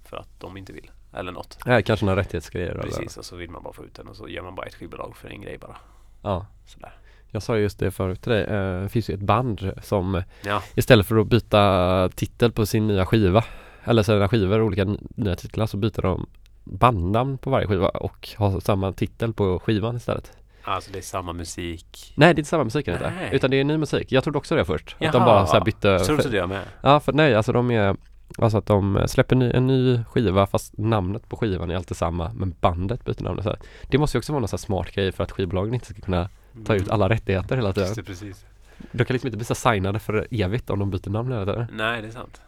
För 0.05 0.17
att 0.17 0.39
de 0.39 0.57
inte 0.57 0.73
vill. 0.73 0.91
Eller 1.13 1.31
något. 1.31 1.57
Nej, 1.65 1.83
kanske 1.83 2.05
några 2.05 2.19
rättighetsgrejer 2.19 2.69
eller 2.71 2.81
Precis, 2.81 3.17
och 3.17 3.25
så 3.25 3.35
vill 3.35 3.49
man 3.49 3.63
bara 3.63 3.73
få 3.73 3.85
ut 3.85 3.95
den 3.95 4.07
och 4.07 4.15
så 4.15 4.27
gör 4.29 4.43
man 4.43 4.55
bara 4.55 4.65
ett 4.65 4.75
skivbolag 4.75 5.17
för 5.17 5.29
en 5.29 5.41
grej 5.41 5.57
bara. 5.57 5.77
Ja. 6.21 6.45
Sådär. 6.65 6.93
Jag 7.33 7.43
sa 7.43 7.57
just 7.57 7.79
det 7.79 7.91
förut 7.91 8.21
till 8.21 8.31
dig. 8.31 8.43
Eh, 8.43 8.81
Det 8.81 8.89
finns 8.89 9.09
ju 9.09 9.13
ett 9.13 9.19
band 9.21 9.73
som 9.83 10.23
Ja, 10.45 10.63
istället 10.75 11.05
för 11.05 11.17
att 11.17 11.27
byta 11.27 12.09
titel 12.15 12.51
på 12.51 12.65
sin 12.65 12.87
nya 12.87 13.05
skiva 13.05 13.43
eller 13.83 14.03
sina 14.03 14.29
skivor, 14.29 14.61
olika 14.61 14.85
nya 15.15 15.35
titlar 15.35 15.65
så 15.65 15.77
byter 15.77 16.01
de 16.01 16.29
bandnamn 16.63 17.37
på 17.37 17.49
varje 17.49 17.67
skiva 17.67 17.87
och 17.87 18.29
har 18.37 18.59
samma 18.59 18.91
titel 18.91 19.33
på 19.33 19.59
skivan 19.59 19.95
istället. 19.95 20.31
alltså 20.63 20.91
det 20.91 20.97
är 20.97 21.01
samma 21.01 21.33
musik. 21.33 22.13
Nej, 22.15 22.33
det 22.33 22.37
är 22.37 22.41
inte 22.41 22.49
samma 22.49 22.63
musik 22.63 22.87
inte. 22.87 23.13
Utan 23.31 23.51
det 23.51 23.59
är 23.59 23.63
ny 23.63 23.77
musik. 23.77 24.11
Jag 24.11 24.23
trodde 24.23 24.37
också 24.37 24.55
det 24.55 24.65
först. 24.65 24.93
Att 24.93 24.99
de 24.99 25.05
Jaha. 25.05 25.25
bara 25.25 25.47
så 25.47 25.53
här 25.53 25.65
bytte. 25.65 25.99
Så 25.99 26.17
trodde 26.17 26.37
jag 26.37 26.49
med. 26.49 26.63
Ja, 26.81 26.99
för 26.99 27.13
nej, 27.13 27.35
alltså 27.35 27.51
de 27.51 27.71
är 27.71 27.95
Alltså 28.37 28.57
att 28.57 28.65
de 28.65 29.03
släpper 29.07 29.35
ny, 29.35 29.51
en 29.51 29.67
ny 29.67 30.03
skiva 30.03 30.47
fast 30.47 30.77
namnet 30.77 31.29
på 31.29 31.37
skivan 31.37 31.71
är 31.71 31.75
alltid 31.75 31.97
samma 31.97 32.31
men 32.33 32.55
bandet 32.61 33.05
byter 33.05 33.23
namn. 33.23 33.43
Så. 33.43 33.55
Det 33.87 33.97
måste 33.97 34.17
ju 34.17 34.19
också 34.19 34.33
vara 34.33 34.39
någon 34.39 34.47
så 34.47 34.57
smart 34.57 34.91
grej 34.91 35.11
för 35.11 35.23
att 35.23 35.31
skivbolagen 35.31 35.73
inte 35.73 35.85
ska 35.85 36.01
kunna 36.01 36.29
ta 36.65 36.75
ut 36.75 36.89
alla 36.89 37.09
rättigheter 37.09 37.55
hela 37.55 37.73
tiden. 37.73 37.93
Det, 37.95 38.03
precis. 38.03 38.45
De 38.91 39.05
kan 39.05 39.13
liksom 39.13 39.27
inte 39.27 39.37
bli 39.37 39.45
så 39.45 39.55
signade 39.55 39.99
för 39.99 40.27
evigt 40.31 40.69
om 40.69 40.79
de 40.79 40.89
byter 40.89 41.09
namn 41.09 41.31
hela 41.31 41.45
tiden. 41.45 41.67
Nej, 41.73 42.01
det 42.01 42.07
är 42.07 42.11
sant. 42.11 42.41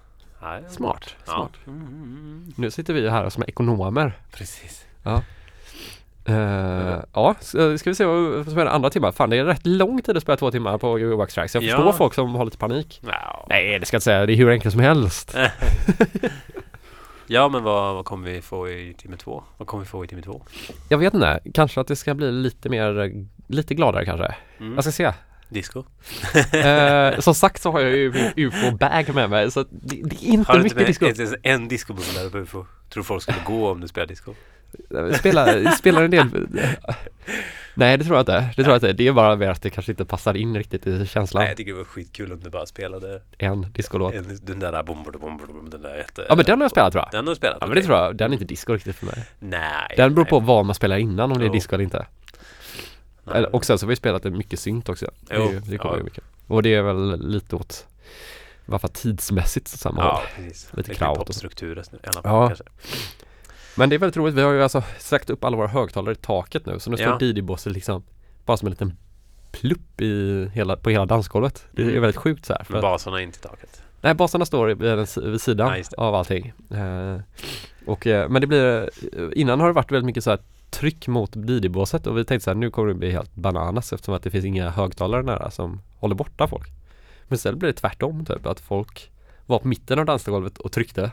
Nej, 0.43 0.63
är 0.65 0.69
Smart, 0.69 1.15
Ja. 1.25 1.33
smart. 1.33 1.51
Mm. 1.67 2.53
Nu 2.55 2.71
sitter 2.71 2.93
vi 2.93 3.09
här 3.09 3.29
som 3.29 3.43
ekonomer. 3.47 4.17
Precis. 4.31 4.85
Uh, 6.29 6.99
ja, 7.13 7.35
s- 7.39 7.79
ska 7.79 7.89
vi 7.89 7.95
se 7.95 8.05
vad 8.05 8.45
som 8.49 8.57
är 8.57 8.65
andra 8.65 8.89
timmar. 8.89 9.11
Fan 9.11 9.29
det 9.29 9.37
är 9.37 9.45
rätt 9.45 9.65
lång 9.65 10.01
tid 10.01 10.17
att 10.17 10.23
spela 10.23 10.37
två 10.37 10.51
timmar 10.51 10.77
på 10.77 11.15
Wax 11.17 11.33
Tracks. 11.33 11.53
Jag 11.55 11.63
Ja. 11.63 11.75
förstår 11.75 11.91
folk 11.93 12.13
som 12.13 12.35
har 12.35 12.45
lite 12.45 12.57
panik. 12.57 13.01
Ja. 13.07 13.45
Nej 13.49 13.79
det 13.79 13.85
ska 13.85 13.95
jag 13.95 13.97
inte 13.97 14.03
säga, 14.03 14.25
det 14.25 14.33
är 14.33 14.35
hur 14.35 14.49
enkelt 14.51 14.71
som 14.71 14.81
helst. 14.81 15.35
ja, 17.27 17.49
men 17.49 17.63
vad, 17.63 17.95
vad 17.95 18.05
kommer 18.05 18.29
vi 18.31 18.41
få 18.41 18.69
i 18.69 18.93
timme 18.97 19.17
två? 19.17 19.43
Vad 19.57 19.67
kommer 19.67 19.83
vi 19.83 19.89
få 19.89 20.05
i 20.05 20.07
timme 20.07 20.21
två? 20.21 20.41
Jag 20.89 20.97
vet 20.97 21.13
inte, 21.13 21.39
kanske 21.53 21.81
att 21.81 21.87
det 21.87 21.95
ska 21.95 22.13
bli 22.13 22.31
lite 22.31 22.69
mer, 22.69 23.11
lite 23.47 23.75
gladare 23.75 24.05
kanske. 24.05 24.35
Mm. 24.59 24.73
Jag 24.75 24.83
ska 24.83 24.91
se. 24.91 25.13
Disco? 25.53 25.83
Eh, 26.53 27.19
som 27.19 27.35
sagt 27.35 27.61
så 27.61 27.71
har 27.71 27.79
jag 27.79 27.91
ju 27.91 28.11
min 28.11 28.31
UFO-bag 28.35 29.15
med 29.15 29.29
mig 29.29 29.51
så 29.51 29.63
det, 29.69 30.01
det 30.03 30.15
är 30.15 30.29
inte 30.29 30.51
Har 30.51 30.57
du 30.57 30.63
mycket 30.63 30.77
inte 30.77 30.87
disco. 30.87 31.05
med 31.05 31.09
inte 31.09 31.21
ens 31.23 31.35
en 31.43 31.67
discobulle 31.67 32.19
där 32.23 32.29
på 32.29 32.37
UFO? 32.37 32.65
Tror 32.89 33.03
folk 33.03 33.23
skulle 33.23 33.37
gå 33.45 33.71
om 33.71 33.81
du 33.81 33.87
spelar 33.87 34.07
disco? 34.07 34.33
Spelar, 35.19 35.71
spelar 35.71 36.03
en 36.03 36.11
del 36.11 36.27
Nej 37.75 37.97
det 37.97 38.05
tror 38.05 38.15
jag 38.17 38.21
inte, 38.21 38.49
det 38.57 38.63
tror 38.63 38.67
jag 38.67 38.75
inte. 38.75 38.93
Det 38.93 39.07
är 39.07 39.11
bara 39.11 39.35
mer 39.35 39.49
att 39.49 39.61
det 39.61 39.69
kanske 39.69 39.91
inte 39.91 40.05
passar 40.05 40.37
in 40.37 40.55
riktigt 40.57 40.87
i 40.87 41.07
känslan. 41.07 41.41
Nej, 41.41 41.49
jag 41.49 41.57
tycker 41.57 41.71
det 41.71 41.77
var 41.77 41.85
skitkul 41.85 42.31
om 42.31 42.39
du 42.39 42.49
bara 42.49 42.65
spelade 42.65 43.21
En 43.37 43.71
discolåt. 43.71 44.13
en, 44.13 44.39
den 44.43 44.59
där 44.59 44.83
bom, 44.83 45.03
bom, 45.03 45.13
bom, 45.21 45.37
bom, 45.47 45.69
den 45.69 45.81
där 45.81 45.95
jätte... 45.97 46.25
Ja 46.29 46.35
men 46.35 46.45
den 46.45 46.59
har 46.59 46.63
jag 46.63 46.71
spelat 46.71 46.91
tror 46.91 47.03
jag. 47.03 47.11
Den 47.11 47.27
har 47.27 47.31
du 47.31 47.35
spelat? 47.35 47.57
Ja 47.61 47.67
men 47.67 47.75
det 47.75 47.83
tror 47.83 47.97
jag, 47.97 48.15
den 48.15 48.31
är 48.31 48.33
inte 48.33 48.45
disco 48.45 48.73
riktigt 48.73 48.95
för 48.95 49.05
mig. 49.05 49.25
Nej. 49.39 49.93
Den 49.97 50.15
beror 50.15 50.25
på 50.25 50.39
vad 50.39 50.65
man 50.65 50.75
spelar 50.75 50.97
innan 50.97 51.31
om 51.31 51.39
det 51.39 51.45
är 51.45 51.49
disco 51.49 51.75
eller 51.75 51.83
inte. 51.83 52.05
Nej. 53.23 53.43
Och 53.45 53.65
sen 53.65 53.77
så 53.79 53.85
har 53.85 53.89
vi 53.89 53.95
spelat 53.95 54.23
mycket 54.23 54.59
synt 54.59 54.89
också. 54.89 55.05
Är 55.29 55.37
Jo, 55.37 55.59
det 55.65 55.77
kommer 55.77 55.97
ja. 55.97 56.03
mycket. 56.03 56.23
Och 56.47 56.63
det 56.63 56.73
är 56.75 56.81
väl 56.81 57.27
lite 57.29 57.55
åt 57.55 57.87
varför 58.65 58.87
tidsmässigt 58.87 59.67
samma 59.67 60.01
Ja, 60.01 60.11
håll. 60.13 60.45
precis. 60.45 60.69
Lite 60.73 60.91
är 60.91 60.95
kraut 60.95 61.17
och 61.17 61.25
popstruktur 61.25 61.77
i 61.77 61.79
alla 62.03 62.11
fall 62.13 62.21
Ja. 62.23 62.47
kanske. 62.47 62.63
Men 63.77 63.89
det 63.89 63.95
är 63.95 63.97
väldigt 63.97 64.17
roligt. 64.17 64.35
Vi 64.35 64.41
har 64.41 64.51
ju 64.51 64.63
alltså 64.63 64.83
sagt 64.99 65.29
upp 65.29 65.43
alla 65.43 65.57
våra 65.57 65.67
högtalare 65.67 66.11
i 66.13 66.15
taket 66.15 66.65
nu. 66.65 66.79
Så 66.79 66.89
nu 66.89 66.97
står 66.97 67.09
Ja. 67.09 67.17
Didi-båset 67.17 67.73
liksom 67.73 68.03
bara 68.45 68.57
som 68.57 68.65
en 68.65 68.71
liten 68.71 68.97
plupp 69.51 70.01
i 70.01 70.49
hela, 70.53 70.75
på 70.77 70.89
hela 70.89 71.05
dansgolvet. 71.05 71.65
Det 71.71 71.81
är 71.81 71.87
Mm. 71.89 72.01
väldigt 72.01 72.17
sjukt 72.17 72.45
så 72.45 72.53
här. 72.53 72.63
För 72.63 72.75
att, 72.75 72.81
basarna 72.81 73.21
in 73.21 73.31
till 73.31 73.41
taket. 73.41 73.81
nej, 74.01 74.13
basarna 74.13 74.45
står 74.45 74.67
vid, 74.67 75.09
si- 75.09 75.21
vid 75.29 75.41
sidan 75.41 75.77
Ja, 75.77 76.03
av 76.05 76.15
allting. 76.15 76.53
Eh, 76.71 77.17
och, 77.85 78.07
eh, 78.07 78.29
men 78.29 78.41
det 78.41 78.47
blir, 78.47 78.89
innan 79.37 79.59
har 79.59 79.67
det 79.67 79.73
varit 79.73 79.91
väldigt 79.91 80.05
mycket 80.05 80.23
så 80.23 80.29
här 80.29 80.39
tryck 80.73 81.07
mot 81.07 81.31
Didi-båset 81.33 82.07
och 82.07 82.17
vi 82.17 82.25
tänkte 82.25 82.43
så 82.43 82.49
här 82.49 82.55
nu 82.55 82.71
kommer 82.71 82.87
det 82.87 82.93
bli 82.93 83.11
helt 83.11 83.35
bananas 83.35 83.93
eftersom 83.93 84.13
att 84.13 84.23
det 84.23 84.29
finns 84.29 84.45
inga 84.45 84.69
högtalare 84.69 85.23
nära 85.23 85.51
som 85.51 85.81
håller 85.99 86.15
borta 86.15 86.47
folk. 86.47 86.67
Men 87.27 87.35
istället 87.35 87.59
blir 87.59 87.69
det 87.69 87.73
tvärtom 87.73 88.25
typ 88.25 88.45
att 88.45 88.59
folk 88.59 89.11
var 89.45 89.59
på 89.59 89.67
mitten 89.67 89.99
av 89.99 90.05
dansgolvet 90.05 90.57
och 90.57 90.71
tryckte. 90.71 91.11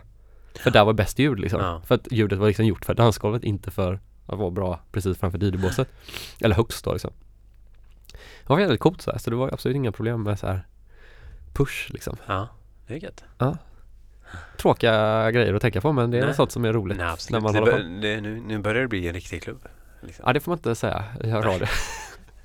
För 0.55 0.71
där 0.71 0.85
var 0.85 0.93
bäst 0.93 1.19
ljud 1.19 1.41
liksom. 1.41 1.61
Ja. 1.61 1.83
För 1.87 1.95
att 1.95 2.13
ljudet 2.13 2.39
var 2.39 2.47
liksom 2.47 2.67
gjort 2.67 2.85
för 2.85 2.95
dansgolvet, 2.95 3.45
inte 3.45 3.71
för 3.71 4.01
att 4.27 4.39
vara 4.39 4.51
bra 4.51 4.81
precis 4.93 5.19
framför 5.19 5.39
Didi-båset. 5.39 5.89
Eller 6.41 6.55
högst 6.55 6.85
då 6.85 6.93
liksom. 6.93 7.11
Det 8.43 8.49
var 8.49 8.57
väldigt 8.57 8.81
coolt 8.81 9.03
så 9.03 9.11
här, 9.11 9.19
så 9.19 9.31
det 9.31 9.37
var 9.37 9.53
absolut 9.53 9.77
inga 9.77 9.93
problem 9.93 10.23
med 10.23 10.39
så 10.39 10.47
här 10.47 10.67
push 11.53 11.91
liksom. 11.91 12.17
Ja, 12.27 12.49
det 12.87 12.95
är 12.95 12.99
gött. 12.99 13.25
Tråkiga 14.57 15.31
grejer 15.31 15.55
att 15.55 15.63
tänka 15.63 15.81
på 15.81 15.93
men 15.93 16.11
det 16.11 16.19
är 16.19 16.27
Nej. 16.27 16.35
sånt 16.35 16.53
som 16.53 16.65
är 16.65 16.73
roligt 16.73 16.99
Nej, 16.99 17.17
när 17.31 17.41
man 17.41 17.53
det 17.53 17.59
håller 17.59 17.73
på. 17.73 17.79
det, 17.79 18.21
nu, 18.21 18.41
nu 18.47 18.59
börjar 18.59 18.83
det 18.83 18.89
bli 18.89 19.09
en 19.09 19.15
riktig 19.15 19.43
klubb. 19.43 19.69
Liksom. 20.01 20.25
Ja 20.27 20.33
det 20.33 20.41
får 20.41 20.51
man 20.51 20.59
inte 20.59 20.75
säga 20.75 21.05
i 21.25 21.27
radio. 21.31 21.67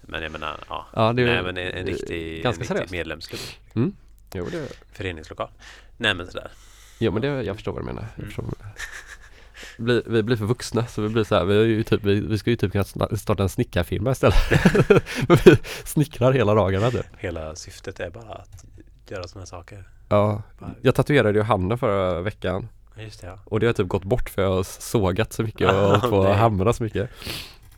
Men 0.01 0.23
jag 0.23 0.31
menar, 0.31 0.59
ja. 0.69 0.85
Ja 0.93 1.13
det 1.13 1.21
är 1.21 1.25
Nej 1.25 1.43
men 1.43 1.57
en, 1.57 1.71
en 1.77 1.85
riktig, 1.85 2.43
ganska 2.43 2.63
en 2.73 2.79
riktig 2.79 2.97
medlemsklubb. 2.97 3.41
Jo, 4.33 4.47
det, 4.51 4.67
Föreningslokal. 4.91 5.49
Nej 5.97 6.13
men 6.13 6.27
sådär. 6.27 6.51
jo 6.99 7.11
men 7.11 7.21
det, 7.21 7.27
jag 7.27 7.55
förstår 7.55 7.71
vad 7.71 7.81
du 7.81 7.85
menar. 7.85 8.01
Jag 8.15 8.17
Mm. 8.19 8.27
förstår 8.27 8.43
vad 8.43 8.53
du 8.57 8.63
menar. 8.63 8.75
Bli, 9.77 10.03
vi 10.05 10.23
blir 10.23 10.37
för 10.37 10.45
vuxna 10.45 10.85
så 10.87 11.01
vi 11.01 11.09
blir 11.09 11.23
så 11.23 11.35
här, 11.35 11.45
vi, 11.45 11.57
är 11.57 11.63
ju 11.65 11.83
typ, 11.83 12.03
vi, 12.03 12.19
vi 12.19 12.37
ska 12.37 12.49
ju 12.49 12.55
typ 12.55 12.71
kunna 12.71 12.83
starta 13.17 13.43
en 13.43 13.49
snickarfirma 13.49 14.11
istället. 14.11 14.35
Men 15.27 15.37
vi 15.45 15.57
snickrar 15.85 16.31
hela 16.31 16.53
dagarna 16.53 16.91
typ. 16.91 17.05
Hela 17.17 17.55
syftet 17.55 17.99
är 17.99 18.09
bara 18.09 18.33
att 18.33 18.65
göra 19.11 19.27
sådana 19.27 19.45
saker. 19.45 19.89
Ja, 20.09 20.41
jag 20.81 20.95
tatuerade 20.95 21.39
ju 21.39 21.43
handen 21.43 21.77
förra 21.77 22.21
veckan 22.21 22.67
Just 22.97 23.21
det 23.21 23.27
ja. 23.27 23.39
och 23.45 23.59
det 23.59 23.65
har 23.65 23.73
typ 23.73 23.87
gått 23.87 24.03
bort 24.03 24.29
för 24.29 24.41
jag 24.41 24.49
har 24.55 24.63
sågat 24.63 25.33
så 25.33 25.43
mycket 25.43 25.69
och 25.69 25.75
hållit 25.75 26.01
på 26.09 26.23
att 26.23 26.37
hamra 26.37 26.73
så 26.73 26.83
mycket. 26.83 27.09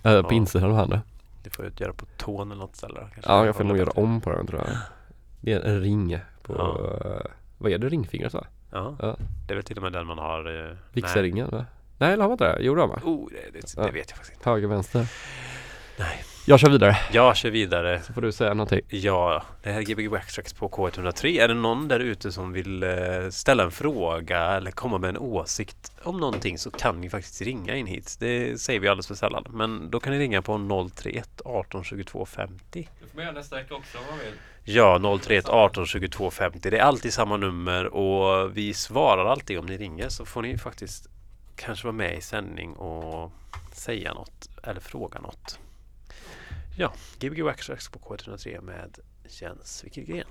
Eh, 0.04 0.22
på 0.22 0.28
Ja. 0.30 0.36
insidan 0.36 0.70
av 0.70 0.76
handen. 0.76 1.00
Du 1.44 1.50
får 1.50 1.66
ju 1.66 1.72
göra 1.78 1.94
på 1.94 2.06
tån 2.18 2.52
eller 2.52 2.62
något 2.62 2.76
ställe 2.76 3.00
kanske. 3.14 3.32
Ja, 3.32 3.46
jag 3.46 3.56
får 3.56 3.64
nog 3.64 3.78
göra 3.78 3.90
om 3.92 4.22
på 4.22 4.30
den 4.32 4.48
tror 4.48 4.60
jag. 4.60 4.78
Det 5.42 5.54
är 5.54 5.60
en 5.62 5.82
ring 5.82 6.20
på, 6.44 6.54
Ja. 6.58 7.08
eh, 7.10 7.32
vad 7.58 7.72
är 7.72 7.78
det, 7.78 7.90
ringfingret 7.90 8.34
va? 8.34 8.44
Ja. 8.72 8.96
Ja. 9.02 9.16
Det 9.48 9.54
är 9.54 9.56
väl 9.56 9.64
till 9.64 9.78
och 9.78 9.84
med 9.84 9.92
den 9.94 10.08
man 10.08 10.18
har 10.18 10.70
eh, 10.70 10.76
Vigselringen 10.94 11.50
va? 11.50 11.66
Nej, 11.98 12.14
eller 12.14 12.24
har 12.24 12.30
man 12.30 12.34
inte 12.34 12.44
det? 12.46 12.58
Jo 12.62 12.76
det 12.76 12.82
har 12.82 12.88
man. 12.88 13.00
Oh, 13.04 13.30
det, 13.30 13.60
det, 13.60 13.76
det 13.86 13.92
vet 13.92 14.10
jag 14.10 14.18
faktiskt 14.18 14.34
inte. 14.34 14.50
Höger, 14.50 14.68
vänster. 14.68 15.08
Nej. 16.00 16.24
Jag 16.50 16.60
kör 16.60 16.70
vidare. 16.70 16.98
Jag 17.12 17.38
kör 17.38 17.50
vidare. 17.50 18.02
Så 18.02 18.14
får 18.14 18.22
du 18.22 18.32
säga 18.32 18.54
någonting. 18.54 18.82
Ja, 18.90 19.44
det 19.64 19.72
här 19.72 19.80
är 19.80 19.84
Gbg 19.84 20.08
Waxtrax 20.08 20.54
på 20.54 20.70
K103. 20.70 21.40
Är 21.40 21.48
det 21.48 21.54
någon 21.54 21.88
där 21.88 22.00
ute 22.00 22.32
som 22.32 22.54
vill 22.54 22.84
eh, 22.84 22.90
ställa 23.30 23.64
en 23.64 23.72
fråga 23.72 24.40
eller 24.40 24.72
komma 24.72 24.98
med 24.98 25.10
en 25.10 25.18
åsikt 25.18 25.92
om 26.04 26.20
någonting 26.20 26.58
så 26.58 26.72
kan 26.72 27.02
ni 27.02 27.10
faktiskt 27.10 27.42
ringa 27.42 27.76
in 27.76 27.86
hit. 27.86 28.18
Det 28.20 28.62
säger 28.62 28.80
vi 28.80 28.88
alldeles 28.88 29.08
för 29.08 29.16
sällan. 29.16 29.46
Men 29.50 29.92
då 29.92 30.00
kan 30.00 30.14
ni 30.14 30.20
ringa 30.20 30.42
på 30.42 30.90
031 30.96 31.42
18 31.46 31.84
22 31.84 32.26
50. 32.26 32.90
Du 33.02 33.08
får 33.08 33.18
med 33.18 33.34
nästa 33.34 33.56
vecka 33.56 33.76
också 33.76 33.98
om 33.98 34.04
man 34.10 34.20
vill. 34.20 34.34
Ja, 34.76 35.20
031 35.20 35.50
18 35.50 35.86
22 35.86 36.32
50. 36.32 36.70
Det 36.70 36.78
är 36.78 36.84
alltid 36.84 37.14
samma 37.14 37.38
nummer 37.38 37.86
och 37.86 38.58
vi 38.58 38.74
svarar 38.74 39.26
alltid 39.26 39.60
om 39.60 39.66
ni 39.66 39.78
ringer 39.78 40.10
så 40.10 40.26
får 40.26 40.42
ni 40.42 40.58
faktiskt 40.58 41.08
kanske 41.56 41.86
vara 41.86 41.96
med 41.96 42.18
i 42.18 42.22
sändning 42.22 42.74
och 42.74 43.32
säga 43.72 44.14
något 44.14 44.50
eller 44.64 44.82
fråga 44.82 45.20
något. 45.20 45.60
Ja, 46.80 46.92
Gbg 47.20 47.44
Waxtrax 47.44 47.90
på 47.90 48.00
K103 48.00 48.62
med 48.62 49.00
Jens 49.42 49.84
Wikelgren. 49.84 50.28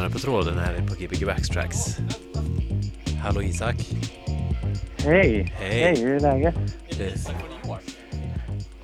Lyssnare 0.00 0.10
på 0.10 0.18
tråden 0.18 0.58
här 0.58 0.86
på 0.88 0.94
Gbg 0.94 1.26
Backstracks. 1.26 1.96
Hallå 3.22 3.42
Isak. 3.42 3.76
Hej! 5.04 5.52
Hej. 5.58 5.82
Hej, 5.82 6.00
hur 6.00 6.14
är 6.14 6.20
läget? 6.20 6.54
Det... 6.98 7.14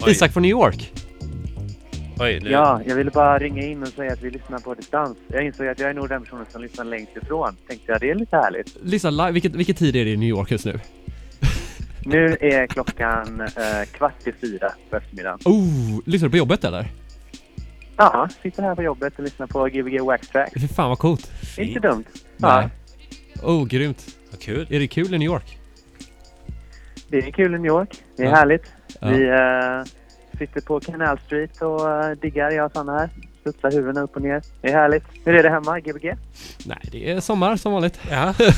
Oj, 0.01 0.11
Isak 0.13 0.33
från 0.33 0.43
New 0.43 0.51
York. 0.51 0.93
Oj, 2.19 2.41
nu. 2.43 2.51
Ja, 2.51 2.81
jag 2.87 2.97
ville 2.97 3.11
bara 3.11 3.39
ringa 3.39 3.63
in 3.63 3.83
och 3.83 3.89
säga 3.89 4.13
att 4.13 4.23
vi 4.23 4.31
lyssnar 4.31 4.59
på 4.59 4.75
distans. 4.75 5.17
Jag 5.29 5.47
insåg 5.47 5.67
att 5.67 5.79
jag 5.79 5.91
är 5.91 5.95
nog 5.95 6.09
den 6.09 6.23
personen 6.23 6.47
som 6.53 6.63
lyssnar 6.63 6.85
längst 6.85 7.17
ifrån. 7.17 7.57
Tänkte 7.69 7.93
jag, 7.93 8.01
det 8.01 8.11
är 8.11 8.15
lite 8.15 8.37
härligt. 8.37 8.77
Lyssna 8.83 9.11
live, 9.11 9.33
vilket, 9.33 9.55
vilken 9.55 9.75
tid 9.75 9.97
är 9.97 10.05
det 10.05 10.11
i 10.11 10.17
New 10.17 10.29
York 10.29 10.51
just 10.51 10.65
nu? 10.65 10.81
Nu 12.05 12.37
är 12.41 12.67
klockan 12.67 13.41
eh, 13.41 13.85
kvart 13.93 14.27
i 14.27 14.33
fyra 14.33 14.73
på 14.91 14.97
eftermiddagen. 14.97 15.39
Oh, 15.45 16.01
lyssnar 16.05 16.29
du 16.29 16.31
på 16.31 16.37
jobbet 16.37 16.65
eller? 16.65 16.87
Ja, 17.97 18.29
sitter 18.43 18.63
här 18.63 18.75
på 18.75 18.83
jobbet 18.83 19.19
och 19.19 19.25
lyssnar 19.25 19.47
på 19.47 19.67
Gbg 19.69 20.01
Wax 20.01 20.29
Track. 20.29 20.53
Fy 20.61 20.69
fan 20.69 20.89
vad 20.89 20.99
coolt. 20.99 21.31
Inte 21.59 21.81
dumt. 21.81 22.05
Nej. 22.37 22.69
Ja, 23.35 23.43
Oh, 23.43 23.67
grymt. 23.67 24.07
Vad 24.31 24.41
kul. 24.41 24.67
Är 24.71 24.79
det 24.79 24.87
kul 24.89 25.15
i 25.15 25.19
New 25.19 25.27
York? 25.27 25.59
det 27.09 27.19
är 27.19 27.31
kul 27.31 27.55
i 27.55 27.59
New 27.59 27.67
York. 27.67 27.89
Det 28.17 28.23
är 28.23 28.27
Ja. 28.27 28.35
härligt. 28.35 28.63
Ja. 29.01 29.09
Vi 29.09 29.29
eh, 29.29 30.39
sitter 30.39 30.61
på 30.61 30.81
Canal 30.81 31.19
Street 31.27 31.63
och 31.63 32.05
eh, 32.05 32.11
diggar, 32.11 32.51
jag 32.51 32.67
och 32.67 32.73
Sanna 32.73 32.99
här. 32.99 33.11
Studsar 33.41 33.71
huvudena 33.73 34.01
upp 34.01 34.17
och 34.17 34.23
ner. 34.23 34.43
Det 34.61 34.69
är 34.69 34.73
härligt. 34.73 35.05
Hur 35.25 35.35
är 35.35 35.43
det 35.43 35.51
hemma, 35.51 35.81
Gbg? 35.81 36.15
Nej, 36.67 36.79
det 36.93 37.11
är 37.11 37.21
sommar 37.21 37.57
som 37.57 37.73
vanligt. 37.73 38.01
Ja. 38.11 38.35
Nej, 38.39 38.49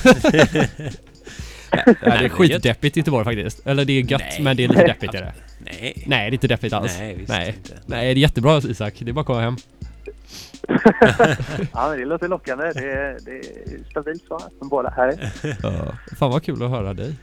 det 1.85 1.91
är 2.03 2.19
det 2.19 2.25
är 2.25 2.29
skitdeppigt 2.29 2.97
i 2.97 3.01
Göteborg 3.01 3.25
faktiskt. 3.25 3.67
Eller 3.67 3.85
det 3.85 3.93
är 3.93 4.03
gött, 4.13 4.23
Nej. 4.31 4.43
men 4.43 4.57
det 4.57 4.65
är 4.65 4.69
lite 4.69 4.87
deppigt 4.87 5.15
är 5.15 5.21
det. 5.21 5.33
Nej. 5.73 6.05
Nej, 6.07 6.31
det 6.31 6.35
är 6.35 6.37
inte 6.37 6.49
deppigt 6.49 6.73
alls. 6.73 6.97
Nej, 6.99 7.15
visst 7.15 7.29
Nej. 7.29 7.55
inte. 7.57 7.79
Nej, 7.87 8.15
det 8.15 8.21
är 8.21 8.23
jättebra 8.23 8.59
Isak. 8.59 8.95
Det 8.99 9.11
är 9.11 9.13
bara 9.13 9.21
att 9.21 9.27
komma 9.27 9.41
hem. 9.41 9.57
ja, 11.73 11.89
men 11.89 11.99
det 11.99 12.05
låter 12.05 12.29
lockande. 12.29 12.73
Det 12.75 12.93
är, 12.93 13.19
det 13.25 13.31
är 13.31 13.91
stabilt 13.91 14.25
svar 14.27 14.43
från 14.59 14.69
båda 14.69 14.91
här. 14.91 15.33
Ja. 15.63 15.95
Fan 16.19 16.31
vad 16.31 16.43
kul 16.43 16.63
att 16.63 16.71
höra 16.71 16.95
dig. 16.95 17.15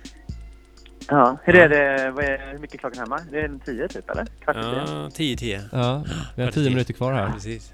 Ja, 1.07 1.38
hur 1.43 1.55
är 1.55 1.69
det? 1.69 2.11
Vad 2.11 2.26
är, 2.26 2.51
hur 2.51 2.59
mycket 2.59 2.73
är 2.73 2.77
klockan 2.80 2.99
hemma? 2.99 3.19
Det 3.31 3.39
är 3.39 3.45
en 3.45 3.59
tio 3.59 3.88
typ, 3.88 4.09
eller? 4.09 4.26
Kvart 4.43 4.55
tio? 4.55 5.53
Ja, 5.53 5.59
10-10. 5.59 5.61
Ja, 5.72 6.03
vi 6.35 6.43
har 6.43 6.51
tio 6.51 6.69
minuter 6.69 6.93
kvar 6.93 7.13
här. 7.13 7.31
Precis. 7.31 7.72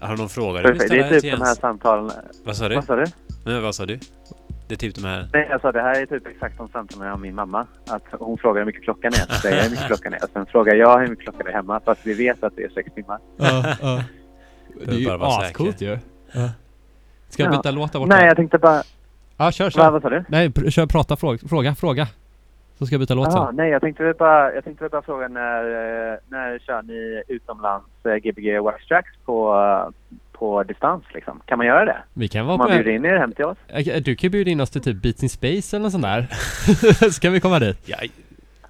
Har 0.00 0.10
du 0.10 0.16
någon 0.16 0.28
fråga 0.28 0.62
du 0.62 0.68
vill 0.68 0.78
Perfekt. 0.78 0.90
Det 0.90 0.96
ställa 0.96 1.06
är 1.06 1.20
till 1.20 1.20
typ 1.22 1.32
de 1.32 1.40
här 1.40 1.46
Jens? 1.46 1.58
samtalen. 1.58 2.12
Vad 2.44 2.56
sa 2.56 2.68
du? 2.68 2.74
Vad 2.74 2.84
sa 2.84 2.96
du? 2.96 3.04
Men 3.44 3.62
vad 3.62 3.74
sa 3.74 3.86
du? 3.86 3.98
Det 4.70 4.74
är 4.74 4.76
typ 4.76 4.94
de 4.94 5.04
här... 5.04 5.28
Nej, 5.32 5.56
sa 5.62 5.72
det 5.72 5.82
här 5.82 6.02
är 6.02 6.06
typ 6.06 6.26
exakt 6.26 6.58
de 6.58 6.68
samtalen 6.68 7.06
jag 7.06 7.12
har 7.12 7.18
med 7.18 7.26
min 7.28 7.34
mamma. 7.34 7.66
Att 7.88 8.02
hon 8.10 8.38
frågar 8.38 8.60
hur 8.60 8.66
mycket 8.66 8.82
klockan 8.84 9.08
är. 9.12 9.16
Så 9.18 9.32
säger 9.34 9.56
jag 9.56 9.62
hur 9.64 9.70
mycket 9.70 9.86
klockan 9.92 10.12
är. 10.14 10.18
Sen 10.32 10.46
frågar 10.46 10.74
jag 10.74 10.98
hur 11.00 11.08
mycket 11.08 11.24
klockan 11.24 11.46
är 11.46 11.52
hemma. 11.52 11.80
Fast 11.84 12.06
vi 12.06 12.14
vet 12.14 12.44
att 12.44 12.56
det 12.56 12.62
är 12.64 12.68
sex 12.68 12.92
timmar. 12.94 13.18
Ja, 13.36 13.64
ja. 13.82 14.02
Det 14.86 14.90
är 14.92 14.98
ju 14.98 15.10
ascoolt 15.10 15.80
ju. 15.80 15.98
Ska 17.28 17.42
jag 17.42 17.52
Ja. 17.52 17.56
byta 17.58 17.70
låt 17.70 17.92
där 17.92 18.00
borta? 18.00 18.16
Nej, 18.16 18.26
jag 18.26 18.36
tänkte 18.36 18.58
bara... 18.58 18.82
Ja, 19.36 19.52
kör, 19.52 19.64
Va, 19.64 19.70
kör. 19.70 19.90
vad 19.90 20.02
sa 20.02 20.08
du? 20.10 20.24
Nej, 20.28 20.48
pr- 20.48 20.70
kör, 20.70 20.86
prata, 20.86 21.16
fråga, 21.16 21.38
fråga, 21.48 21.74
fråga. 21.74 22.06
Så 22.78 22.86
ska 22.86 22.94
jag 22.94 23.00
byta 23.00 23.14
låt 23.14 23.28
Aha, 23.28 23.46
sen. 23.46 23.56
nej, 23.56 23.70
jag 23.70 23.80
tänkte 23.82 24.02
väl 24.04 24.14
bara, 24.14 24.54
jag 24.54 24.64
tänkte 24.64 24.88
bara 24.88 25.02
fråga 25.02 25.28
när, 25.28 25.64
eh, 25.64 26.18
när 26.28 26.58
kör 26.58 26.82
ni 26.82 27.22
utomlands 27.28 27.86
eh, 28.04 28.14
Gbg 28.16 28.58
Wax 28.62 28.86
Tracks 28.86 29.10
på, 29.24 29.54
eh, 29.54 29.92
på 30.40 30.62
distans 30.62 31.04
liksom? 31.14 31.40
Kan 31.46 31.58
man 31.58 31.66
göra 31.66 31.84
det? 31.84 31.96
Vi 32.14 32.28
kan 32.28 32.46
vara 32.46 32.56
man 32.56 32.66
på... 32.68 32.72
bjuder 32.74 32.90
in 32.90 33.04
er 33.04 33.16
hem 33.18 33.32
till 33.32 33.44
oss? 33.44 33.58
Eh, 33.68 34.02
Du 34.02 34.16
kan 34.16 34.26
ju 34.26 34.30
bjuda 34.30 34.50
in 34.50 34.60
oss 34.60 34.70
till 34.70 34.80
typ 34.82 35.02
Beats 35.02 35.22
in 35.22 35.28
Space 35.28 35.76
eller 35.76 35.82
något 35.82 35.92
sånt 35.92 36.04
där. 36.04 37.10
Ska 37.10 37.30
vi 37.30 37.40
komma 37.40 37.58
dit? 37.58 37.78
Ja, 37.84 37.96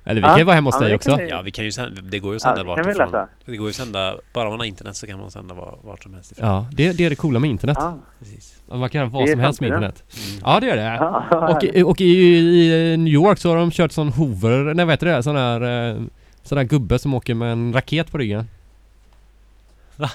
Eller 0.04 0.20
vi 0.20 0.26
Ja, 0.26 0.28
kan 0.30 0.38
ju 0.38 0.44
vara 0.44 0.54
hemma 0.54 0.68
hos 0.68 0.74
ja, 0.74 0.80
dig 0.80 0.92
det 0.92 0.98
kan 1.04 1.12
också. 1.14 1.24
vi- 1.24 1.30
ja, 1.30 1.42
vi 1.42 1.50
kan 1.50 1.64
ju 1.64 1.72
sända, 1.72 2.00
det 2.02 2.18
går 2.18 2.32
ju 2.32 2.36
att 2.36 2.42
Ja, 2.42 2.48
sända 2.48 2.62
det 2.62 2.68
vart 2.68 2.76
kan 2.76 2.86
vi 2.86 2.92
ifrån. 2.92 3.26
Det 3.44 3.56
går 3.56 3.66
ju 3.66 3.70
att 3.70 3.76
sända, 3.76 4.14
bara 4.34 4.48
man 4.50 4.58
har 4.58 4.66
internet 4.66 4.96
så 4.96 5.06
kan 5.06 5.18
man 5.20 5.30
sända 5.30 5.54
var, 5.54 5.78
vart 5.82 6.02
som 6.02 6.14
helst 6.14 6.32
ifrån. 6.32 6.48
Ja, 6.48 6.66
det, 6.72 6.92
det 6.92 7.04
är 7.04 7.10
det 7.10 7.16
coola 7.16 7.38
med 7.38 7.50
internet. 7.50 7.76
Ja. 7.80 7.98
Precis. 8.18 8.62
Man 8.68 8.88
kan 8.88 8.98
göra 9.00 9.10
vad 9.10 9.22
Det 9.24 9.30
är 9.30 9.32
som 9.32 9.40
helst 9.40 9.60
med 9.60 9.68
internet. 9.68 10.04
Mm. 10.28 10.40
Ja, 10.44 10.60
det 10.60 10.66
gör 10.66 10.76
det. 10.76 10.82
Ja, 10.82 11.48
Och, 11.56 11.64
i- 11.64 11.82
och 11.82 12.00
i, 12.00 12.04
i 12.04 12.96
New 12.96 13.12
York 13.14 13.38
så 13.38 13.48
har 13.50 13.56
de 13.56 13.70
kört 13.70 13.92
sån 13.92 14.08
Hoover, 14.08 14.74
nej 14.74 14.84
vad 14.84 14.92
heter 14.92 15.06
det? 15.06 15.22
Sån 15.22 15.36
här, 15.36 15.90
eh, 15.90 15.96
sån 16.42 16.58
här 16.58 16.64
gubbe 16.64 16.98
som 16.98 17.14
åker 17.14 17.34
med 17.34 17.52
en 17.52 17.72
raket 17.72 18.10
på 18.12 18.18
ryggen. 18.18 18.44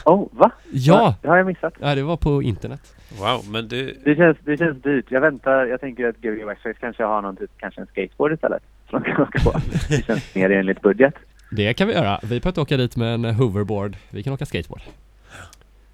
Oh, 0.05 0.27
va? 0.31 0.51
Ja! 0.71 1.15
Det 1.21 1.27
har 1.27 1.37
jag 1.37 1.45
missat. 1.45 1.73
Ja, 1.79 1.95
det 1.95 2.03
var 2.03 2.17
på 2.17 2.43
internet. 2.43 2.95
Wow, 3.19 3.51
men 3.51 3.67
du... 3.67 3.97
Det 4.03 4.15
känns, 4.15 4.37
det 4.43 4.57
känns 4.57 4.81
dyrt. 4.81 5.05
Jag 5.09 5.21
väntar. 5.21 5.65
Jag 5.65 5.81
tänker 5.81 6.09
att 6.09 6.17
Gbg 6.17 6.45
Wax 6.45 6.61
Tracks 6.61 6.79
kanske 6.79 7.03
har 7.03 7.21
någon 7.21 7.35
typ, 7.35 7.51
kanske 7.57 7.81
en 7.81 7.87
skateboard 7.87 8.33
istället. 8.33 8.63
Som 8.89 9.03
de 9.03 9.11
kan 9.11 9.21
åka 9.21 9.39
på. 9.39 9.59
Det 9.89 10.05
känns 10.05 10.35
mer 10.35 10.49
enligt 10.49 10.81
budget. 10.81 11.13
Det 11.51 11.73
kan 11.73 11.87
vi 11.87 11.93
göra. 11.93 12.19
Vi 12.21 12.27
behöver 12.27 12.47
inte 12.47 12.61
åka 12.61 12.77
dit 12.77 12.95
med 12.95 13.13
en 13.13 13.25
hoverboard. 13.25 13.95
Vi 14.09 14.23
kan 14.23 14.33
åka 14.33 14.45
skateboard. 14.45 14.81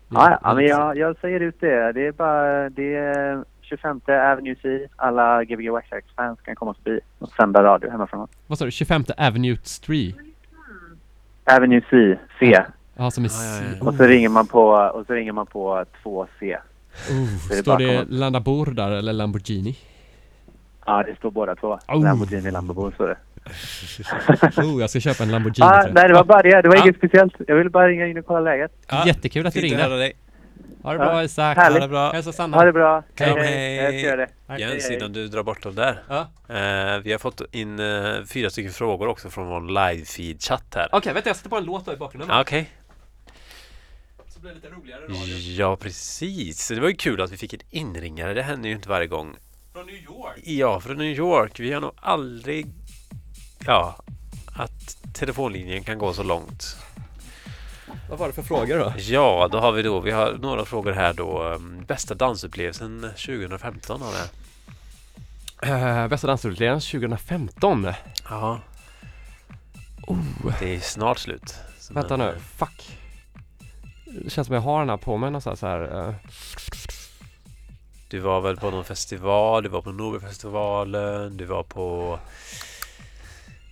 Ja, 0.10 0.40
ja, 0.44 0.54
men 0.54 0.66
jag, 0.66 0.98
jag 0.98 1.18
säger 1.22 1.40
ut 1.40 1.60
det. 1.60 1.92
Det 1.92 2.08
är 2.08 2.12
bara, 2.12 2.70
det 2.70 2.96
är 2.96 3.44
25 3.62 4.02
Avenue 4.08 4.56
C. 4.62 4.88
Alla 4.96 5.44
Gbg 5.44 5.70
Wax 5.70 5.90
Tracks 5.90 6.16
fans 6.16 6.40
kan 6.42 6.56
komma 6.56 6.74
förbi 6.74 7.00
och 7.20 7.30
sända 7.30 7.64
radio 7.64 7.92
hemifrån. 7.92 8.28
Vad 8.48 8.58
sa 8.58 8.66
du? 8.66 8.72
25 8.72 9.04
Avenue 9.18 9.58
Street? 9.64 10.16
Avenue 11.46 11.82
C, 11.90 12.18
C. 12.40 12.64
Ja, 13.02 13.12
som 13.12 13.26
är... 13.26 13.30
Ja, 13.30 13.36
ja, 13.56 13.76
ja. 13.82 13.88
Och 13.88 13.96
så 13.96 14.04
ringer 14.04 14.30
man 14.30 14.48
på, 14.48 14.64
och 14.70 15.06
så 15.08 15.14
ringer 15.14 15.32
man 15.32 15.46
på 15.48 15.86
2C. 16.04 16.56
Oh, 17.10 17.48
det 17.50 17.56
är 17.58 17.62
står 17.62 17.78
det 17.78 17.86
komma- 17.86 18.06
Landabur 18.10 18.66
där 18.66 18.92
eller 18.92 19.14
Lamborghini? 19.14 19.78
Ja, 20.86 21.04
det 21.04 21.16
står 21.16 21.32
båda 21.32 21.56
två. 21.56 21.80
Oh. 21.88 22.04
Lamborghini 22.04 22.52
Lambo 22.52 22.92
står 22.92 23.08
det. 23.08 23.18
Oh, 24.62 24.82
jag 24.82 24.90
ska 24.90 25.00
köpa 25.00 25.24
en 25.24 25.32
Lamborghini 25.32 25.68
Ah, 25.72 25.84
jag. 25.86 25.94
nej, 25.94 26.08
det 26.08 26.14
var 26.14 26.24
bara 26.24 26.42
det. 26.42 26.62
Det 26.62 26.68
var 26.68 26.76
Ja. 26.76 26.84
inget 26.84 26.98
speciellt. 26.98 27.34
Jag 27.48 27.56
ville 27.56 27.70
bara 27.70 27.88
ringa 27.88 28.08
in 28.08 28.18
och 28.18 28.26
kolla 28.26 28.40
läget. 28.40 28.72
Ja, 28.88 29.04
Jättekul 29.08 29.48
att 29.48 29.54
du 29.54 29.62
ringde. 29.62 29.98
dig. 29.98 30.14
Ha 30.84 30.92
det 30.92 30.98
bra 31.00 31.14
Ja, 31.14 31.24
Isak. 31.24 31.58
härligt. 31.58 31.80
Ha 31.80 31.88
det 31.88 31.92
bra. 31.92 32.12
Hälsa 32.12 32.32
Sanna. 32.32 32.58
Ha 32.58 32.64
det 32.66 32.72
bra. 32.74 33.04
Kram, 33.16 33.30
Jag 33.30 33.44
hej. 33.44 34.00
ska 34.00 34.08
göra 34.08 34.16
det. 34.48 34.58
Jens, 34.60 34.88
hej. 34.88 34.98
innan 34.98 35.14
du 35.14 35.28
drar 35.28 35.44
bort 35.44 35.64
dem 35.64 35.76
där. 35.76 36.00
Ja. 36.10 36.20
Eh, 36.56 37.00
vi 37.04 37.12
har 37.12 37.18
fått 37.20 37.42
in 37.52 37.80
eh, 37.80 37.86
fyra 38.34 38.50
stycken 38.50 38.72
frågor 38.72 39.08
också 39.08 39.30
från 39.30 39.48
vår 39.48 39.62
live-feed-chatt 39.62 40.76
här. 40.76 40.88
Okej, 40.92 41.14
vänta 41.14 41.30
jag 41.30 41.36
sätter 41.36 41.50
på 41.50 41.56
en 41.58 41.64
låt 41.66 41.86
då 41.86 41.94
i 41.94 41.96
bakgrunden. 41.98 42.32
Ah, 42.38 42.42
Okej. 42.42 42.70
Så 42.80 42.81
blir 44.42 44.52
det 44.52 44.56
lite 44.56 44.70
roligare 44.70 45.06
Ja, 45.58 45.76
precis. 45.76 46.68
Det 46.68 46.80
var 46.80 46.88
ju 46.88 46.96
kul 46.96 47.22
att 47.22 47.32
vi 47.32 47.38
fick 47.38 47.54
en 47.54 47.60
inringare. 47.70 48.34
Det 48.34 48.44
händer 48.44 48.70
ju 48.70 48.76
inte 48.76 48.90
varje 48.90 49.08
gång. 49.08 49.36
Från 49.74 49.86
New 49.86 49.96
York. 49.96 50.38
Ja, 50.44 50.80
från 50.80 50.98
New 50.98 51.18
York. 51.18 51.60
Vi 51.60 51.74
har 51.74 51.82
nog 51.82 51.92
aldrig... 51.96 52.74
Ja, 53.66 54.04
att 54.56 54.98
telefonlinjen 55.14 55.84
kan 55.84 55.98
gå 55.98 56.14
så 56.14 56.24
långt. 56.24 56.78
Vad 58.10 58.20
var 58.20 58.28
det 58.28 58.34
för 58.34 58.42
frågor 58.42 58.80
då? 58.80 58.94
Ja, 58.98 59.50
då 59.52 59.60
har 59.60 59.72
vi 59.72 59.82
då, 59.82 60.00
vi 60.00 60.12
har 60.12 60.34
några 60.34 60.66
frågor 60.66 60.92
här 60.92 61.14
då. 61.14 61.44
Um, 61.44 61.86
Bästa 61.88 62.16
dansupplevelsen 62.16 63.02
2015 63.02 64.02
har 64.02 64.12
vi. 64.12 64.18
Uh, 65.72 66.08
bästa 66.08 66.28
dansupplevelsen 66.28 67.00
2015. 67.00 67.88
Ja. 68.30 68.60
Det 70.60 70.76
är 70.76 70.80
snart 70.80 71.20
slut. 71.20 71.56
Vänta 71.92 72.18
men, 72.18 72.28
nu, 72.28 72.40
fuck. 72.40 73.01
Det 74.24 74.30
känns 74.30 74.48
som 74.48 74.56
jag 74.56 74.62
har 74.62 74.80
den 74.80 74.90
här 74.90 74.98
på 74.98 75.18
mig 75.18 75.30
någonstans 75.32 75.62
här. 75.62 76.08
eh. 76.08 76.14
Du 78.10 78.20
var 78.20 78.42
väl 78.42 78.58
på 78.58 78.72
någon 78.72 78.86
festival, 78.86 79.64
du 79.64 79.70
var 79.70 79.82
på 79.82 79.92
Nobelfestivalen, 79.92 81.38
du 81.38 81.46
var 81.46 81.64
på... 81.64 82.20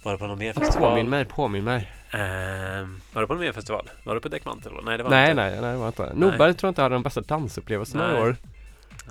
Var 0.03 0.11
du 0.11 0.17
på 0.17 0.27
någon 0.27 0.39
mer 0.39 0.53
festival? 0.53 0.89
Påminn 0.89 1.09
mig, 1.09 1.25
påminn 1.25 1.63
mig. 1.63 1.91
Ehm, 2.11 3.01
var 3.13 3.21
du 3.21 3.27
på 3.27 3.33
någon 3.33 3.43
mer 3.43 3.51
festival? 3.51 3.89
Var 4.03 4.15
du 4.15 4.21
på 4.21 4.29
Däckmantel? 4.29 4.71
Nej, 4.83 4.97
det 4.97 5.03
var 5.03 5.09
Nej, 5.09 5.31
inte. 5.31 5.41
nej, 5.43 5.61
nej 5.61 5.71
det 5.71 5.77
var 5.77 5.87
inte. 5.87 6.13
Norberg 6.13 6.53
tror 6.53 6.67
jag 6.67 6.71
inte 6.71 6.81
hade 6.81 6.95
de 6.95 7.03
bästa 7.03 7.21
dansupplevelserna 7.21 8.17
i 8.17 8.21
år. 8.21 8.35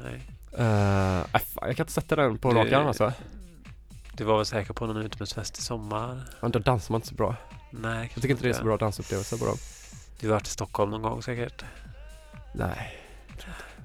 Nej. 0.02 0.20
Uh, 0.52 1.24
fan, 1.26 1.40
jag 1.66 1.76
kan 1.76 1.84
inte 1.84 1.92
sätta 1.92 2.16
den 2.16 2.38
på 2.38 2.50
rak 2.50 2.72
arm 2.72 2.86
alltså. 2.86 3.12
Du 4.12 4.24
var 4.24 4.36
väl 4.36 4.46
säker 4.46 4.72
på 4.72 4.86
någon 4.86 4.96
utomhusfest 5.02 5.58
i 5.58 5.62
sommar? 5.62 6.20
Men 6.40 6.50
då 6.50 6.58
dansar 6.58 6.92
man 6.92 6.98
inte 6.98 7.08
så 7.08 7.14
bra. 7.14 7.34
Nej, 7.70 8.10
Jag 8.14 8.22
tycker 8.22 8.30
inte 8.34 8.42
det 8.42 8.48
är 8.48 8.52
så 8.52 8.64
bra 8.64 8.76
dansupplevelser 8.76 9.36
på 9.38 9.44
dem. 9.44 9.56
Du 10.20 10.26
har 10.28 10.34
varit 10.34 10.46
i 10.46 10.50
Stockholm 10.50 10.90
någon 10.90 11.02
gång 11.02 11.22
säkert? 11.22 11.64
Nej. 12.52 12.94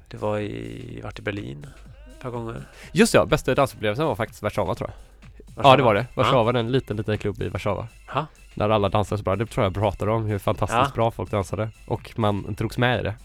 Du 0.07 0.17
var 0.17 0.39
i, 0.39 1.01
varit 1.03 1.19
i 1.19 1.21
Berlin 1.21 1.67
ett 2.13 2.19
par 2.21 2.29
gånger? 2.29 2.63
Just 2.91 3.13
ja, 3.13 3.25
bästa 3.25 3.55
dansupplevelsen 3.55 4.05
var 4.05 4.15
faktiskt 4.15 4.41
Warszawa 4.41 4.75
tror 4.75 4.89
jag. 4.89 5.65
Ja 5.65 5.77
det 5.77 5.83
var 5.83 5.95
det. 5.95 6.05
Warszawa 6.15 6.49
är 6.49 6.53
en 6.53 6.71
liten, 6.71 6.97
liten 6.97 7.17
klubb 7.17 7.41
i 7.41 7.49
Warszawa. 7.49 7.87
Ja. 8.13 8.25
Där 8.55 8.69
alla 8.69 8.89
dansade 8.89 9.17
så 9.19 9.23
bra. 9.23 9.35
Det 9.35 9.45
tror 9.45 9.63
jag 9.63 9.73
pratade 9.73 10.11
om 10.11 10.25
hur 10.25 10.39
fantastiskt 10.39 10.79
Ja. 10.79 10.91
bra 10.95 11.11
folk 11.11 11.31
dansade. 11.31 11.69
Och 11.87 12.13
man 12.15 12.53
drogs 12.57 12.77
med 12.77 12.99
i 12.99 13.03
det. 13.03 13.15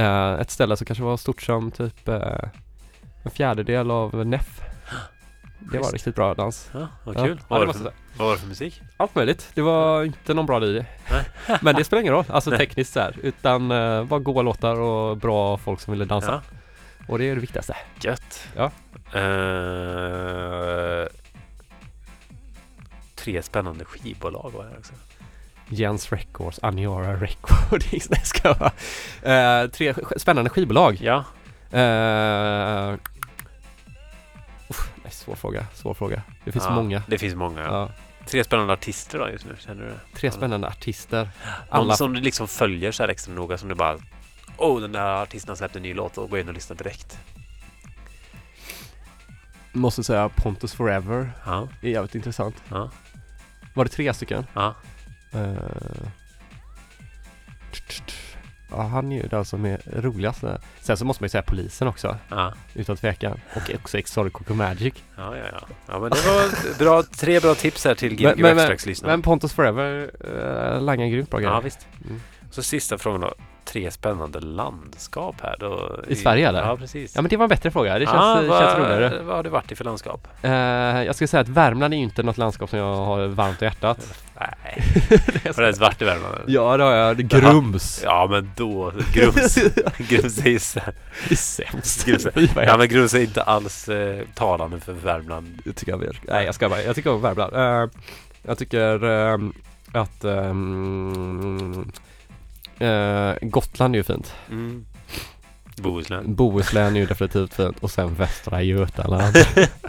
Eh, 0.00 0.32
ett 0.40 0.50
ställe 0.50 0.76
som 0.76 0.84
kanske 0.86 1.04
var 1.04 1.16
stort 1.16 1.42
som 1.42 1.70
typ 1.70 2.08
eh, 2.08 2.38
en 3.22 3.30
fjärdedel 3.30 3.90
av 3.90 4.26
NEF. 4.26 4.60
Det 5.58 5.78
var 5.78 5.92
riktigt 5.92 6.14
bra 6.14 6.34
dans. 6.34 6.70
Ja, 6.72 6.88
vad 7.04 7.16
kul. 7.16 7.36
Ja, 7.40 7.44
vad, 7.48 7.60
var 7.60 7.66
det 7.66 7.72
för, 7.72 7.84
jag 7.84 7.92
vad 8.16 8.26
var 8.26 8.34
det 8.34 8.40
för 8.40 8.48
musik? 8.48 8.82
Allt 8.96 9.14
möjligt. 9.14 9.50
Det 9.54 9.62
var 9.62 10.04
inte 10.04 10.34
någon 10.34 10.46
bra 10.46 10.60
DJ. 10.66 10.80
Men 11.60 11.74
det 11.74 11.84
spelar 11.84 12.00
ingen 12.00 12.12
roll, 12.14 12.24
alltså 12.28 12.50
Nej. 12.54 12.58
tekniskt 12.58 12.92
så 12.92 13.00
här. 13.00 13.16
Utan 13.22 13.72
uh, 13.72 14.04
bara 14.04 14.20
goa 14.20 14.42
låtar 14.42 14.80
och 14.80 15.16
bra 15.16 15.56
folk 15.56 15.80
som 15.80 15.92
ville 15.92 16.04
dansa. 16.04 16.42
Ja, 16.98 17.06
Och 17.08 17.18
det 17.18 17.24
är 17.24 17.34
det 17.34 17.40
viktigaste. 17.40 17.76
gött. 18.00 18.48
Ja. 18.56 18.70
Eh, 19.18 21.06
tre 23.14 23.42
spännande 23.42 23.84
skivbolag 23.84 24.52
var 24.54 24.64
det 24.64 24.78
också. 24.78 24.92
Jens 25.68 26.12
Records, 26.12 26.58
Aniara 26.62 27.14
Recordings. 27.16 28.10
Nej, 28.10 28.20
jag 28.20 28.26
ska 28.26 28.54
vara. 28.54 29.62
Eh, 29.62 29.70
tre 29.70 29.94
spännande 30.16 30.50
skivbolag. 30.50 30.98
Ja, 31.00 31.24
nej, 31.70 32.98
svår 35.10 35.34
fråga, 35.34 35.66
svår 35.74 35.94
fråga. 35.94 36.22
Det 36.44 36.52
finns 36.52 36.64
ja, 36.64 36.74
många. 36.74 37.02
Det 37.08 37.18
finns 37.18 37.34
många. 37.34 37.60
Ja. 37.60 37.90
Tre 38.26 38.44
spännande 38.44 38.72
artister 38.72 39.18
då 39.18 39.30
just 39.30 39.44
nu, 39.46 39.56
känner 39.58 39.84
du? 39.84 39.92
tre 40.18 40.30
spännande 40.30 40.68
artister. 40.68 41.18
Någon 41.22 41.30
Alla 41.70 41.96
som 41.96 42.12
du 42.14 42.20
liksom 42.20 42.48
följer 42.48 42.92
så 42.92 43.02
här 43.02 43.10
extra 43.10 43.32
noga 43.34 43.58
som 43.58 43.68
du 43.68 43.74
bara 43.74 43.98
Oh, 44.56 44.80
den 44.80 44.92
där 44.92 45.22
artisten 45.22 45.48
har 45.50 45.56
släppt 45.56 45.76
en 45.76 45.82
ny 45.82 45.94
låt 45.94 46.18
och 46.18 46.30
gå 46.30 46.38
in 46.38 46.48
och 46.48 46.54
lyssna 46.54 46.74
direkt. 46.76 47.18
måste 49.72 50.04
säga 50.04 50.28
Pontus 50.28 50.72
Forever 50.74 51.30
Ja, 51.46 51.68
är 51.82 51.88
jävligt 51.88 52.14
intressant. 52.14 52.62
ja, 52.70 52.90
Var 53.74 53.84
det 53.84 53.90
tre 53.90 54.14
stycken? 54.14 54.46
ja. 54.54 54.74
Eh, 55.32 56.08
Ja, 58.70 58.82
han 58.82 59.12
är 59.12 59.16
ju 59.22 59.28
den 59.28 59.44
som 59.44 59.64
är 59.64 59.80
roligast. 59.96 60.44
Sen 60.80 60.96
så 60.96 61.04
måste 61.04 61.22
man 61.22 61.26
ju 61.26 61.30
säga 61.30 61.42
polisen 61.42 61.88
också, 61.88 62.16
Ja, 62.28 62.52
utan 62.74 62.96
tvekan. 62.96 63.40
Och 63.54 63.70
också 63.74 63.98
Exotic 63.98 64.32
Coco 64.32 64.54
Magic. 64.54 64.94
ja, 65.16 65.36
ja. 65.36 65.44
ja. 65.52 65.58
ja 65.86 66.00
men 66.00 66.10
det 66.10 66.26
var 66.26 66.78
bra, 66.78 67.02
tre 67.02 67.40
bra 67.40 67.54
tips 67.54 67.84
här 67.84 67.94
till 67.94 68.08
Men- 68.22 68.32
Gbg 68.32 68.42
men- 68.42 68.56
Backstracks-lyssnarna. 68.56 69.12
Men 69.12 69.22
Pontus 69.22 69.52
Forever 69.52 70.10
uh, 70.74 70.82
langar 70.82 71.06
grymt 71.06 71.30
bra 71.30 71.40
Ja, 71.42 71.48
grejer. 71.48 71.62
visst. 71.62 71.86
Mm. 72.04 72.20
Så 72.50 72.62
sista 72.62 72.98
frågan 72.98 73.20
då. 73.20 73.34
Tre 73.64 73.90
spännande 73.90 74.40
landskap 74.40 75.36
här 75.42 75.56
då. 75.60 76.00
I 76.08 76.14
Sverige, 76.16 76.48
eller? 76.48 76.62
Ja, 76.62 76.76
precis. 76.76 77.14
Ja 77.16 77.22
men 77.22 77.28
det 77.28 77.36
var 77.36 77.44
en 77.44 77.48
bättre 77.48 77.70
fråga, 77.70 77.98
det 77.98 78.06
känns, 78.06 78.16
Ja, 78.16 78.42
vad, 78.48 78.60
känns 78.62 78.78
roligare. 78.78 79.22
Vad 79.22 79.36
har 79.36 79.42
det 79.42 79.50
varit 79.50 79.72
i 79.72 79.74
för 79.74 79.84
landskap? 79.84 80.28
Eh, 80.42 80.50
jag 81.02 81.14
skulle 81.14 81.28
säga 81.28 81.40
att 81.40 81.48
Värmland 81.48 81.94
är 81.94 81.98
ju 81.98 82.04
inte 82.04 82.22
något 82.22 82.38
landskap 82.38 82.70
som 82.70 82.78
jag 82.78 82.96
har 82.96 83.26
varmt 83.26 83.62
i 83.62 83.64
hjärtat. 83.64 84.14
Nej, 84.40 84.54
har 85.44 85.56
det 85.56 85.62
ens 85.62 85.78
varit 85.78 86.02
i 86.02 86.04
Värmland? 86.04 86.34
Ja 86.46 86.76
det 86.76 86.84
har 86.84 86.92
jag. 86.92 87.16
Grums. 87.16 88.00
Ja, 88.04 88.26
men 88.30 88.50
då. 88.56 88.92
Grums. 89.12 89.54
Grums 90.08 90.38
är 90.38 90.50
ju 90.50 90.58
Det 91.28 91.30
är 91.30 91.36
sämst. 91.36 92.06
Grums. 92.06 92.26
Ja, 92.56 92.76
men 92.78 92.88
Grums 92.88 93.14
är 93.14 93.20
inte 93.20 93.42
alls 93.42 93.88
eh, 93.88 94.24
talande 94.34 94.80
för 94.80 94.92
Värmland. 94.92 95.60
Det 95.64 95.72
tycker 95.72 95.92
jag 95.92 96.00
mer. 96.00 96.20
Nej 96.22 96.44
jag 96.44 96.54
ska 96.54 96.68
bara, 96.68 96.82
jag 96.82 96.94
tycker 96.94 97.12
om 97.12 97.22
Värmland. 97.22 97.54
Eh, 97.54 97.90
jag 98.42 98.58
tycker 98.58 99.04
ehm, 99.04 99.52
att 99.92 100.24
ehm, 100.24 101.92
eh, 102.78 103.32
Gotland 103.40 103.94
är 103.94 103.98
ju 103.98 104.04
fint. 104.04 104.34
Mm. 104.50 104.86
Bohuslän. 105.76 106.34
Bohuslän 106.34 106.96
är 106.96 107.00
ju 107.00 107.06
definitivt 107.06 107.54
fint 107.54 107.76
och 107.80 107.90
sen 107.90 108.14
Västra 108.14 108.62
Götaland. 108.62 109.36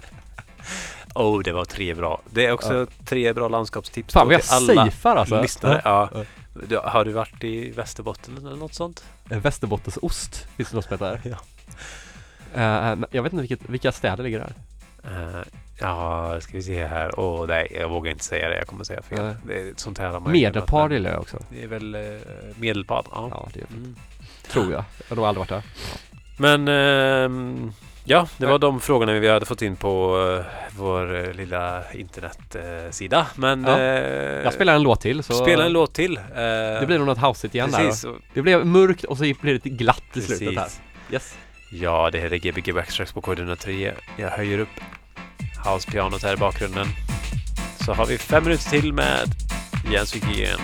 Oh, 1.16 1.44
det 1.44 1.52
var 1.52 1.66
tre 1.66 1.94
bra. 1.94 2.22
Det 2.32 2.46
är 2.46 2.52
också 2.52 2.74
Ja. 2.74 2.86
tre 3.06 3.34
bra 3.34 3.48
landskapstips. 3.48 4.14
Fan 4.14 4.28
vad 4.28 4.34
jag 4.34 4.44
safear 4.44 5.16
alltså. 5.16 5.42
lyssnare. 5.42 5.82
Ja. 5.86 6.10
Ja. 6.14 6.24
Du, 6.68 6.78
har 6.84 7.06
du 7.06 7.12
varit 7.12 7.44
i 7.44 7.72
Västerbotten 7.72 8.38
eller 8.38 8.56
något 8.56 8.74
sånt? 8.74 9.04
Eh, 9.30 9.38
Västerbottensost 9.40 10.48
finns 10.58 10.70
det 10.70 10.76
något 10.76 10.86
som 10.86 10.94
heter. 10.94 11.22
Ja. 11.24 11.38
Men 12.96 13.06
jag 13.12 13.24
vet 13.24 13.34
inte 13.34 13.42
vilket, 13.48 13.70
vilka 13.70 13.92
städer 13.92 14.24
ligger 14.24 14.40
där. 14.40 14.54
Uh, 15.12 15.42
ja, 15.80 16.42
ska 16.42 16.52
vi 16.58 16.64
se 16.64 16.86
här. 16.88 17.20
Åh 17.20 17.48
nej, 17.48 17.78
jag 17.80 17.90
vågar 17.90 18.12
inte 18.12 18.24
säga 18.24 18.50
det. 18.50 18.58
Jag 18.58 18.68
kommer 18.68 18.84
säga 18.84 19.02
fel. 19.02 19.26
Nej. 19.26 19.36
Det 19.48 19.54
är 19.70 19.74
sånt 19.76 19.98
här 19.98 20.20
man 20.20 20.32
Medelpad 20.32 20.92
gillar 20.94 21.12
jag 21.12 21.20
också. 21.20 21.38
Det 21.50 21.64
är 21.64 21.68
väl 21.68 21.96
uh, 21.96 22.20
Medelpad. 22.56 23.06
Ja. 23.12 23.28
Ja, 23.32 23.48
det 23.54 23.60
är, 23.62 23.68
Mm. 23.68 23.96
tror 24.52 24.72
jag. 24.72 24.84
Jag 24.98 25.10
har 25.10 25.16
nog 25.16 25.26
aldrig 25.26 25.40
varit 25.40 25.50
där. 25.50 25.64
Men 26.38 26.68
ehm, 26.68 27.74
ja, 28.04 28.28
det 28.38 28.46
var 28.46 28.60
de 28.60 28.80
frågorna 28.80 29.14
vi 29.14 29.28
hade 29.30 29.46
fått 29.46 29.62
in 29.62 29.76
på 29.76 30.22
eh, 30.40 30.46
vår 30.78 31.16
eh, 31.28 31.34
lilla 31.34 31.84
internetsida. 31.94 33.28
Men 33.36 33.64
Ja. 33.64 33.80
eh, 33.80 34.44
Jag 34.44 34.54
spelar 34.54 34.76
en 34.76 34.84
låt 34.84 35.02
till 35.02 35.24
så 35.24 35.34
spela 35.34 35.66
en 35.66 35.72
låt 35.74 35.94
till. 35.94 36.18
Eh, 36.18 36.24
det 36.80 36.84
blir 36.88 36.98
nog 36.98 37.08
något 37.08 37.18
houseigt 37.18 37.56
igen 37.56 37.72
precis, 37.72 38.02
där. 38.02 38.14
Det 38.34 38.42
blev 38.42 38.66
mörkt 38.66 39.04
och 39.04 39.18
så 39.18 39.24
blir 39.24 39.36
det 39.42 39.54
lite 39.54 39.70
glatt 39.70 40.04
i 40.14 40.22
slutet 40.22 40.58
här. 40.58 40.68
Yes. 41.12 41.38
Ja, 41.72 42.10
det 42.12 42.20
här 42.20 42.34
är 42.34 42.38
Gbg 42.38 42.74
Backstracks 42.74 43.12
på 43.14 43.22
kod 43.22 43.40
103. 43.40 43.94
Jag 44.18 44.30
höjer 44.30 44.60
upp 44.60 44.70
house-pianot 45.66 46.24
här 46.24 46.34
i 46.34 46.38
bakgrunden. 46.38 46.88
Så 47.86 47.94
har 47.94 48.06
vi 48.06 48.18
fem 48.18 48.44
minuter 48.44 48.70
till 48.70 48.94
med 48.94 49.26
Jens 49.94 50.16
Wikigren. 50.16 50.60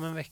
Om 0.00 0.06
en 0.08 0.14
vecka. 0.14 0.29